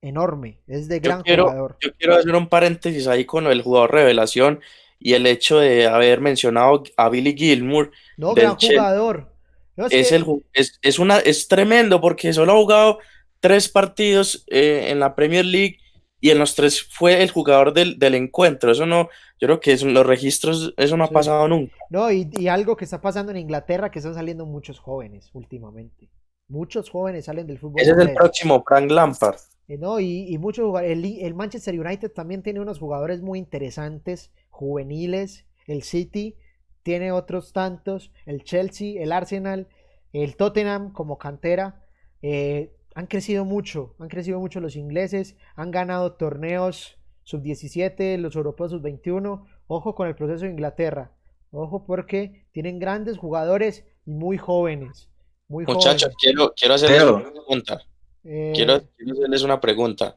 [0.00, 1.76] enorme, es de gran yo quiero, jugador.
[1.80, 4.60] Yo quiero hacer un paréntesis ahí con el jugador revelación
[5.00, 7.90] y el hecho de haber mencionado a Billy Gilmour.
[8.16, 9.32] No, gran jugador.
[9.74, 12.98] No, es, es, el, es, es, una, es tremendo porque solo ha jugado
[13.40, 15.78] tres partidos eh, en la Premier League
[16.20, 18.70] y en los tres fue el jugador del, del encuentro.
[18.70, 21.74] Eso no, yo creo que es, los registros, eso no ha pasado nunca.
[21.90, 26.10] No, y, y, algo que está pasando en Inglaterra, que están saliendo muchos jóvenes últimamente.
[26.48, 27.80] Muchos jóvenes salen del fútbol.
[27.80, 29.36] Ese es el próximo Frank Lampard.
[29.68, 30.96] Eh, no, y, y muchos jugadores.
[30.96, 35.44] El, el, Manchester United también tiene unos jugadores muy interesantes, juveniles.
[35.66, 36.36] El City
[36.82, 38.12] tiene otros tantos.
[38.26, 39.68] El Chelsea, el Arsenal,
[40.12, 41.84] el Tottenham como cantera.
[42.22, 48.70] Eh, han crecido mucho, han crecido mucho los ingleses, han ganado torneos sub-17, los europeos
[48.70, 49.46] sub-21.
[49.66, 51.12] Ojo con el proceso de Inglaterra.
[51.50, 55.10] Ojo porque tienen grandes jugadores y muy jóvenes.
[55.46, 56.16] Muy Muchachos, jóvenes.
[56.18, 57.82] quiero, quiero hacerles Pero, una pregunta.
[58.24, 60.16] Eh, quiero, quiero, hacerles una pregunta.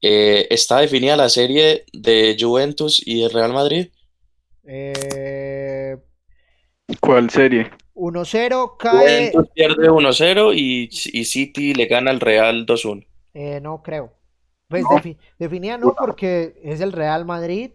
[0.00, 3.92] Eh, ¿Está definida la serie de Juventus y de Real Madrid?
[4.64, 5.96] Eh,
[7.00, 7.70] ¿Cuál serie?
[7.96, 9.32] 1-0 cae.
[9.32, 10.84] Juventus pierde 1-0 y,
[11.18, 13.06] y, City le gana al Real 2-1.
[13.34, 14.12] Eh, no creo.
[14.68, 14.96] Pues no.
[14.96, 17.72] Defi definida no porque es el Real Madrid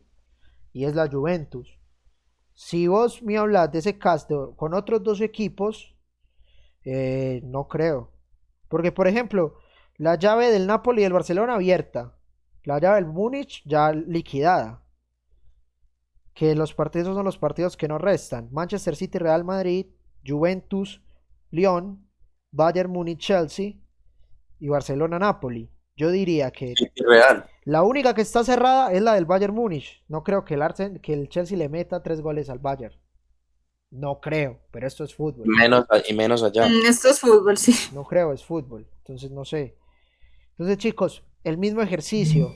[0.73, 1.77] y es la Juventus.
[2.53, 5.95] Si vos me hablas de ese caso con otros dos equipos,
[6.85, 8.11] eh, no creo.
[8.67, 9.55] Porque, por ejemplo,
[9.97, 12.17] la llave del Napoli y del Barcelona abierta.
[12.63, 14.83] La llave del Múnich ya liquidada.
[16.33, 18.49] Que los partidos son los partidos que no restan.
[18.51, 19.87] Manchester City, Real Madrid,
[20.25, 21.01] Juventus,
[21.49, 22.07] Lyon,
[22.51, 23.73] Bayern Múnich, Chelsea
[24.59, 25.69] y Barcelona, Napoli.
[25.95, 27.45] Yo diría que Real.
[27.65, 30.03] la única que está cerrada es la del Bayern Múnich.
[30.07, 32.95] No creo que el, Arsen, que el Chelsea le meta tres goles al Bayern.
[33.91, 35.45] No creo, pero esto es fútbol.
[35.45, 36.67] Menos, y menos allá.
[36.67, 37.73] Mm, esto es fútbol, sí.
[37.93, 38.87] No creo, es fútbol.
[38.99, 39.77] Entonces no sé.
[40.51, 42.55] Entonces, chicos, el mismo ejercicio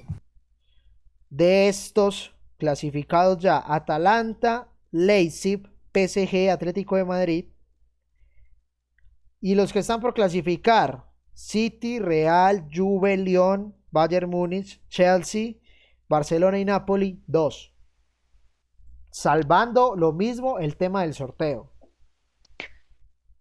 [1.30, 3.62] de estos clasificados ya.
[3.66, 7.46] Atalanta, Leipzig, PSG, Atlético de Madrid.
[9.46, 11.06] Y los que están por clasificar,
[11.36, 15.58] City, Real, Juve, Lyon, Bayern Múnich, Chelsea,
[16.10, 17.72] Barcelona y Napoli, dos.
[19.12, 21.72] Salvando lo mismo el tema del sorteo.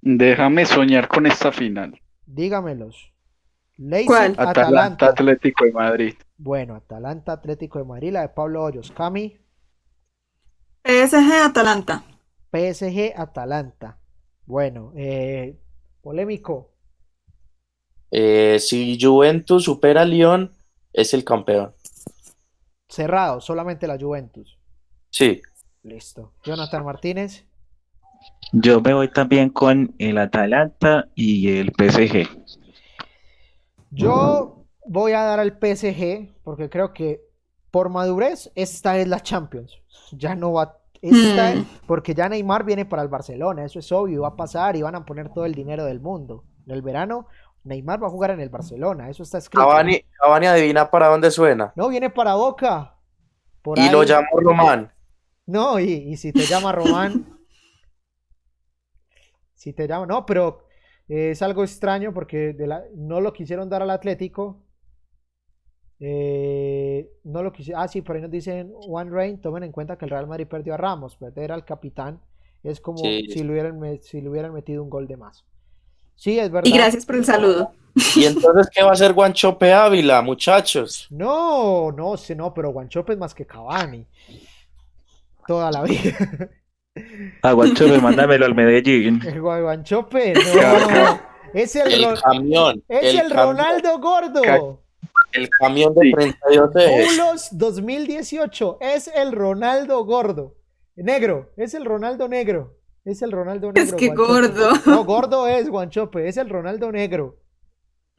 [0.03, 1.99] Déjame soñar con esta final.
[2.27, 3.11] Dígamelos.
[3.79, 4.33] Leipzig, ¿Cuál?
[4.33, 5.07] Atalanta, Atalanta.
[5.07, 6.15] Atlético de Madrid.
[6.37, 8.93] Bueno, Atalanta, Atlético de Madrid, la de Pablo Hoyos.
[8.93, 9.39] Cami,
[10.85, 12.05] PSG Atalanta.
[12.53, 13.99] PSG, Atalanta.
[14.45, 15.64] Bueno, eh,
[16.05, 16.71] polémico.
[18.11, 20.53] Eh, si Juventus supera a Lyon,
[20.93, 21.75] es el campeón.
[22.89, 24.57] Cerrado, solamente la Juventus.
[25.11, 25.43] Sí.
[25.83, 26.33] Listo.
[26.45, 27.45] Jonathan Martínez.
[28.53, 32.29] Yo me voy también con el Atalanta y el PSG.
[33.91, 37.21] Yo voy a dar al PSG porque creo que
[37.71, 39.81] por madurez esta es la Champions.
[40.13, 40.79] Ya no va
[41.11, 41.65] esta, Hmm.
[41.87, 44.95] porque ya Neymar viene para el Barcelona, eso es obvio, va a pasar y van
[44.95, 46.45] a poner todo el dinero del mundo.
[46.67, 47.27] En el verano
[47.65, 49.67] Neymar va a jugar en el Barcelona, eso está escrito.
[49.67, 51.73] Cavani, Cavani adivina para dónde suena.
[51.77, 52.97] No, viene para Boca.
[53.63, 53.91] Por y ahí.
[53.91, 54.93] lo llamó Román.
[55.47, 57.25] No, y, y si te llama Román.
[59.55, 60.07] si te llama.
[60.07, 60.67] No, pero
[61.09, 64.61] eh, es algo extraño porque de la- no lo quisieron dar al Atlético.
[66.01, 67.83] Eh, no lo quisieron.
[67.83, 69.41] Ah, sí, por ahí nos dicen One Rain.
[69.41, 71.17] Tomen en cuenta que el Real Madrid perdió a Ramos.
[71.17, 72.21] Perder al capitán
[72.63, 73.27] es como Sí.
[73.33, 75.45] si, le hubieran, si le hubieran metido un gol de más.
[76.17, 76.69] Sí, es verdad.
[76.71, 77.73] Y gracias por el saludo.
[78.17, 81.07] ¿Y entonces qué va a hacer Guanchope Ávila, muchachos?
[81.11, 84.07] No, no, sí, no, pero Guanchope es más que Cavani.
[85.47, 86.17] Toda la vida.
[87.43, 89.21] Aguanchope, mándamelo al Medellín.
[89.27, 91.21] El Gua- Guanchope, no.
[91.53, 92.83] Es el, El Ro- camión.
[92.89, 94.81] es el camión, Ronaldo gordo.
[95.35, 96.13] El camión de Sí.
[96.13, 97.09] 32 ejes.
[97.09, 98.79] Pulos 2018.
[98.81, 100.57] Es el Ronaldo gordo.
[100.97, 101.53] Negro.
[101.57, 102.79] Es el Ronaldo negro.
[103.05, 103.83] Es el Ronaldo negro.
[103.83, 104.71] Es que gordo.
[104.87, 106.27] No, gordo es Guanchope.
[106.29, 107.41] Es el Ronaldo negro.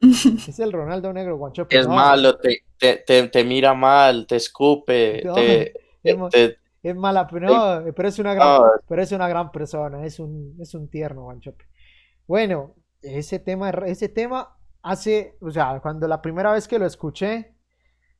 [0.00, 1.78] Es el Ronaldo negro, Guanchope.
[1.78, 5.72] Es No, malo, te, te, te, te mira mal, te escupe, No, te,
[6.02, 6.16] es
[6.82, 8.64] Es mala, pero, no, pero es una gran, No.
[8.86, 11.64] pero es una gran persona, es un, es un tierno Guanchope.
[12.26, 14.55] Bueno, ese tema, ese tema
[14.86, 17.56] hace, o sea, cuando la primera vez que lo escuché,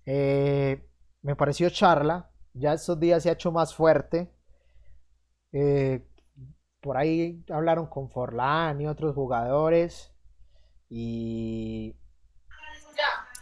[0.04, 0.84] eh,
[1.22, 4.32] me pareció charla, ya estos días se ha hecho más fuerte.
[5.52, 6.06] Eh,
[6.80, 10.12] por ahí hablaron con Forlán y otros jugadores
[10.88, 11.96] y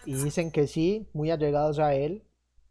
[0.06, 2.26] y dicen que sí, muy allegados a él.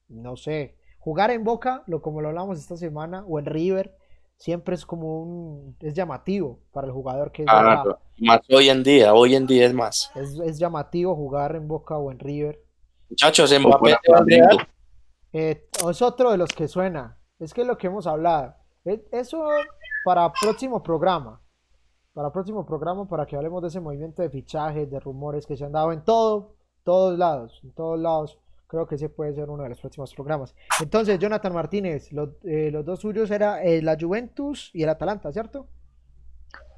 [0.07, 3.97] No sé, jugar en Boca, lo como lo hablamos esta semana, o en River,
[4.43, 7.47] siempre es como un, es llamativo para el jugador que es,
[8.17, 10.11] más hoy en día, hoy en día es más.
[10.15, 12.61] es, es llamativo jugar en Boca o en River.
[13.09, 13.95] Muchachos, O Mbappé.
[15.31, 17.17] Eh, es otro de los que suena.
[17.39, 18.53] Es que es lo que hemos hablado.
[18.83, 19.45] Eso
[20.03, 21.39] para próximo programa.
[22.13, 25.63] Para próximo programa, para que hablemos de ese movimiento de fichajes, de rumores que se
[25.63, 28.37] han dado en todo, todos lados, en todos lados.
[28.73, 30.55] Creo que ese puede ser uno de los próximos programas.
[30.81, 35.31] Entonces, Jonathan Martínez, lo- eh, los dos suyos era eh, la Juventus y el Atalanta,
[35.31, 35.67] ¿cierto?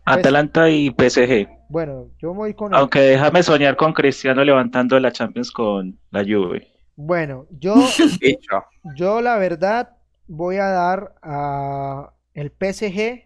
[0.04, 1.48] Atalanta y PSG.
[1.70, 6.22] Bueno, yo voy con el- Aunque déjame soñar con Cristiano levantando la Champions con la
[6.26, 6.68] Juve.
[6.98, 7.76] Bueno, yo.
[8.98, 9.96] Yo la verdad
[10.28, 13.24] voy a dar a el PSG,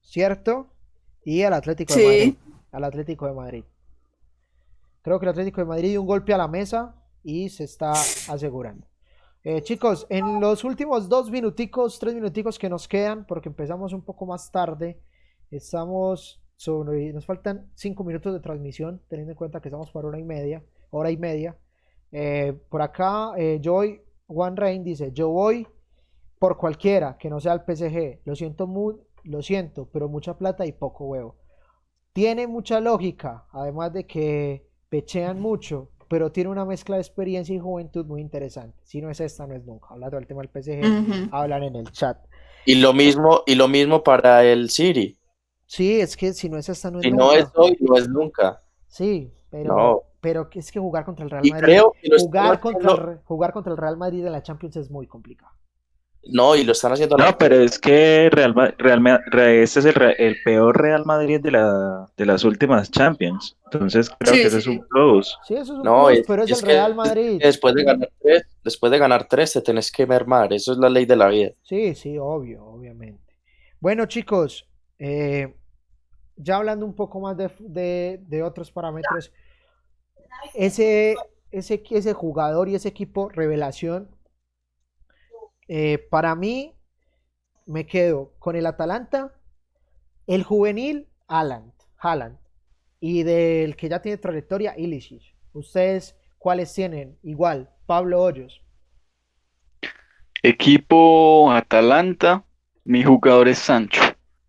[0.00, 0.66] ¿cierto?
[1.24, 2.06] Y al Atlético de Sí.
[2.06, 2.34] Madrid.
[2.72, 3.64] Al Atlético de Madrid.
[5.02, 7.92] Creo que el Atlético de Madrid dio un golpe a la mesa y se está
[7.92, 8.86] asegurando.
[9.44, 14.02] Eh, chicos, en los últimos dos minuticos, tres minuticos que nos quedan, porque empezamos un
[14.02, 15.00] poco más tarde,
[15.50, 20.18] estamos sobre, nos faltan cinco minutos de transmisión, teniendo en cuenta que estamos por hora
[20.18, 21.56] y media, hora y media.
[22.12, 25.66] Eh, por acá, eh, Joy One Rain dice, yo voy
[26.38, 28.20] por cualquiera que no sea el PSG.
[28.24, 31.36] Lo siento, mu- lo siento, pero mucha plata y poco huevo.
[32.12, 37.58] Tiene mucha lógica, además de que pechean mucho, pero tiene una mezcla de experiencia y
[37.58, 38.76] juventud muy interesante.
[38.84, 39.86] Si no es esta, no es nunca.
[39.92, 42.18] Hablando del tema del PSG, hablan en el chat.
[42.66, 45.16] Y lo mismo, y lo mismo para el City.
[45.64, 47.38] Sí, es que si no es esta, no es Si no nunca.
[47.38, 48.62] es hoy, no es nunca.
[48.88, 50.02] Sí, pero, No.
[50.20, 52.86] pero que es que jugar contra el Real Y Madrid, creo que jugar contra, el,
[52.98, 55.52] haciendo- Re- jugar contra el Real Madrid en la Champions es muy complicado.
[56.24, 57.16] No, y lo están haciendo.
[57.16, 59.06] No, pero es que Real, Real
[59.62, 63.56] este es el, peor Real Madrid de, la, de las últimas Champions.
[63.72, 64.70] Entonces creo Sí, que ese sí.
[64.70, 65.36] es un plus.
[65.48, 67.40] Sí, eso es un No, plus, es- pero es, es el que- Real Madrid.
[67.42, 70.52] Después de ganar tres, después de ganar tres, te tenés que mermar.
[70.52, 71.50] Eso es la ley de la vida.
[71.62, 73.34] Sí, sí, obvio, obviamente.
[73.80, 74.68] Bueno, chicos,
[75.00, 75.54] eh,
[76.36, 79.32] ya hablando un poco más de, de- de otros parámetros,
[80.54, 81.16] ese,
[81.50, 84.08] ese, ese jugador y ese equipo revelación,
[85.68, 86.74] eh, para mí
[87.66, 89.32] me quedo con el Atalanta,
[90.26, 92.38] el juvenil Haaland, Haaland
[93.00, 95.22] y del que ya tiene trayectoria Ilicic.
[95.52, 97.18] ¿Ustedes cuáles tienen?
[97.22, 98.62] Igual, Pablo Hoyos.
[100.42, 102.44] Equipo Atalanta,
[102.84, 104.02] mi jugador es Sancho.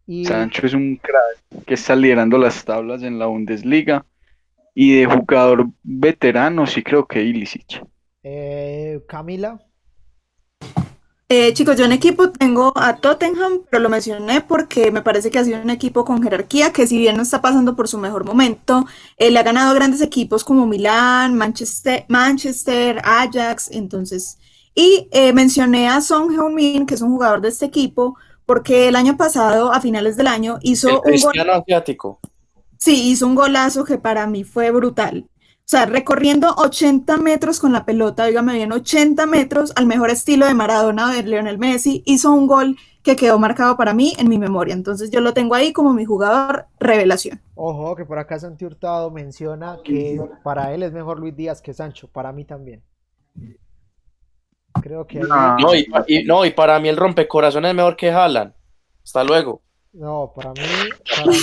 [0.05, 4.05] Y Sancho es un crack que está liderando las tablas en la Bundesliga.
[4.75, 7.83] Y de jugador veterano, sí creo que Ilicic.
[8.23, 9.59] eh, Camila.
[11.35, 15.39] Eh, chicos, yo en equipo tengo a Tottenham, pero lo mencioné porque me parece que
[15.39, 18.23] ha sido un equipo con jerarquía que si bien no está pasando por su mejor
[18.23, 18.85] momento,
[19.17, 24.37] eh, le ha ganado grandes equipos como Milán, Manchester, Manchester, Ajax, entonces,
[24.75, 28.15] y eh, mencioné a Son Heung-min, que es un jugador de este equipo,
[28.45, 32.19] porque el año pasado, a finales del año, hizo El un gol, cristiano asiático.
[32.77, 35.27] sí, hizo un golazo que para mí fue brutal.
[35.65, 40.45] O sea, recorriendo 80 metros con la pelota, dígame bien, 80 metros al mejor estilo
[40.45, 44.27] de Maradona o de Lionel Messi, hizo un gol que quedó marcado para mí en
[44.27, 44.73] mi memoria.
[44.73, 47.41] Entonces yo lo tengo ahí como mi jugador revelación.
[47.55, 51.73] Ojo, que por acá Santi Hurtado menciona que para él es mejor Luis Díaz que
[51.73, 52.09] Sancho.
[52.09, 52.83] Para mí también.
[54.81, 55.55] Creo que Ah.
[55.61, 58.53] No, y- no, y para mí el rompecorazón es mejor que Haaland.
[59.03, 59.61] Hasta luego.
[59.93, 60.61] No, para mí,
[61.15, 61.37] para mí,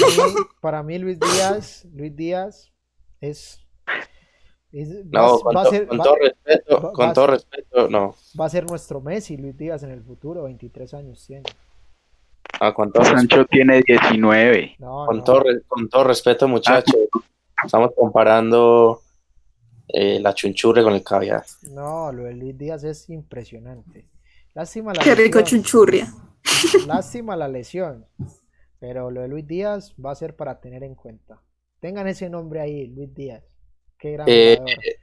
[0.61, 2.73] para mí Luis Díaz, Luis Díaz
[3.21, 3.61] es,
[4.73, 7.27] es- No, con, va a to- ser, con va- todo respeto, va- con va- todo
[7.29, 8.15] respeto, no.
[8.41, 11.45] va a ser nuestro Messi, Luis Díaz en el futuro, 23 años tiene.
[12.61, 13.21] Ah, con todo respeto.
[13.21, 14.77] Sancho tiene 19.
[14.79, 15.25] No, Con no.
[15.25, 16.95] todo, con todo respeto, muchachos.
[17.65, 19.01] Estamos comparando
[19.89, 21.45] eh, la chunchurre con el caviar.
[21.71, 24.09] No, lo de Luis Díaz es impresionante.
[24.55, 26.13] Lástima la Qué rico chunchurria.
[26.87, 28.07] Lástima la lesión.
[28.79, 31.43] Pero lo de Luis Díaz va a ser para tener en cuenta.
[31.81, 33.43] Tengan ese nombre ahí, Luis Díaz.
[34.01, 34.53] Qué gran Eh.
[34.55, 34.97] Eh,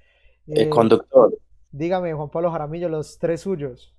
[0.50, 1.38] Eh, conductor,
[1.72, 3.94] dígame, Juan Pablo Jaramillo, los tres suyos.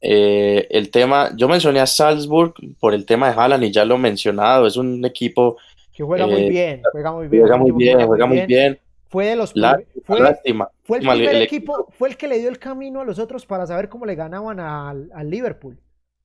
[0.00, 3.96] eh, el tema, yo mencioné a Salzburg por el tema de Haaland y ya lo
[3.96, 5.56] he mencionado, es un equipo
[5.92, 7.42] Que juega muy bien, juega muy bien.
[7.42, 8.78] juega muy bien, juega muy bien.
[9.10, 10.70] Fue de los La- fue, Lástima.
[10.84, 13.44] fue el primer el equipo, fue el que le dio el camino a los otros
[13.46, 15.78] para saber cómo le ganaban al, al Liverpool.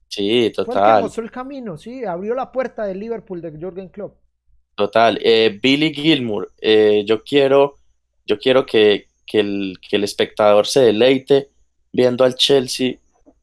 [0.08, 3.52] Sí, Fue el que total, mostró el camino, sí, abrió la puerta del Liverpool de
[3.52, 4.16] Jürgen Klopp.
[4.76, 5.20] total.
[5.24, 7.80] Eh, Billy Gilmour, eh, yo quiero,
[8.26, 11.50] yo quiero que, que el, que el espectador se deleite
[11.92, 12.96] viendo al Chelsea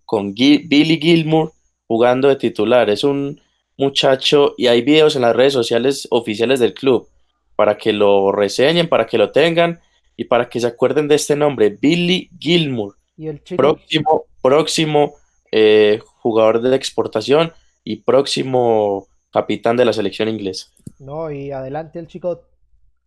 [0.05, 1.53] con Billy Gilmour
[1.87, 2.91] jugando de titular.
[2.91, 3.41] Es un
[3.77, 7.09] muchacho y hay videos en las redes sociales oficiales del club
[7.57, 9.81] para que lo reseñen, para que lo tengan
[10.17, 15.15] y para que se acuerden de este nombre, Billy Gilmour, Y el próximo, próximo
[15.53, 17.53] eh, jugador de exportación
[17.85, 20.67] y próximo capitán de la selección inglesa.
[20.99, 22.43] no, y adelante el chico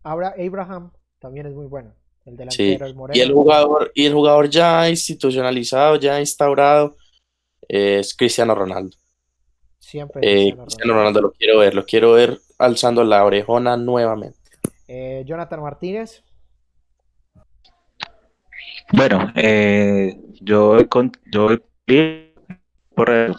[0.03, 0.91] Abra- Abraham
[1.23, 1.93] también es muy bueno.
[2.25, 3.17] El Sí, delantero, el moreno.
[3.17, 6.97] Y el jugador, y el jugador ya institucionalizado, ya instaurado,
[7.65, 8.95] es Cristiano Ronaldo.
[9.79, 11.21] Siempre Eh, Cristiano Cristiano Ronaldo.
[11.21, 14.37] Lo quiero ver, lo quiero ver alzando la orejona nuevamente.
[14.89, 16.23] Eh, Jonathan Martínez.
[18.91, 21.63] Bueno, eh, yo voy con, yo voy
[22.93, 23.35] por el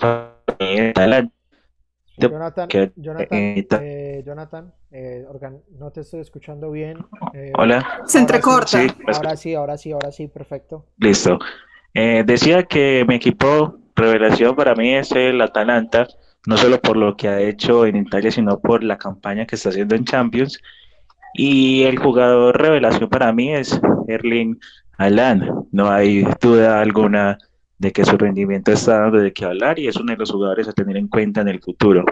[2.17, 6.99] Jonathan, que- Jonathan, eh, eh, Jonathan, eh, organ- no te estoy escuchando bien.
[7.33, 8.67] Eh, Hola, Se entrecorta.
[8.67, 10.87] sí, me Ahora sí, ahora sí, ahora sí, perfecto.
[10.99, 11.39] listo.
[11.93, 16.07] Eh, decía que mi equipo revelación para mí es el Atalanta,
[16.47, 19.69] no solo por lo que ha hecho en Italia, sino por la campaña que está
[19.71, 20.61] haciendo en Champions.
[21.35, 24.59] Y el jugador revelación para mí es Erling
[24.99, 25.67] Haaland.
[25.73, 27.39] No hay duda alguna
[27.79, 30.69] de que su rendimiento está dando de qué hablar y es uno de los jugadores
[30.69, 32.05] a tener en cuenta en el futuro.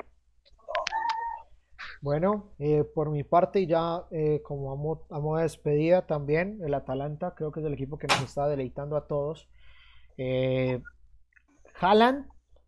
[2.01, 6.59] Bueno, eh, por mi parte, ya eh, como a mo- a modo de despedida también,
[6.65, 9.49] el Atalanta creo que es el equipo que nos está deleitando a todos.
[10.17, 10.81] Eh,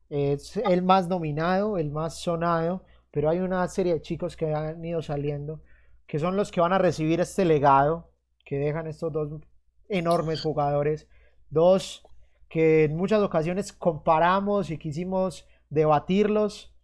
[0.08, 4.84] es el más nominado, el más sonado, pero hay una serie de chicos que han
[4.84, 5.62] ido saliendo,
[6.06, 8.10] que son los que van a recibir este legado,
[8.44, 9.40] que dejan estos dos
[9.88, 11.08] enormes jugadores,
[11.50, 12.04] dos
[12.48, 16.74] que en muchas ocasiones comparamos y quisimos debatirlos,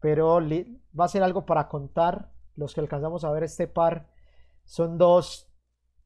[0.00, 0.40] pero
[0.98, 2.30] va a ser algo para contar.
[2.56, 4.06] Los que alcanzamos a ver este par
[4.64, 5.50] son dos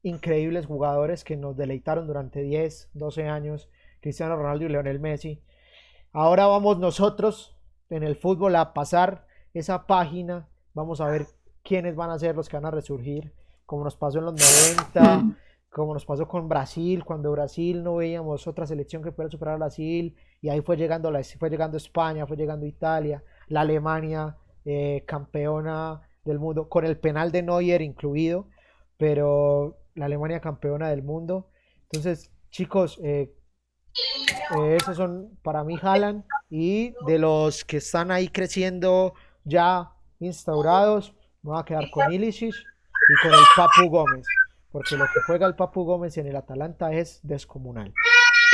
[0.01, 3.69] increíbles jugadores que nos deleitaron durante 10, 12 años,
[4.01, 5.43] Cristiano Ronaldo y Lionel Messi.
[6.11, 7.55] Ahora vamos nosotros
[7.89, 11.27] en el fútbol a pasar esa página, vamos a ver
[11.63, 13.33] quiénes van a ser los que van a resurgir,
[13.65, 15.35] como nos pasó en los 90,
[15.69, 19.57] como nos pasó con Brasil, cuando Brasil no veíamos otra selección que pudiera superar a
[19.57, 24.35] Brasil, y ahí fue llegando, la, fue llegando España, fue llegando Italia, la Alemania
[24.65, 28.47] eh, campeona del mundo, con el penal de Neuer incluido,
[28.97, 31.49] pero la Alemania campeona del mundo.
[31.83, 33.33] Entonces, chicos, eh,
[34.57, 39.13] eh, esos son para mí Haaland y de los que están ahí creciendo
[39.43, 44.25] ya instaurados, me voy a quedar con Ilicic y con el Papu Gómez,
[44.71, 47.93] porque lo que juega el Papu Gómez en el Atalanta es descomunal.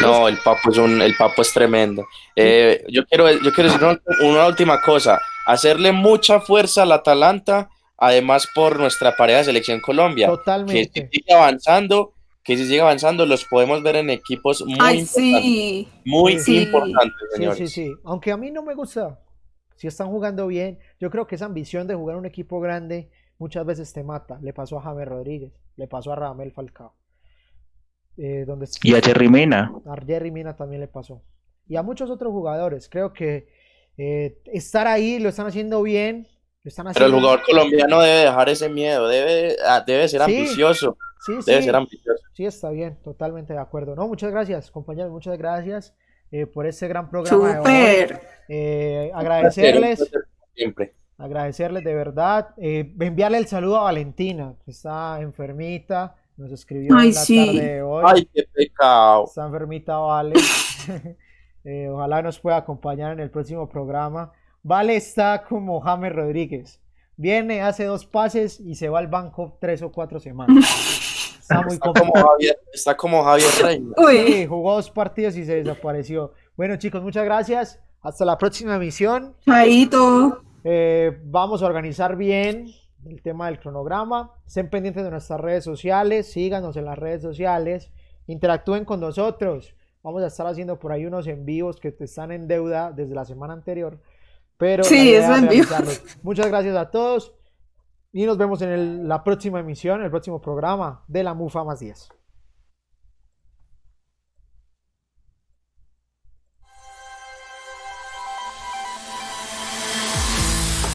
[0.02, 2.06] No, el Papo es un, el Papo es tremendo.
[2.36, 7.70] Eh, yo quiero, yo quiero decir una, una última cosa, hacerle mucha fuerza al Atalanta,
[7.98, 11.10] además por nuestra pareja de selección Colombia, que si Totalmente.
[11.12, 12.14] sigue avanzando,
[12.44, 15.88] que si sigue avanzando, los podemos ver en equipos muy Ay, importantes, sí.
[16.04, 16.58] muy Sí.
[16.64, 17.94] importantes, Sí, sí, sí.
[18.04, 19.20] Aunque a mí no me gusta.
[19.78, 23.66] Si están jugando bien, yo creo que esa ambición de jugar un equipo grande muchas
[23.66, 24.40] veces te mata.
[24.42, 26.94] Le pasó a James Rodríguez, le pasó a Radamel Falcao.
[28.18, 31.22] Eh, donde Y a Jerry Mina, a Jerry Mina también le pasó.
[31.68, 32.88] Y a muchos otros jugadores.
[32.90, 33.48] Creo que
[33.98, 36.28] eh, estar ahí lo están haciendo bien.
[36.64, 40.22] Lo están Pero el haciendo- jugador colombiano debe dejar ese miedo, debe, ah, debe ser
[40.24, 40.36] Sí.
[40.38, 41.66] ambicioso, Sí, debe sí.
[41.66, 42.24] ser ambicioso.
[42.34, 43.96] Sí, está bien, totalmente de acuerdo.
[43.96, 45.94] No, muchas gracias, compañeros, muchas gracias
[46.32, 47.66] eh, por este gran programa de hoy.
[48.08, 48.22] Súper.
[48.50, 50.00] Eh, Un agradecerles.
[50.00, 50.22] placer,
[50.56, 50.94] Siempre.
[51.18, 57.10] Agradecerles de verdad, eh, enviarle el saludo a Valentina, que está enfermita, nos escribió Ay,
[57.10, 57.46] en la sí.
[57.46, 59.26] tarde de hoy, Ay, qué pecado.
[59.26, 60.34] está enfermita Vale,
[61.68, 64.32] Eh, ojalá nos pueda acompañar en el próximo programa.
[64.62, 66.80] Vale está como James Rodríguez,
[67.18, 70.56] viene, hace dos pases y se va al banco tres o cuatro semanas.
[71.46, 72.12] Está muy Está como.
[72.12, 73.94] Javier, está como Javier Reina.
[73.98, 74.18] Uy.
[74.18, 76.34] Sí, jugó dos partidos y se desapareció.
[76.58, 79.36] Bueno chicos, muchas gracias, hasta la próxima emisión.
[79.46, 80.42] Chaito.
[80.68, 82.66] Eh, vamos a organizar bien
[83.06, 84.32] el tema del cronograma.
[84.48, 87.92] Estén pendientes de nuestras redes sociales, síganos en las redes sociales,
[88.26, 89.76] interactúen con nosotros.
[90.02, 93.14] Vamos a estar haciendo por ahí unos en vivos que te están en deuda desde
[93.14, 94.00] la semana anterior.
[94.58, 95.26] Pero Sí, es.
[96.24, 97.34] Muchas gracias a todos
[98.12, 101.80] y nos vemos en el- la próxima emisión, el próximo programa de la MUFA más
[101.80, 102.10] 10.